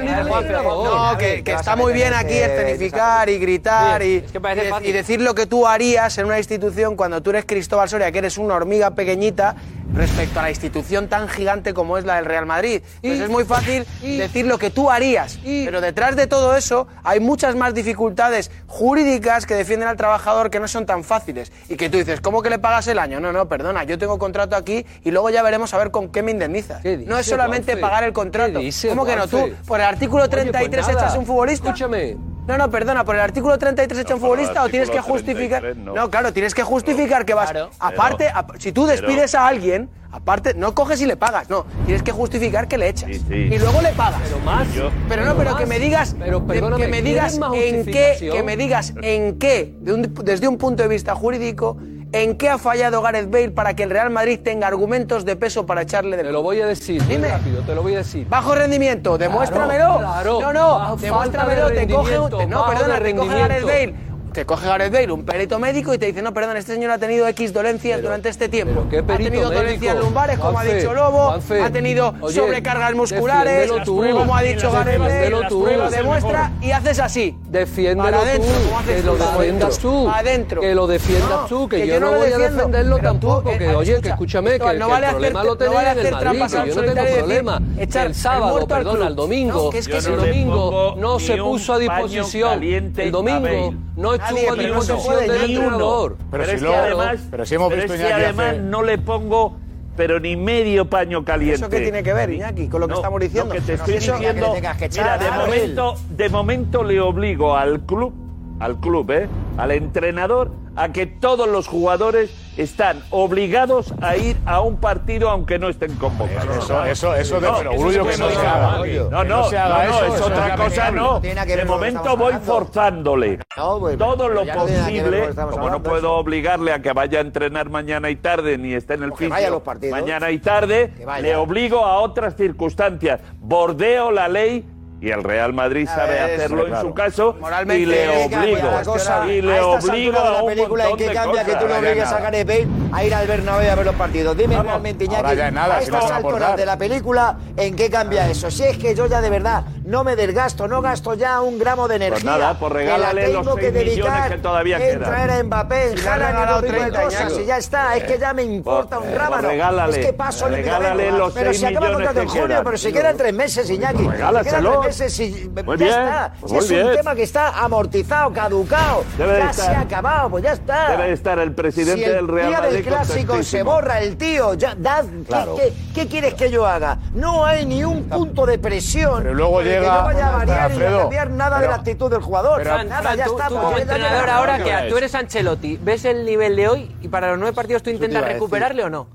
[0.64, 4.64] No, que, que está muy bien aquí escenificar y gritar y, es que parece y
[4.66, 4.88] de- fácil.
[4.88, 8.18] y decir lo que tú harías en una institución cuando tú eres Cristóbal Soria, que
[8.18, 9.56] eres una hormiga pequeñita
[9.94, 12.82] respecto a la institución tan gigante como es la del Real Madrid.
[12.96, 16.26] Entonces Y- es muy fácil y- decir lo que tú harías, y- pero detrás de
[16.26, 21.04] todo eso hay muchas más dificultades jurídicas que defienden al trabajador que no son tan
[21.04, 21.50] fáciles.
[21.68, 23.18] Y que tú dices, ¿cómo que le pagas el año?
[23.20, 26.22] No, no, perdona, yo tengo contrato aquí y luego ya veremos a ver con qué
[26.22, 26.82] me indemnizas.
[26.82, 27.80] ¿Qué no es solamente Juanfe?
[27.80, 28.58] pagar el contrato.
[28.58, 29.26] ¿Qué dice, ¿Cómo que no?
[29.28, 31.68] Tú, por el artículo Oye, pues 33 echas un futbolista.
[31.68, 32.16] Escúchame.
[32.46, 35.00] No, no, perdona, por el artículo 33 echa un por el futbolista o tienes que
[35.00, 35.60] justificar.
[35.60, 36.10] 33 no.
[36.10, 37.50] claro, tienes que justificar que vas.
[37.50, 37.70] Claro.
[37.78, 41.66] Aparte, ap- si tú despides a alguien, aparte, no coges y le pagas, no.
[41.84, 43.10] Tienes que justificar que le echas.
[43.10, 43.34] Sí, sí.
[43.34, 44.22] Y luego le pagas.
[44.24, 44.72] Pero más.
[44.72, 48.42] Yo- Pero no, pero que me digas, Pero que me ¿quieres digas en qué, que
[48.42, 51.76] me digas en qué, de un- desde un punto de vista jurídico,
[52.12, 55.66] en qué ha fallado Gareth Bale para que el Real Madrid tenga argumentos de peso
[55.66, 57.28] para echarle de Te lo voy a decir, Dime.
[57.28, 58.26] rápido, te lo voy a decir.
[58.28, 59.98] Bajo rendimiento, demuéstramelo.
[59.98, 60.40] claro.
[60.40, 61.68] no, no, demuéstramelo.
[61.68, 63.64] de Te coge, un- no, perdona, te coge Gareth.
[63.64, 63.94] Bale.
[64.32, 66.98] Te coge Gareth Bale, un perito médico, y te dice, no, perdón, este señor ha
[66.98, 68.84] tenido X dolencias Pero- durante este tiempo.
[68.88, 69.54] pero ¿qué ha tenido médico?
[69.54, 74.04] dolencias lumbares, como Juanfe, ha dicho Lobo, Juanfe, ha tenido oye, sobrecargas musculares, tú.
[74.12, 77.36] como ha dicho Gareth Bale, lo demuestra y haces así.
[77.48, 80.60] Defiéndelo Para adentro, tú, como haces que lo defiendas tú, adentro.
[80.60, 84.00] que lo defiendas tú, que, que yo, yo no voy a defenderlo tampoco, que oye,
[84.00, 87.16] que escúchame, que, el problema lo vale en el hacer Madrid, que yo no tengo
[87.18, 87.62] problema.
[87.78, 89.02] el sábado, club.
[89.02, 94.74] el domingo, el domingo no se puso a disposición, el domingo no estuvo Nadie, pero
[94.74, 95.78] no se puede, ni uno.
[95.78, 98.22] Pero Pero si es luego- que además, pero si hemos pero visto, es que Iñaki,
[98.24, 99.56] además hace- no le pongo
[99.96, 101.56] pero ni medio paño caliente.
[101.56, 103.52] ¿Eso qué tiene que ver, Iñaki, con lo que No, estamos diciendo?
[103.52, 107.56] Lo que te estoy diciendo, tengas que echar mira, de momento, de momento le obligo
[107.56, 108.12] al club,
[108.60, 109.28] al club, ¿eh?
[109.56, 115.58] al entrenador, a que todos los jugadores están obligados a ir a un partido aunque
[115.58, 116.64] no estén convocados.
[116.64, 118.78] Eso, eso, eso de No, perogrullo que no se haga.
[119.10, 121.20] No, no, no es eso otra cosa, no.
[121.20, 126.92] De momento voy forzándole pues, todo pero lo posible, como no puedo obligarle a que
[126.92, 131.36] vaya a entrenar mañana y tarde ni esté en el fisio mañana y tarde, le
[131.36, 133.20] obligo a otras circunstancias.
[133.40, 134.64] Bordeo la ley
[135.00, 136.88] y el Real Madrid sabe ver, hacerlo en claro.
[136.88, 140.96] su caso Moralmente, y le ¿qué cambia obligo y le obligo a un película, ¿en
[140.96, 142.20] de cambia que tú no obligues a.
[142.20, 144.36] Gareth Bale a ir al Bernabéu a ver los partidos?
[144.36, 144.72] Dime Vamos.
[144.72, 148.50] realmente, Iñaki, nada, a estas alturas de la película, ¿en qué cambia eso?
[148.50, 151.88] Si es que yo ya de verdad no me desgasto, no gasto ya un gramo
[151.88, 152.30] de energía.
[152.30, 155.10] nada, pues que la regálale los tengo que seis millones dedicar que todavía en quedan.
[155.10, 157.56] traer a Mbappé, en Si Haaland y regalado otro tipo de 30 cosas, y ya
[157.56, 157.96] está.
[157.96, 159.48] Es que ya me importa un pues rábano.
[159.48, 162.40] regálale, es que paso regálale los Pero seis si acaba el millones contrato en que
[162.40, 163.96] junio, pero si quedan tres meses, Iñaki.
[163.96, 164.80] Si quedan Regálaselo.
[164.82, 166.32] tres meses y Muy ya bien, está.
[166.40, 166.96] pues Si es un bien.
[166.96, 169.04] tema que está amortizado, caducado.
[169.16, 169.64] Debe de ya estar.
[169.66, 170.90] se ha acabado, pues ya está.
[170.90, 174.16] Debe estar el presidente si el del Real día Madrid del clásico se borra el
[174.18, 175.56] tío, ya, dad, ¿qué- Claro.
[175.56, 176.98] ¿qué, qué quieres que yo haga?
[177.14, 179.22] No hay ni un punto de presión.
[179.22, 182.10] Pero luego por que yo vaya a variar a cambiar nada de pero- la actitud
[182.10, 182.62] del jugador.
[182.62, 183.48] Fran, nada, Fran, ya tú, está.
[183.48, 184.82] tú entrenador ahora, hora.
[184.82, 187.90] que tú eres Ancelotti, ¿ves el nivel de hoy y para los nueve partidos tú
[187.90, 189.08] intentas recuperarle o no?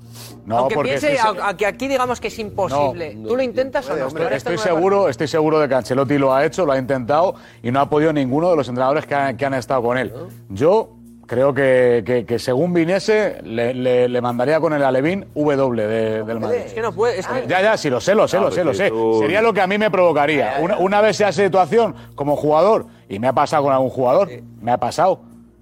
[0.46, 3.90] No, Aunque porque piense, a, a que aquí digamos que es imposible, ¿tú lo intentas
[3.90, 4.08] o no?
[4.08, 7.72] Estoy, estoy seguro, estoy seguro de que Ancelotti lo ha hecho, lo ha intentado y
[7.72, 10.14] no ha podido ninguno de los entrenadores que han, que han estado con él.
[10.50, 10.90] Yo
[11.28, 16.24] creo que, que- que según viniese le, le- le mandaría con el Alevín W de-
[16.24, 16.60] del Madrid.
[16.66, 17.48] Es que no puede, es que...
[17.48, 18.92] Ya, ya, sí, lo sé, lo sé, No, lo sé, lo sé.
[19.20, 20.56] Sería lo que a mí me provocaría.
[20.62, 24.30] Una, una vez esa situación como jugador, y me ha pasado con algún jugador,
[24.62, 25.22] me ha pasado.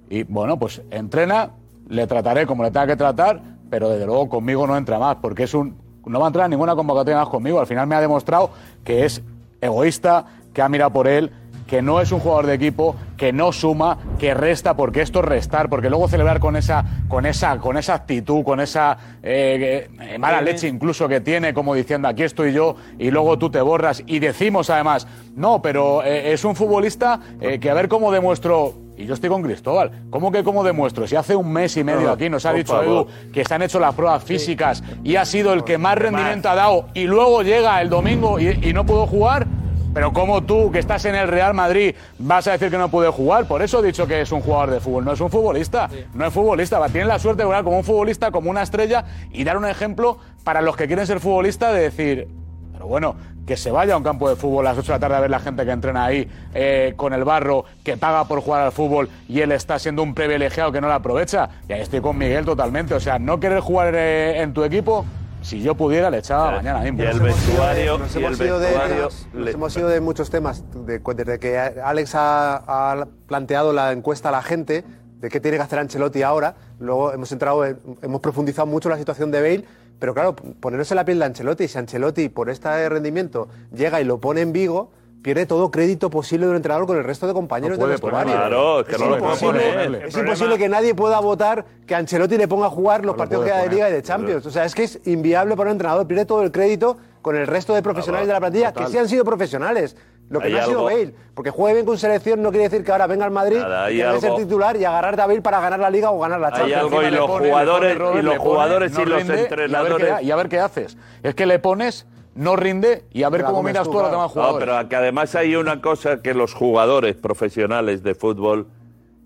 [0.10, 1.52] Y bueno, pues entrena,
[1.90, 5.44] le trataré como le tenga que tratar, pero desde luego conmigo no entra más, porque
[5.44, 5.78] es un.
[6.06, 7.60] No va a entrar en ninguna convocatoria más conmigo.
[7.60, 8.50] Al final me ha demostrado
[8.84, 9.22] que es
[9.62, 11.32] egoísta, que ha mirado por él,
[11.72, 15.26] que no es un jugador de equipo, que no suma, que resta, porque esto es
[15.26, 20.18] restar, porque luego celebrar con esa, con esa, con esa actitud, con esa eh, eh,
[20.18, 24.04] mala leche incluso que tiene, como diciendo aquí estoy yo, y luego tú te borras,
[24.06, 28.74] y decimos además, no, pero eh, es un futbolista que a ver cómo demuestro.
[28.98, 29.92] Y yo estoy con Cristóbal.
[30.12, 31.08] ¿Cómo que cómo demuestro?
[31.08, 33.08] Si hace un mes y medio No, aquí nos ha dicho favor.
[33.08, 36.50] Edu que se han hecho las pruebas físicas y ha sido el que más rendimiento
[36.50, 39.48] ha dado y luego llega el domingo y, y no pudo jugar.
[39.94, 43.10] Pero como tú, que estás en el Real Madrid, vas a decir que no puede
[43.10, 43.46] jugar.
[43.46, 45.90] Por eso he dicho que es un jugador de fútbol, no es un futbolista.
[46.14, 46.80] No es futbolista.
[46.80, 50.18] Va, la suerte de jugar como un futbolista, como una estrella y dar un ejemplo
[50.44, 52.28] para los que quieren ser futbolistas de decir,
[52.72, 53.16] pero bueno,
[53.46, 55.20] que se vaya a un campo de fútbol a las 8 de la tarde a
[55.20, 58.72] ver la gente que entrena ahí eh, con el barro, que paga por jugar al
[58.72, 61.50] fútbol y él está siendo un privilegiado que no lo aprovecha.
[61.68, 62.94] Y ahí estoy con Miguel totalmente.
[62.94, 65.06] O sea, no querer jugar eh, en tu equipo,
[65.42, 67.04] si yo pudiera, le echaba mañana mismo.
[67.04, 70.00] Y el vestuario, Nos y el hemos ido de, vestuario nos le- hemos ido de
[70.02, 70.64] muchos temas.
[70.86, 72.56] De- desde que Alex ha,
[73.02, 74.84] ha planteado la encuesta a la gente
[75.20, 78.94] de qué tiene que hacer Ancelotti ahora, luego hemos entrado, en- hemos profundizado mucho en
[78.94, 79.66] la situación de Bale,
[80.00, 84.20] pero claro, ponerse la piel de Ancelotti, si Ancelotti por este rendimiento llega y lo
[84.20, 84.92] pone en Vigo,
[85.22, 88.20] pierde todo crédito posible de un entrenador con el resto de compañeros No vestuario.
[88.34, 88.48] ponerlo.
[88.48, 90.06] Claro, es que no lo puede imposible, poner.
[90.08, 93.52] Es imposible que nadie pueda votar que Ancelotti le ponga a jugar los partidos que
[93.52, 93.70] da de.
[93.70, 94.46] Liga y de Champions.
[94.46, 97.46] O sea, es que es inviable para un entrenador, pierde todo el crédito con el
[97.48, 98.86] resto de profesionales de la plantilla, total.
[98.88, 99.96] que sí han sido profesionales.
[100.30, 102.70] Lo que Hay no ha sido algo- Bale, porque juegue bien con selección no quiere
[102.70, 105.42] decir que ahora venga al Madrid, Nada, hay debe ser titular y agarrarte a Bale
[105.42, 106.82] para ganar la Liga o ganar la Hay Champions.
[106.84, 109.76] algo y los pone- jugadores- pone y los jugadores y no los rinde, entrenadores- Y
[109.76, 109.82] a,
[110.14, 110.98] ver qué, y a ver qué haces.
[111.22, 112.06] Es que le pones,
[112.36, 114.68] no rinde y a ver cómo miras tú, a los demás No, jugadores.
[114.70, 118.68] pero que además hay una cosa que los jugadores profesionales de fútbol,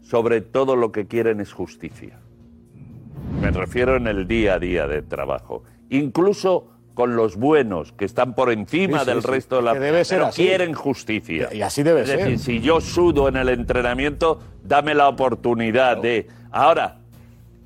[0.01, 2.17] sobre todo lo que quieren es justicia.
[3.41, 5.63] Me refiero en el día a día de trabajo.
[5.89, 9.27] Incluso con los buenos, que están por encima Sí, sí, del sí.
[9.27, 9.73] resto de la...
[9.73, 10.43] Que debe ser pero así.
[10.43, 11.49] quieren justicia.
[11.53, 12.19] Y así debe es ser.
[12.19, 16.27] decir, si yo sudo en el entrenamiento, dame la oportunidad de...
[16.51, 16.99] Ahora,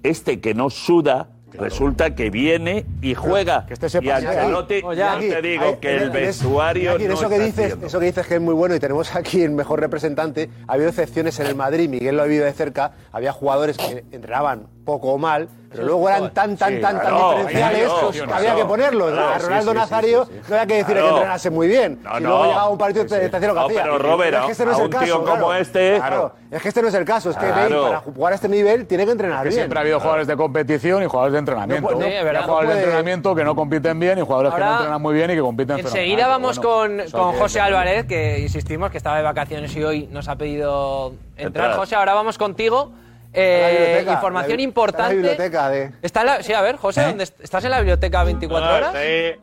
[0.02, 3.66] este que no suda, resulta que viene y juega.
[3.66, 4.10] Que este se y.
[4.10, 7.88] Ancelotti, yo aquí, te digo que el vestuario no eso que está dices, haciendo.
[7.88, 10.50] eso que dices que es muy bueno y tenemos aquí el mejor representante.
[10.68, 12.93] Ha habido excepciones en el Madrid, Miguel lo ha vivido de cerca.
[13.12, 17.02] Había jugadores que entrenaban poco o mal, pero luego eran tan, tan, Sí, tan, tan
[17.10, 19.12] claro, diferenciales claro, que había que ponerlos.
[19.12, 20.40] Claro, a Ronaldo sí, sí, Nazario sí, sí.
[20.50, 21.08] no había que decirle Claro.
[21.10, 22.00] que entrenase muy bien.
[22.04, 22.30] No, y no.
[22.30, 23.82] luego llegaba un partido y te, te hacía lo que No, hacía.
[23.84, 25.06] pero, Robert, es que este no a es el un caso.
[25.06, 25.40] tío claro.
[25.40, 27.30] como este- Claro, es que este no es el caso.
[27.30, 27.62] Es que Claro.
[27.62, 29.60] Bale, para jugar a este nivel, tiene que entrenar que bien.
[29.62, 31.92] siempre ha habido jugadores de competición y jugadores de entrenamiento.
[31.92, 34.54] No Hay sí, es verdad, jugadores no de entrenamiento que no compiten bien y jugadores
[34.54, 38.40] que no Ahora, entrenan muy bien y que compiten Enseguida vamos con, José Álvarez, que
[38.40, 41.48] insistimos que estaba de vacaciones y hoy nos ha pedido entrar.
[41.68, 41.76] Entrar.
[41.76, 42.92] José, ahora vamos contigo.
[43.34, 45.10] Eh, información la- importante.
[45.16, 45.92] La biblioteca de...
[46.02, 48.76] Está en la- sí, a ver, José, ¿dónde est- ¿estás en la biblioteca 24 No,
[48.76, 48.96] horas?
[48.96, 49.40] Estoy,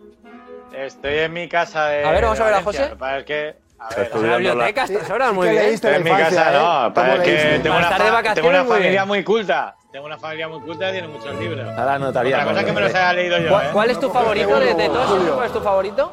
[0.77, 2.05] estoy en mi casa de.
[2.05, 2.63] A ver, vamos de a ver a.
[2.63, 2.91] José.
[2.91, 3.55] Lo que.
[3.79, 4.85] A Está ver, ¿Estás en la biblioteca?
[4.85, 5.29] ¿Estás ahora?
[5.29, 5.65] Sí Muy bien.
[5.83, 6.55] en mi casa, ¿eh?
[6.59, 6.95] no.
[6.95, 9.09] Para ¿Cómo que tengo Para una, fa- tengo una muy familia bien.
[9.09, 9.77] muy culta.
[9.93, 11.69] Tengo una familia muy culta y tiene muchos libros.
[11.79, 12.37] Ahora notaría.
[12.37, 13.71] Otra cosa es que me los haya leído yo, ¿Cuál, ¿eh?
[13.73, 15.31] cuál es tu favorito de, de todos?
[15.35, 16.13] ¿Cuál es tu favorito?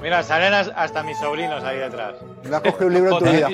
[0.00, 2.14] Mira, salen as- hasta mis sobrinos ahí detrás.
[2.44, 3.48] No has cogido un libro en tu vida.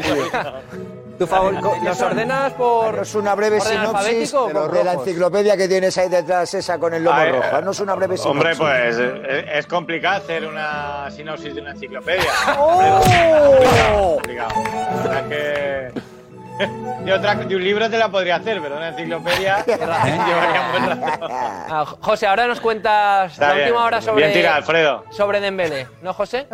[1.19, 1.75] ¿Tu favorito?
[1.83, 6.79] ¿Los ordenas por Es una breve sinopsis de, la enciclopedia que tienes ahí detrás, esa
[6.79, 7.61] con el lomo Ay, rojo.
[7.63, 8.31] No es una breve sinopsis.
[8.31, 12.31] Hombre, pues eh, es complicado hacer una sinopsis de una enciclopedia.
[12.59, 14.15] ¡Oh!
[14.17, 14.51] complicado.
[14.65, 16.17] La verdad es que.
[17.07, 21.29] De, otra, de un libro te la podría hacer, pero una enciclopedia llevaría rato.
[21.31, 23.67] Ah, José, ahora nos cuentas Está la bien.
[23.69, 25.05] última hora sobre, Bien tirado, Alfredo.
[25.11, 26.49] sobre Dembélé, ¿no, José?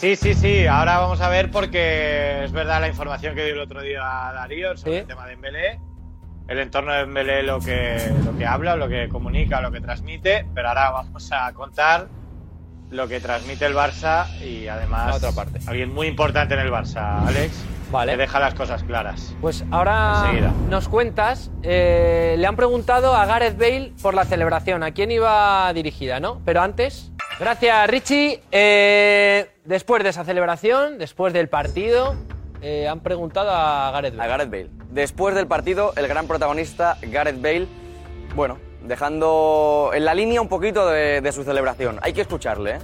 [0.00, 0.66] Sí, sí, sí.
[0.66, 4.76] Ahora vamos a ver porque es verdad la información que dio el otro día Darío
[4.76, 5.80] sobre el tema de Dembélé.
[6.48, 10.46] El entorno de Dembélé lo que, lo que habla, lo que comunica, lo que transmite.
[10.54, 12.08] Pero ahora vamos a contar
[12.90, 15.58] lo que transmite el Barça y además otra parte.
[15.66, 17.64] alguien muy importante en el Barça, Alex.
[17.90, 18.12] Vale.
[18.12, 19.34] Que deja las cosas claras.
[19.40, 20.52] Pues ahora Enseguida.
[20.68, 25.72] nos cuentas, eh, le han preguntado a Gareth Bale por la celebración, a quién iba
[25.72, 26.42] dirigida, ¿no?
[26.44, 28.42] Pero antes, gracias Richie.
[28.50, 32.14] Eh, después de esa celebración, después del partido,
[32.60, 34.24] eh, han preguntado a Gareth Bale.
[34.24, 34.70] A Gareth Bale.
[34.90, 37.66] Después del partido, el gran protagonista, Gareth Bale,
[38.34, 41.98] bueno, dejando en la línea un poquito de, de su celebración.
[42.02, 42.78] Hay que escucharle, ¿eh?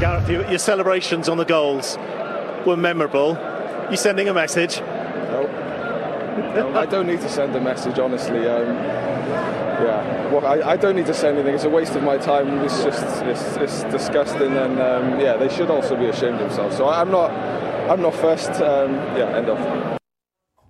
[0.00, 1.98] Gareth, your, your celebrations on the goals
[2.66, 3.36] were memorable.
[3.90, 4.80] You sending a message?
[6.54, 8.46] No, I don't need to send a message, honestly.
[8.46, 8.76] Um,
[9.82, 11.54] yeah, well, I, I don't need to say anything.
[11.54, 12.64] It's a waste of my time.
[12.64, 16.76] It's just it's, it's disgusting, and um, yeah, they should also be ashamed of themselves.
[16.76, 17.30] So I'm not
[17.90, 18.50] I'm not first.
[18.60, 19.58] Um, yeah, end of.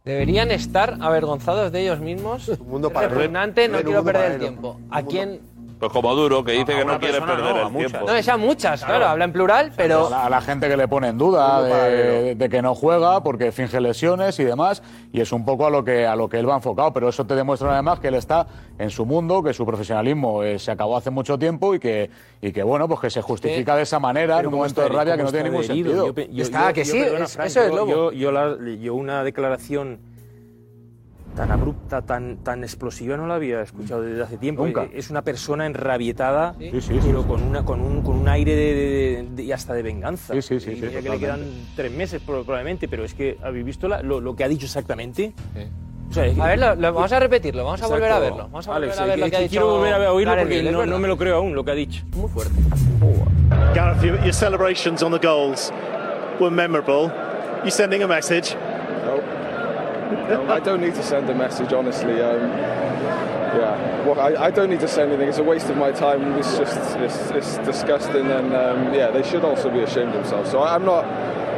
[0.04, 2.50] Deberían estar avergonzados de ellos mismos.
[2.60, 4.78] mundo para- repugnante, no quiero perder el tiempo.
[4.90, 5.40] ¿A quién?
[5.78, 7.90] Pues como duro, que dice A que no quiere persona perder no, a el muchas.
[7.92, 8.06] tiempo.
[8.10, 10.14] No, es a muchas, claro, habla en plural, pero...
[10.14, 13.80] A la gente que le pone en duda de, de que no juega porque finge
[13.80, 14.82] lesiones y demás,
[15.12, 17.26] y es un poco a lo que a lo que él va enfocado, pero eso
[17.26, 18.46] te demuestra además que él está
[18.78, 22.08] en su mundo, que su profesionalismo eh, se acabó hace mucho tiempo y que
[22.40, 24.96] y que bueno, pues que se justifica de esa manera en un momento está de
[24.98, 26.06] rabia que no tiene ningún está herido.
[26.06, 26.06] sentido.
[26.06, 26.14] Yo
[27.04, 29.98] perdona, Frank, yo- Yo, yo la- yo una declaración
[31.36, 34.64] tan abrupta, tan, tan explosiva no la había escuchado desde hace tiempo.
[34.64, 34.84] Nunca.
[34.84, 37.28] Eh, Es una persona enrabietada, Sí, sí, sí, pero sí.
[37.28, 40.32] con, una, con, un, con un aire de, de- de- y hasta de venganza.
[40.34, 41.40] Sí, sí, sí, Y sí, mira que le quedan
[41.74, 44.66] tres meses pro- probablemente, pero es que habéis visto la- lo, lo que ha dicho
[44.66, 45.32] exactamente.
[46.10, 48.06] O sea, es que- A ver, lo- lo- vamos a repetirlo, vamos a volver a
[48.18, 48.24] Exacto.
[48.36, 48.42] verlo.
[48.50, 50.12] Vamos a volver Alex, a ver es lo que- que ha dicho Quiero volver a
[50.12, 52.04] oírlo porque no, no me lo creo aún lo que ha dicho.
[52.16, 52.52] Muy fuerte.
[53.74, 55.72] Gareth, your, your celebrations on the goals
[56.38, 57.10] were memorable.
[57.64, 58.54] You sending a message?
[59.04, 59.20] No,
[60.04, 62.20] I don't need to send a message, honestly.
[62.20, 62.50] Um,
[63.56, 65.28] yeah, well, I, I don't need to say anything.
[65.28, 66.34] It's a waste of my time.
[66.38, 70.50] It's just it's, it's disgusting, and um, yeah, they should also be ashamed of themselves.
[70.50, 71.04] So I, I'm not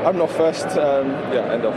[0.07, 0.67] I'm not first.
[0.79, 1.75] Um, yeah, end of.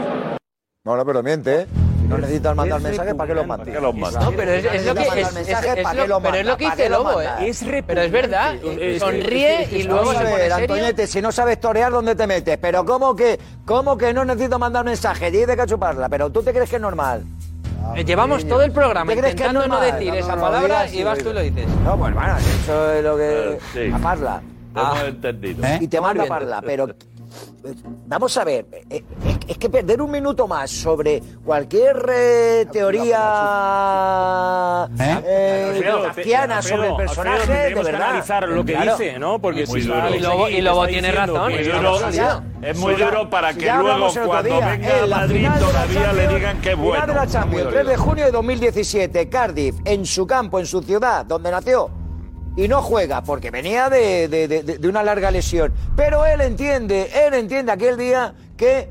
[0.84, 1.66] Bueno, pero miente, ¿eh?
[2.10, 4.24] No necesitas mandar mensajes, ¿para qué los mandas?
[4.24, 6.88] No, pero es, es lo que, es, es- es lo- pero es lo que dice
[6.90, 7.82] Lobo, ¿eh?
[7.86, 8.54] pero es verdad,
[8.98, 10.52] sonríe y luego se Vamos a pone.
[10.52, 12.58] Antoñete, si no sabes torear, ¿dónde te metes?
[12.58, 15.32] Pero ¿cómo que, cómo que no necesito mandar mensajes?
[15.32, 17.22] Dice que chuparla, pero ¿tú te crees que es normal?
[17.96, 19.98] Eh, Llevamos todo el programa ¿Te crees que es intentando no normal?
[19.98, 21.66] decir No, esa no, no, palabra y vas tú y lo dices.
[21.84, 23.52] No, pues bueno, eso es lo que...
[23.52, 23.90] Eh, sí.
[23.94, 24.42] A parla.
[24.76, 25.64] Hemos entendido.
[25.80, 26.88] Y te manda a parla, pero...
[27.64, 27.74] eh,
[28.06, 28.84] Vamos a ver, eh,
[29.24, 33.16] es, es que perder un minuto más sobre cualquier eh, teoría
[34.98, 38.02] eh, kafkiana Alfredo, sobre el Alfredo, personaje, de verdad.
[38.02, 38.96] analizar lo que Claro.
[38.96, 39.38] dice, ¿no?
[39.40, 40.08] Porque si duro.
[40.10, 41.52] Y ahí y está tiene razón.
[41.52, 41.98] Sí, duro.
[42.62, 46.12] Es muy duro para que ya luego cuando día, venga en la Madrid final todavía
[46.12, 47.06] le digan que Final bueno.
[47.06, 51.24] de la Champions, 3 de junio de 2017, Cardiff, en su campo, en su ciudad,
[51.24, 51.90] donde nació.
[52.56, 55.72] Y no juega porque venía de, de- una larga lesión.
[55.96, 58.88] Pero él entiende, él entiende aquel día que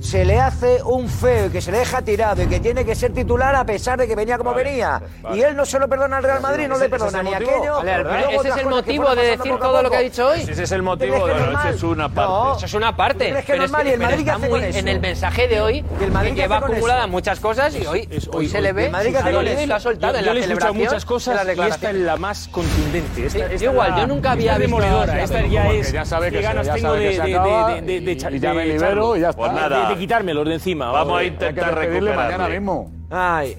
[0.00, 2.94] se le hace un feo y que se le deja tirado y que tiene que
[2.94, 5.00] ser titular a pesar de que venía como venía.
[5.34, 7.76] Y él no se lo perdona al Real Madrid, no le es perdona ni aquello.
[7.76, 10.40] Vale, ese es el que motivo de decir todo lo que ha dicho hoy.
[10.40, 12.32] Ese es el ¿Tú motivo, que esa es una parte.
[12.32, 12.56] No.
[12.56, 13.24] Eso es una parte.
[13.26, 13.86] ¿Tú crees que pero normal?
[13.86, 14.64] es ¿Y el Madrid está hace muy?
[14.64, 18.08] En el mensaje de hoy, ¿Y el Madrid que lleva acumuladas muchas cosas y hoy,
[18.32, 20.42] hoy, se le ve ¿El Madrid hace ha lo soltado Yo, en la le he
[20.42, 20.76] escuchado celebración.
[20.86, 23.20] muchas cosas en la y esta es la más contundente.
[23.64, 25.92] Igual, es yo nunca había es visto Esta ya es.
[25.92, 28.54] ya sabe que ganas ya tengo de, que de, de, de, de, y- de- ya
[28.54, 29.40] me de libero y ya está.
[29.42, 29.89] Pues nada.
[29.90, 30.90] De, de quitármelos de encima.
[30.90, 32.60] Vamos a que intentar despedirle mañana recuperarle.
[32.60, 32.90] mismo.
[33.10, 33.56] Ay,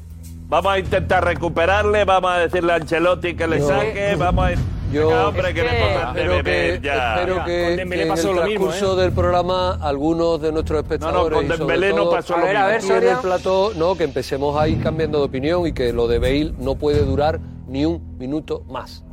[0.48, 4.52] Vamos a intentar recuperarle, vamos a decirle a Ancelotti que le Yo- saque, vamos a...
[4.92, 7.16] Yo Venga, hombre, que, es le que- pongan de espero que, beber ya.
[7.16, 9.02] espero que- que en el transcurso ¿eh?
[9.04, 12.46] del programa algunos de nuestros espectadores con y sobre Dembélé no todo pasó A lo
[12.46, 15.66] ver, a ver, aquí en el plató, no, que empecemos a ir cambiando de opinión
[15.66, 17.40] y que lo de Bale no puede durar
[17.70, 19.06] ni un minuto más.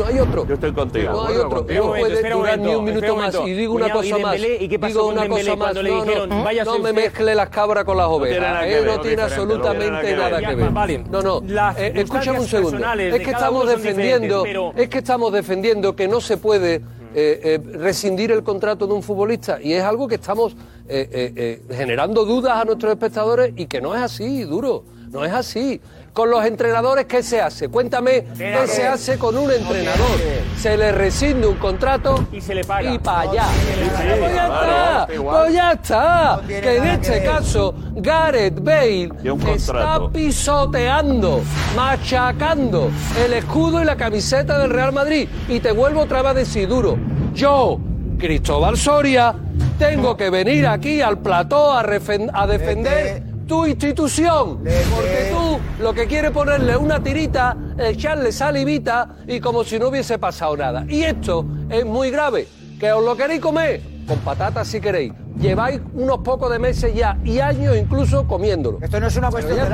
[0.00, 0.46] No hay otro.
[0.46, 1.12] Yo estoy contigo.
[1.12, 1.66] No hay otro.
[1.68, 3.34] No puede durar ni un minuto más.
[3.46, 4.36] Y digo una Cuñado, ¿y cosa más.
[4.60, 5.64] ¿Y qué pasó digo con una Dembélé cosa más.
[5.66, 7.02] cuando le No, dijeron, no, "Váyase no me usted"?
[7.04, 8.40] mezcle las cabras con las tiene ovejas.
[8.40, 11.08] nada que Eh, ver, no tiene diferente, no tiene absolutamente nada que nada ver.
[11.10, 11.42] No, no.
[11.78, 12.78] Eh, escúchame un segundo.
[12.94, 14.44] Es que estamos defendiendo,
[14.76, 16.80] es que estamos defendiendo que no se puede eh,
[17.14, 20.52] eh, rescindir el contrato de un futbolista y es algo que estamos
[20.88, 24.84] eh, eh, eh, generando dudas a nuestros espectadores y que no es así, duro.
[25.10, 25.80] No es así.
[26.12, 27.68] Con los entrenadores, ¿qué se hace?
[27.68, 30.18] Cuéntame qué se hace con un entrenador.
[30.58, 32.92] Se le rescinde un contrato Y se le paga.
[32.92, 33.44] y para allá.
[33.44, 34.10] paga.
[34.16, 36.40] Pues ya está, pues ya está.
[36.46, 39.10] Que en este caso Gareth Bale
[39.54, 41.42] está pisoteando,
[41.76, 42.90] machacando
[43.24, 45.28] el escudo y la camiseta del Real Madrid.
[45.48, 46.98] Y te vuelvo otra vez a decir, duro.
[47.34, 47.78] yo,
[48.18, 49.34] Cristóbal Soria,
[49.78, 54.62] tengo que venir aquí al plató a, defender tu institución.
[54.94, 60.20] Porque tú lo que quieres ponerle una tirita, echarle salivita y como si no hubiese
[60.20, 60.84] pasado nada.
[60.88, 62.46] Y esto es muy grave.
[62.78, 63.82] ¿Que os lo queréis comer?
[64.06, 65.12] Con patatas si queréis.
[65.40, 68.78] Lleváis unos pocos de meses ya y años incluso comiéndolo.
[68.82, 69.72] Esto no es una cuestión de fe.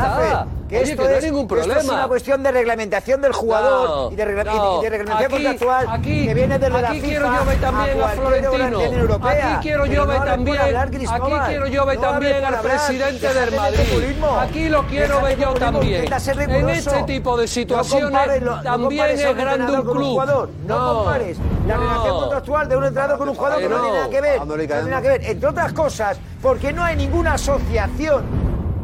[0.69, 1.81] Que Oye, esto que no hay es, ningún que esto problema.
[1.81, 4.73] es una cuestión de reglamentación del jugador No, y de, regla- y no.
[4.73, 7.61] de- y de reglamentación Aquí- contractual aquí- que viene desde la FIFA quiero yo ver
[7.61, 8.81] también a cualquier Florentino.
[8.83, 9.55] europea.
[9.57, 10.97] Aquí quiero yo ver también- hablar, aquí
[11.47, 13.81] quiero yo ver también al presidente del de Madrid.
[14.41, 16.05] Aquí lo quiero ver yo también.
[16.49, 18.13] En este tipo de situaciones
[18.65, 20.49] también a es grande un club.
[20.67, 24.11] No, compares la relación contractual de un entrenador con un jugador que no, tiene nada
[24.11, 24.47] que ver.
[24.47, 25.25] No tiene nada que ver.
[25.57, 28.27] Otras cosas, porque no hay ninguna asociación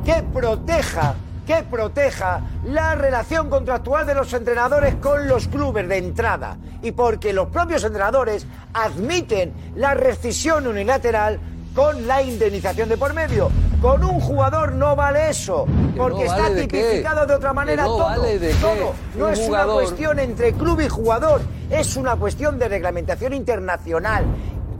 [0.07, 1.15] que proteja
[1.47, 7.35] que proteja la relación contractual de los entrenadores con los clubes de entrada y porque
[7.35, 11.39] los propios entrenadores admiten la rescisión unilateral
[11.75, 13.51] con la indemnización de por medio.
[13.83, 17.89] Con un jugador no vale eso, porque no está vale tipificado de otra manera no
[17.89, 18.05] todo.
[18.05, 18.95] vale de todo.
[19.19, 23.35] No Un es jugador- una cuestión entre club y jugador, es una cuestión de reglamentación
[23.35, 24.25] internacional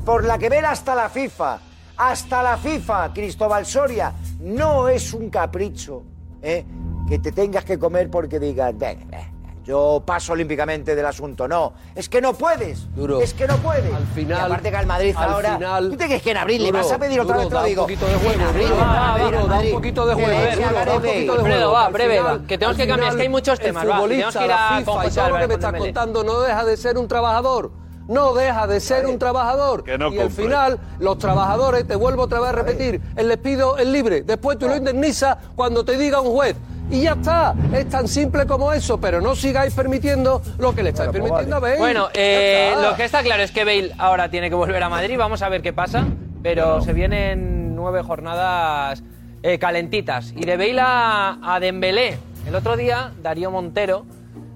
[0.07, 1.59] por la que vela hasta la FIFA.
[1.97, 6.03] Hasta la FIFA, Cristóbal Soria, no es un capricho
[6.43, 6.65] ¿eh?
[7.09, 9.29] que te tengas que comer porque digas, "Venga, venga,
[9.65, 11.47] yo paso olímpicamente del asunto.
[11.47, 12.93] No, es que no puedes.
[12.97, 13.21] Duro.
[13.21, 13.95] Es que no puedes.
[13.95, 15.55] Al final- Y aparte que al Madrid al ahora.
[15.55, 17.49] final- ¿Tú te crees que en abril le Duro, vas a pedir otra duro, vez?
[17.49, 17.83] Te lo da un digo.
[17.83, 20.41] poquito de juego, abril duro, le va, duro, al da un poquito de que juego,
[20.41, 21.73] da un poquito de juego.
[21.73, 23.87] va, breve, final- va, que tenemos que cambiar, es que hay muchos el temas, va,
[23.87, 26.41] tenemos futbolista, que ir a la FIFA y todo lo que me estás contando no
[26.41, 27.82] deja de ser un trabajador.
[28.09, 29.85] No deja de ser un trabajador.
[29.85, 30.45] Que no y al compre.
[30.45, 34.23] final, los trabajadores, te vuelvo otra vez a repetir, el despido es libre.
[34.23, 36.57] Después tú lo indemnizas cuando te diga un juez.
[36.91, 37.55] Y ya está.
[37.73, 41.61] Es tan simple como eso, pero no sigáis permitiendo lo que le estáis permitiendo a
[41.61, 41.79] Bale.
[41.79, 45.17] Bueno, eh, lo que está claro es que Bale ahora tiene que volver a Madrid.
[45.17, 46.07] Vamos a ver qué pasa.
[46.43, 49.03] Pero se vienen nueve jornadas
[49.43, 50.33] eh, calentitas.
[50.37, 52.19] Y de Bale a, a Dembélé.
[52.47, 54.05] El otro día, Darío Montero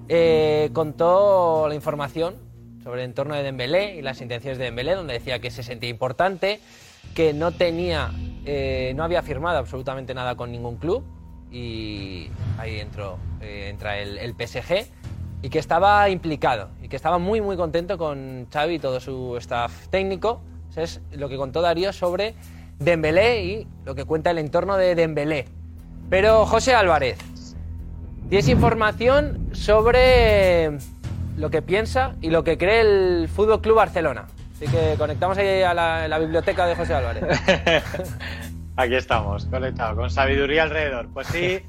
[0.09, 2.35] eh, contó la información
[2.87, 5.89] sobre el entorno de Dembélé y las intenciones de Dembélé, donde decía que se sentía
[5.89, 6.61] importante,
[7.13, 8.13] que no tenía,
[8.45, 11.03] eh, no había firmado absolutamente nada con ningún club
[11.51, 14.87] y ahí entró, eh, entra el, PSG
[15.41, 19.35] y que estaba implicado y que estaba muy muy contento con Xavi y todo su
[19.35, 20.41] staff técnico.
[20.71, 22.35] Eso es lo que contó Darío sobre
[22.79, 25.43] Dembélé y lo que cuenta el entorno de Dembélé.
[26.09, 27.17] Pero José Álvarez,
[28.29, 30.77] tienes información sobre
[31.37, 34.25] lo que piensa y lo que cree el Fútbol Club Barcelona.
[34.55, 37.23] Así que conectamos ahí a la, la biblioteca de José Álvarez.
[38.75, 41.07] Aquí estamos, conectado, con sabiduría alrededor.
[41.13, 41.61] Pues sí,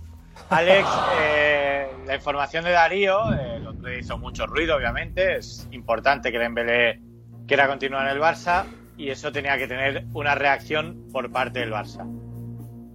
[0.51, 0.89] Alex,
[1.20, 5.36] eh, la información de Darío, eh, el hizo mucho ruido, obviamente.
[5.36, 7.01] Es importante que Dembélé
[7.47, 8.65] quiera continuar en el Barça
[8.97, 12.07] y eso tenía que tener una reacción por parte del Barça.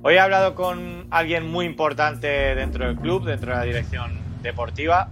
[0.02, 5.10] Hoy he hablado con alguien muy importante dentro del club, dentro de la dirección deportiva,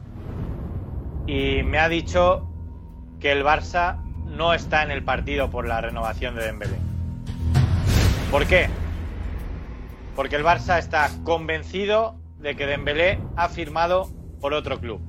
[1.28, 2.48] y me ha dicho
[3.20, 6.78] que el Barça no está en el partido por la renovación de Dembélé.
[8.32, 8.68] ¿Por qué?
[10.16, 15.02] Porque el Barça está convencido de que Dembélé ha firmado por otro club.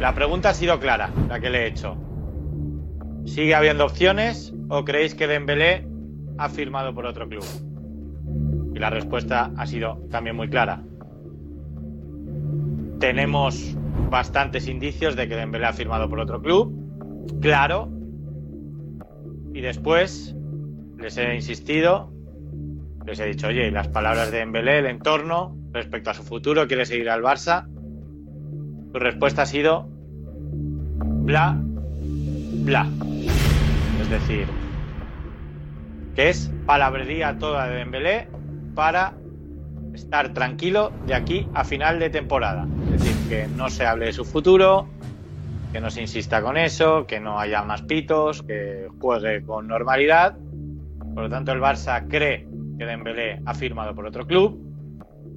[0.00, 1.96] La pregunta ha sido clara, la que le he hecho.
[3.26, 5.86] ¿Sigue habiendo opciones o creéis que Dembélé
[6.38, 7.44] ha firmado por otro club?
[8.74, 10.82] Y la respuesta ha sido también muy clara.
[12.98, 13.76] Tenemos
[14.10, 16.72] bastantes indicios de que Dembélé ha firmado por otro club.
[17.40, 17.88] Claro.
[19.52, 20.34] Y después
[20.98, 22.12] les he insistido,
[23.06, 26.86] les he dicho, oye, las palabras de Dembélé, el entorno, respecto a su futuro, quiere
[26.86, 27.66] seguir al Barça.
[28.92, 29.88] Su respuesta ha sido
[31.24, 31.60] bla,
[32.64, 32.88] bla.
[34.00, 34.46] Es decir,
[36.14, 38.28] que es palabrería toda de Dembélé
[38.74, 39.14] para
[39.94, 42.66] estar tranquilo de aquí a final de temporada.
[42.92, 44.88] Es decir, que no se hable de su futuro,
[45.72, 50.36] que no se insista con eso, que no haya más pitos, que juegue con normalidad.
[51.14, 52.46] Por lo tanto, el Barça cree
[52.78, 54.60] que Dembélé ha firmado por otro club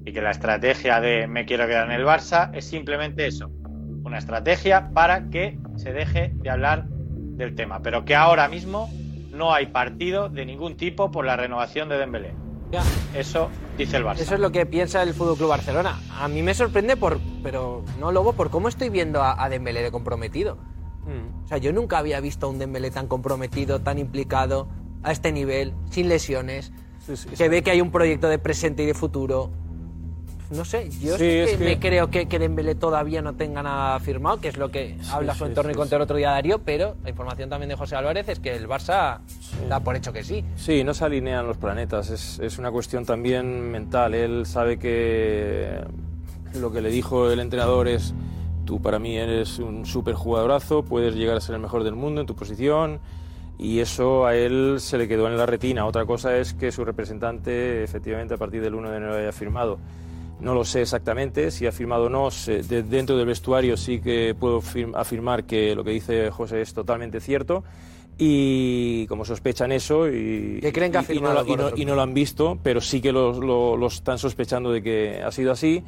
[0.04, 3.50] y que la estrategia de me quiero quedar en el Barça es simplemente eso,
[4.04, 8.90] una estrategia para que se deje de hablar del tema, pero que ahora mismo
[9.32, 12.47] no hay partido de ningún tipo por la renovación de Dembélé.
[13.14, 14.20] Eso dice el Barça.
[14.20, 16.00] Eso es lo que piensa el Fútbol Club Barcelona.
[16.18, 19.82] A mí me sorprende por, pero no Lobo, por cómo estoy viendo a, a Dembélé
[19.82, 20.58] de comprometido.
[21.44, 24.68] O sea, yo nunca había visto a un Dembélé tan comprometido, tan implicado
[25.02, 26.72] a este nivel, sin lesiones,
[27.38, 29.50] que ve que hay un proyecto de presente y de futuro.
[30.50, 33.98] No sé, yo Sí, es que- me creo que, que Dembélé todavía no tenga nada
[34.00, 36.30] firmado, que es lo que habla su sí, entorno y sí, contó el otro día
[36.30, 39.18] Darío, pero la información también de José Álvarez es que el Barça
[39.68, 40.44] da por hecho que sí.
[40.56, 44.14] Sí, no se alinean los planetas, es, es una cuestión también mental.
[44.14, 45.80] Él sabe que
[46.54, 48.14] lo que le dijo el entrenador es,
[48.64, 52.20] tú para mí eres un súper jugadorazo, puedes llegar a ser el mejor del mundo
[52.22, 53.00] en tu posición,
[53.58, 55.84] y eso a él se le quedó en la retina.
[55.84, 59.78] Otra cosa es que su representante efectivamente a partir del 1 de enero haya firmado.
[60.40, 62.28] No lo sé exactamente si ha firmado o no.
[62.46, 66.72] De- dentro del vestuario sí que puedo fir- afirmar que lo que dice José es
[66.74, 67.64] totalmente cierto.
[68.20, 71.72] Y como sospechan eso y, Que creen que ha y- y no, y no- otro
[71.76, 75.22] y no lo han visto, pero sí que lo, lo- lo están sospechando de que
[75.24, 75.82] ha sido así.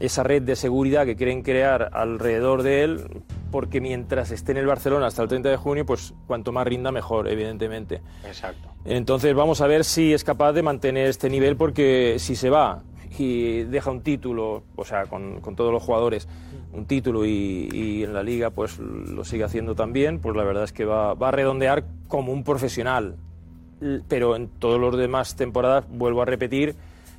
[0.00, 3.04] Esa red de seguridad que quieren crear alrededor de él,
[3.50, 6.92] porque mientras esté en el Barcelona hasta el 30 de junio, pues cuanto más rinda
[6.92, 8.00] mejor, evidentemente.
[8.24, 8.68] Exacto.
[8.84, 12.82] Entonces vamos a ver si es capaz de mantener este nivel porque si se va
[13.20, 16.28] y deja un título, o sea, con, con todos los jugadores,
[16.72, 20.64] un título y, y en la liga pues lo sigue haciendo también, pues la verdad
[20.64, 23.16] es que va, va a redondear como un profesional.
[24.08, 26.74] Pero en todos los demás temporadas, vuelvo a repetir,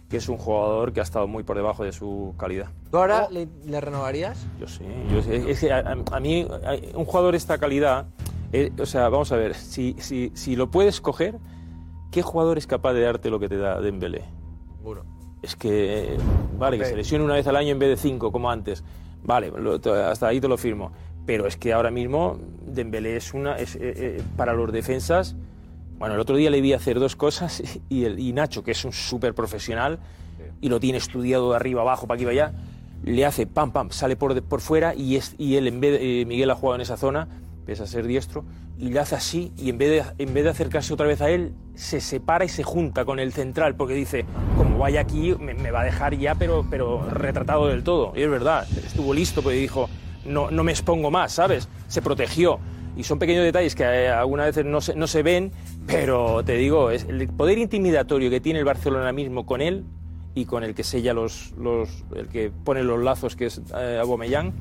[0.10, 2.68] que es un jugador que ha estado muy por debajo de su calidad.
[2.92, 4.46] ¿Tú ahora le, le renovarías?
[4.60, 5.20] Yo sí, yo.
[5.20, 8.08] Es que a, a- a mí a- un jugador de esta calidad,
[8.52, 11.36] eh, o sea, vamos a ver, si, si, si lo puedes coger,
[12.12, 14.24] ¿qué jugador es capaz de darte lo que te da Dembélé?
[14.78, 15.06] Seguro.
[15.42, 16.18] Es que, eh,
[16.58, 18.84] vale, que se lesione una vez al año en vez de cinco, como antes.
[19.24, 19.76] Vale, lo-
[20.06, 20.92] hasta ahí te lo firmo.
[21.26, 25.36] Pero es que ahora mismo Dembélé es una, es, eh, eh, para los defensas...
[25.98, 28.86] Bueno, el otro día le vi hacer dos cosas y, el, y Nacho, que es
[28.86, 30.00] un súper profesional
[30.62, 32.54] y lo tiene estudiado de arriba abajo, para aquí para allá,
[33.04, 36.00] le hace pam, pam, sale por, de- por fuera y, es, y él, en vez
[36.00, 37.28] de, eh, Miguel ha jugado en esa zona,
[37.70, 38.46] pese a ser diestro,
[38.80, 41.30] y le hace así y en vez, de, en vez de acercarse otra vez a
[41.30, 44.26] él, se separa y se junta con el central, porque dice,
[44.58, 48.12] como vaya aquí, me, me va a dejar ya, pero, pero retratado del todo.
[48.16, 49.88] Y es verdad, estuvo listo, porque dijo,
[50.26, 51.70] no, no me expongo más, ¿sabes?
[51.88, 52.60] Se protegió.
[52.98, 55.52] Y son pequeños detalles que eh, algunas veces no se, no se ven,
[55.86, 59.86] pero te digo, es el poder intimidatorio que tiene el Barcelona mismo con él
[60.34, 64.00] y con el que sella los, los el que pone los lazos, que es eh,
[64.02, 64.54] Aubameyang.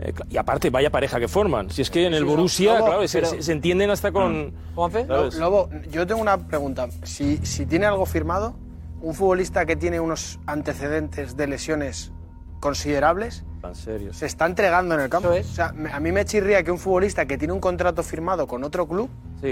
[0.00, 1.70] Eh, y aparte, vaya pareja que forman.
[1.70, 4.12] Si es que en el Sí, Borussia, Lobo, claro, se, pero- se- se entienden hasta
[4.12, 4.52] con...
[4.74, 5.06] ¿Juanfe?
[5.06, 5.34] ¿sabes?
[5.36, 6.88] Lobo, yo tengo una pregunta.
[7.04, 8.56] Si, si tiene algo firmado,
[9.00, 12.12] un futbolista que tiene unos antecedentes de lesiones
[12.60, 13.44] considerables,
[13.74, 14.12] Serio.
[14.12, 15.28] se está entregando en el campo.
[15.30, 18.46] O sea, me- a mí me chirría que un futbolista que tiene un contrato firmado
[18.46, 19.08] con otro club,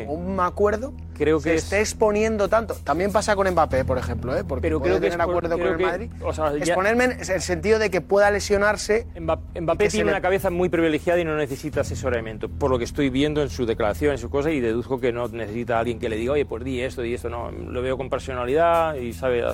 [0.08, 2.74] un acuerdo, Creo se que esté exponiendo tanto.
[2.82, 4.42] También pasa con Mbappé, por ejemplo, ¿eh?
[4.42, 6.10] porque Pero puede creo que tener es por- acuerdo con el que- Madrid.
[6.24, 9.06] o sea, ya- Exponerme en el sentido de que pueda lesionarse.
[9.20, 12.78] Mbappé que se tiene le- una cabeza muy privilegiada y no necesita asesoramiento, por lo
[12.78, 15.80] que estoy viendo en su declaración, en su cosa, y deduzco que no necesita a
[15.80, 17.52] alguien que le diga, oye, pues di esto, di esto, no.
[17.52, 19.44] Lo veo con personalidad y sabe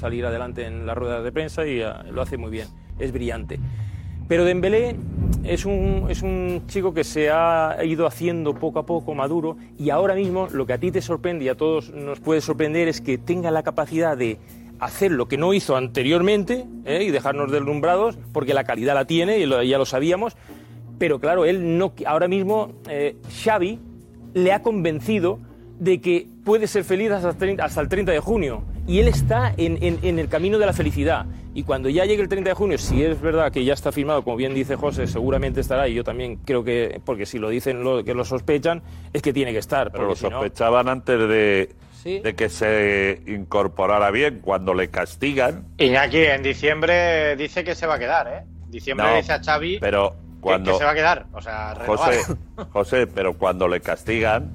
[0.00, 2.68] salir adelante en las ruedas de prensa y ah, lo hace muy bien,
[2.98, 3.60] es brillante.
[4.30, 4.94] Pero Dembélé
[5.42, 9.90] es un, es un chico que se ha ido haciendo poco a poco maduro y
[9.90, 13.00] ahora mismo lo que a ti te sorprende y a todos nos puede sorprender es
[13.00, 14.38] que tenga la capacidad de
[14.78, 17.02] hacer lo que no hizo anteriormente ¿eh?
[17.02, 20.36] y dejarnos deslumbrados porque la calidad la tiene y ya lo sabíamos.
[21.00, 23.80] Pero claro, él no, ahora mismo eh, Xavi
[24.34, 25.40] le ha convencido
[25.80, 28.62] de que puede ser feliz hasta, el 30 hasta el 30 de junio.
[28.86, 31.26] Y él está en, en- en el camino de la felicidad.
[31.54, 34.22] Y cuando ya llegue el 30 de junio, si es verdad que ya está firmado,
[34.22, 37.82] como bien dice José, seguramente estará, y yo también creo que, porque si lo dicen
[37.82, 38.82] lo, que lo sospechan,
[39.12, 39.90] es que tiene que estar.
[39.90, 41.74] Pero lo no- sospechaban antes de,
[42.04, 44.38] de que se incorporara bien.
[44.40, 48.44] Cuando le castigan, Iñaki en diciembre dice que se va a quedar, ¿eh?
[48.66, 51.26] En diciembre No, dice a Xavi pero que- cuando que, se va a quedar.
[51.32, 52.14] O sea, renovar.
[52.14, 52.34] José,
[52.70, 54.52] José, pero cuando le castigan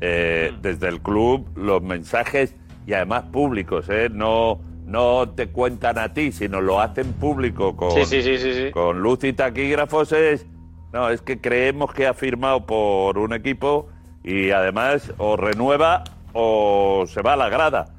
[0.00, 0.62] eh, Mm.
[0.62, 2.54] desde el club los mensajes
[2.88, 4.08] y además públicos, ¿eh?
[4.10, 9.34] no no te cuentan a ti, sino lo hacen público con Sí, con luz y
[9.34, 10.46] taquígrafos es
[10.94, 13.90] no es que creemos que ha firmado por un equipo
[14.24, 17.90] y además o renueva o se va a la grada.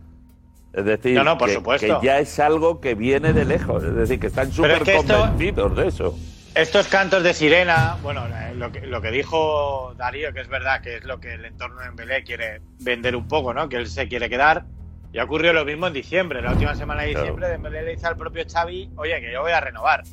[0.74, 1.99] Es decir, No, no, por que, supuesto.
[1.99, 4.94] que ya es algo que viene de lejos, es decir, que están es súper esto-
[5.20, 6.18] convencidos de eso.
[6.56, 10.82] Estos cantos de sirena, bueno, eh, lo que, lo que dijo Darío, que es verdad
[10.82, 13.70] que es lo que el entorno de Belé quiere vender un poco, ¿no?
[13.70, 14.66] Que él se quiere quedar.
[15.11, 16.41] Y ocurrió lo mismo en diciembre.
[16.41, 17.23] La última semana de Claro.
[17.26, 20.03] diciembre, Dembélé le dice al propio Xavi, oye, que yo voy a renovar.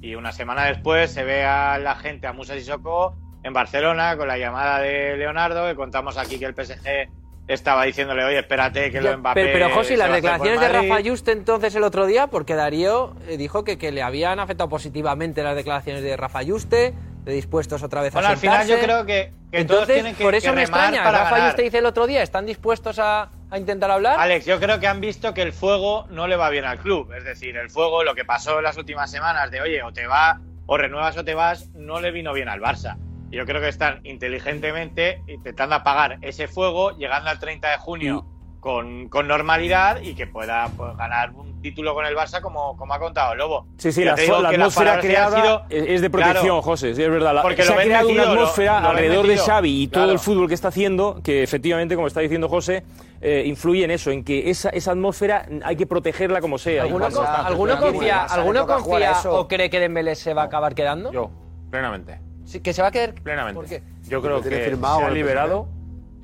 [0.00, 4.28] Y una semana después se ve a la gente, a Musa Sissoko, en Barcelona, con
[4.28, 7.08] la llamada de Leonardo, que contamos aquí que el PSG
[7.48, 9.40] estaba diciéndole, oye, espérate que lo Ya, Mbappé...
[9.44, 10.88] pero, pero José, las declaraciones de Madrid".
[10.90, 14.70] Rafa Juste entonces el otro día, porque Darío eh, dijo que, que le habían afectado
[14.70, 16.94] positivamente las declaraciones de Rafa Juste,
[17.24, 18.84] de dispuestos otra vez Bueno, a al final yo sentarse.
[18.86, 21.02] creo que, que todos Entonces, tienen que por eso que me extraña.
[21.02, 21.50] para Rafa ganar.
[21.50, 24.18] Juste dice el otro día, están dispuestos a, a intentar hablar?
[24.18, 27.12] Alex, yo creo que han visto que el fuego no le va bien al club.
[27.12, 30.06] Es decir, el fuego, lo que pasó en las últimas semanas de, oye, o te
[30.06, 32.96] va, o renuevas o te vas, no le vino bien al Barça.
[33.30, 38.26] Y Yo creo que están inteligentemente intentando apagar ese fuego, llegando al 30 de junio
[38.68, 42.94] con, con normalidad y que pueda pues, ganar un título con el Barça como, como
[42.94, 43.66] ha contado el Lobo.
[43.76, 47.34] Sí, sí, la, atmósfera creada sido- es de protección, Claro, José, sí, es verdad.
[47.34, 49.36] La- Porque se lo ha creado metido, una atmósfera lo alrededor de.
[49.36, 50.12] Xavi y todo Claro.
[50.12, 52.84] el fútbol que está haciendo que efectivamente, como está diciendo José,
[53.20, 56.84] eh, influye en eso, en que esa, esa atmósfera hay que protegerla como sea.
[56.84, 60.46] ¿Alguno, Y cuando- con- ¿alguno confía, ¿alguno confía o cree que Dembélé se va a
[60.46, 61.12] acabar quedando?
[61.12, 61.30] Yo,
[61.70, 62.18] plenamente.
[62.46, 63.12] Sí, ¿Que se va a quedar?
[63.14, 63.54] Plenamente.
[63.60, 63.82] ¿Por qué?
[64.08, 65.66] Yo creo que firmado se ha liberado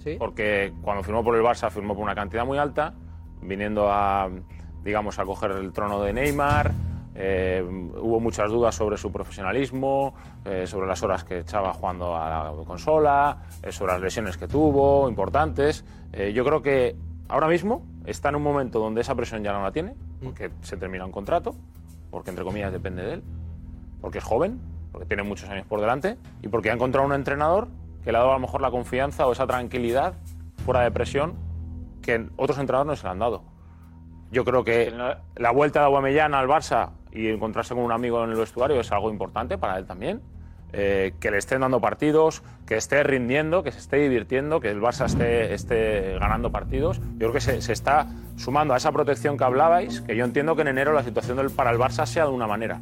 [0.02, 0.16] Sí.
[0.18, 2.94] porque cuando firmó por el Barça firmó por una cantidad muy alta,
[3.43, 4.28] viniendo a,
[4.82, 6.72] digamos, a coger el trono de Neymar.
[7.14, 10.14] eh, hubo muchas dudas sobre su profesionalismo,
[10.44, 14.48] eh, sobre las horas que echaba jugando a la consola, eh, sobre las lesiones que
[14.48, 15.85] tuvo, importantes.
[16.32, 16.97] Yo creo que
[17.28, 20.77] ahora mismo está en un momento donde esa presión ya no la tiene, porque se
[20.77, 21.55] termina un contrato,
[22.10, 23.22] porque entre comillas depende de él,
[24.01, 24.60] porque es joven,
[24.93, 27.68] porque tiene muchos años por delante y porque ha encontrado un entrenador
[28.05, 30.14] que le ha dado a lo mejor la confianza o esa tranquilidad
[30.64, 31.35] fuera de presión
[32.02, 33.43] que otros entrenadores no se le han dado.
[34.32, 34.93] Yo creo que
[35.36, 38.93] la vuelta de Aguamellán al Barça y encontrarse con un amigo en el vestuario es
[38.93, 40.20] algo importante para él también.
[40.72, 44.81] Eh, que le estén dando partidos, que esté rindiendo, que se esté divirtiendo, que el
[44.81, 47.01] Barça esté, esté ganando partidos.
[47.01, 48.06] Yo creo que se, se está
[48.36, 51.51] sumando a esa protección que hablabais, que yo entiendo que en enero la situación del-
[51.51, 52.81] para el Barça sea de una manera,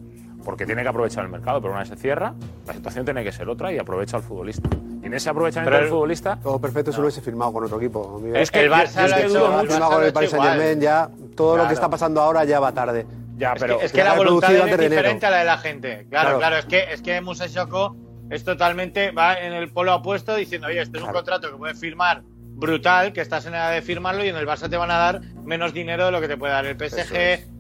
[0.48, 2.32] porque tiene que aprovechar el mercado, pero una vez se cierra,
[2.66, 4.66] la situación tiene que ser otra y aprovecha al futbolista.
[5.02, 6.38] Y en ese aprovechamiento Pero del el- futbolista...
[6.42, 8.18] Todo perfecto si lo hubiese firmado con otro equipo.
[8.18, 8.40] Miguel.
[8.40, 9.52] Es que el Barça es lo ha que hecho- el mucho.
[9.52, 11.68] Barça Firmado lo con el hecho Paris ya todo lo Claro.
[11.68, 13.06] que está pasando ahora ya va tarde.
[13.36, 15.44] Ya, Es que- es que la voluntad producido de él es diferente a la de
[15.44, 16.06] la gente.
[16.08, 16.38] Claro, Claro.
[16.38, 17.94] claro, es que, es que Musa Sissoko
[18.30, 21.78] es totalmente, va en el polo opuesto diciendo, oye, este es un contrato que puedes
[21.78, 22.22] firmar
[22.54, 25.20] brutal, que estás en edad de firmarlo y en el Barça te van a dar
[25.44, 27.14] menos dinero de lo que te puede dar el PSG,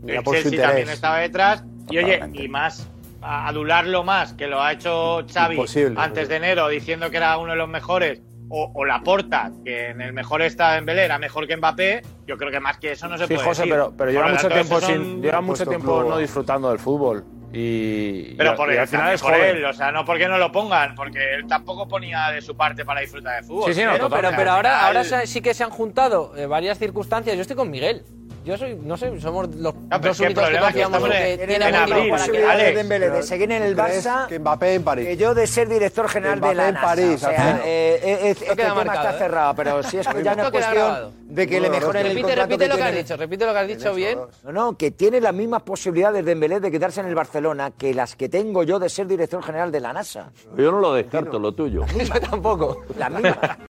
[0.06, 0.60] el por su Chelsea interés.
[0.62, 1.62] también estaba detrás.
[1.90, 2.88] Y oye, y más,
[3.22, 5.94] adularlo más, que lo ha hecho Xavi Imposible.
[6.00, 8.20] antes de enero diciendo que era uno de los mejores,
[8.50, 12.38] o, o Laporta, que en el mejor estado en Belén era mejor que Mbappé, yo
[12.38, 13.74] creo que más que eso no se Sí, puede José, decir.
[13.74, 16.08] pero, pero lleva mucho tiempo, sin, lleva mucho tiempo club.
[16.10, 17.24] no disfrutando del fútbol.
[17.52, 19.56] Y, Pero por, y él, al final es por joven.
[19.56, 22.84] él, o sea, no porque no lo pongan, porque él tampoco ponía de su parte
[22.84, 23.72] para disfrutar de fútbol.
[23.72, 26.78] Sí, sí, no, Pero- pero, pero ahora, ahora sí que se han juntado eh, varias
[26.78, 27.34] circunstancias.
[27.36, 28.02] Yo estoy con Miguel.
[28.44, 31.32] Yo soy, no sé, somos los pero dos que únicos que problema que confiamos que
[31.34, 32.66] en tiene abril, para posibilidades quedar.
[32.68, 35.06] de Dembélé de seguir en el ¿Tú crees Barça Que Mbappé en París.
[35.06, 36.86] que yo de ser director general de la en NASA.
[36.86, 39.18] París, o sea, eh, eh, eh, este tema marcado, está ¿eh?
[39.18, 41.10] cerrado, pero si es que ya no es queda grabado.
[41.10, 43.46] cuestión de que le mejoren el Repite, contrato repite que lo que has dicho, repite
[43.46, 44.18] lo que has dicho bien.
[44.44, 47.92] No, no, que tiene las mismas posibilidades de Dembélé de quedarse en el Barcelona que
[47.92, 50.30] las que tengo yo de ser director general de la NASA.
[50.56, 51.84] Yo no lo descarto, lo tuyo.
[51.86, 52.84] Yo tampoco.
[52.96, 53.58] La misma.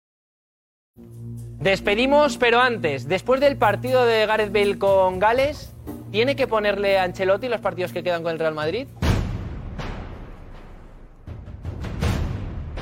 [1.59, 5.73] Despedimos, pero antes, después del partido de Gareth Bale con Gales,
[6.11, 8.87] ¿tiene que ponerle a Ancelotti los partidos que quedan con el Real Madrid?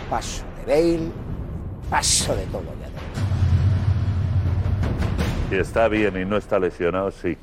[0.09, 1.09] Paso de Bale,
[1.89, 2.89] paso de todo ya.
[5.49, 7.37] Si está bien y no está lesionado, sí.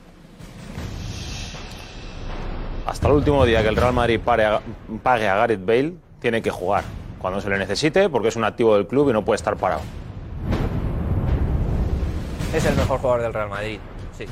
[2.86, 4.60] Hasta el último día que el Real Madrid pare a-
[5.02, 6.84] pague a Gareth Bale, tiene que jugar.
[7.20, 9.80] Cuando se le necesite, porque es un activo del club y no puede estar parado.
[12.54, 13.78] Es el mejor jugador del Real Madrid,
[14.16, 14.26] sí.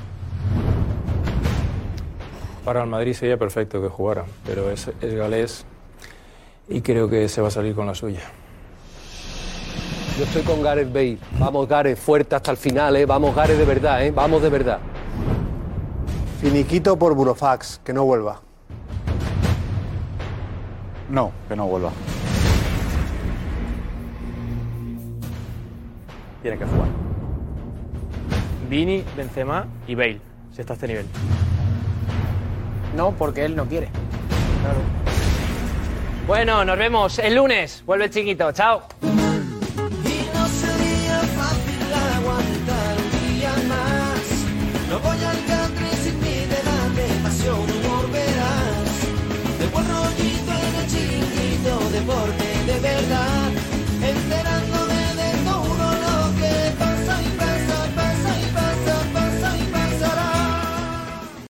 [2.65, 5.65] Para el Madrid sería perfecto que jugara, pero es, es galés
[6.69, 8.21] y creo que se va a salir con la suya.
[10.19, 11.19] Yo estoy con Gareth Bale.
[11.39, 13.07] Vamos, Gareth, fuerte hasta el final, ¿eh?
[13.07, 14.11] Vamos, Gareth, de verdad, ¿eh?
[14.11, 14.79] Vamos de verdad.
[16.43, 18.41] Finiquito por Burofax, que no vuelva.
[21.09, 21.91] No, que no vuelva.
[26.43, 27.10] Tiene que jugar.
[28.71, 30.21] Vini, Benzema y Bale,
[30.55, 31.07] si está a este nivel.
[32.97, 33.89] No, porque él no quiere.
[36.29, 37.83] Bueno, nos vemos el lunes.
[37.85, 38.53] Vuelve el chiquito.
[38.53, 38.83] Chao.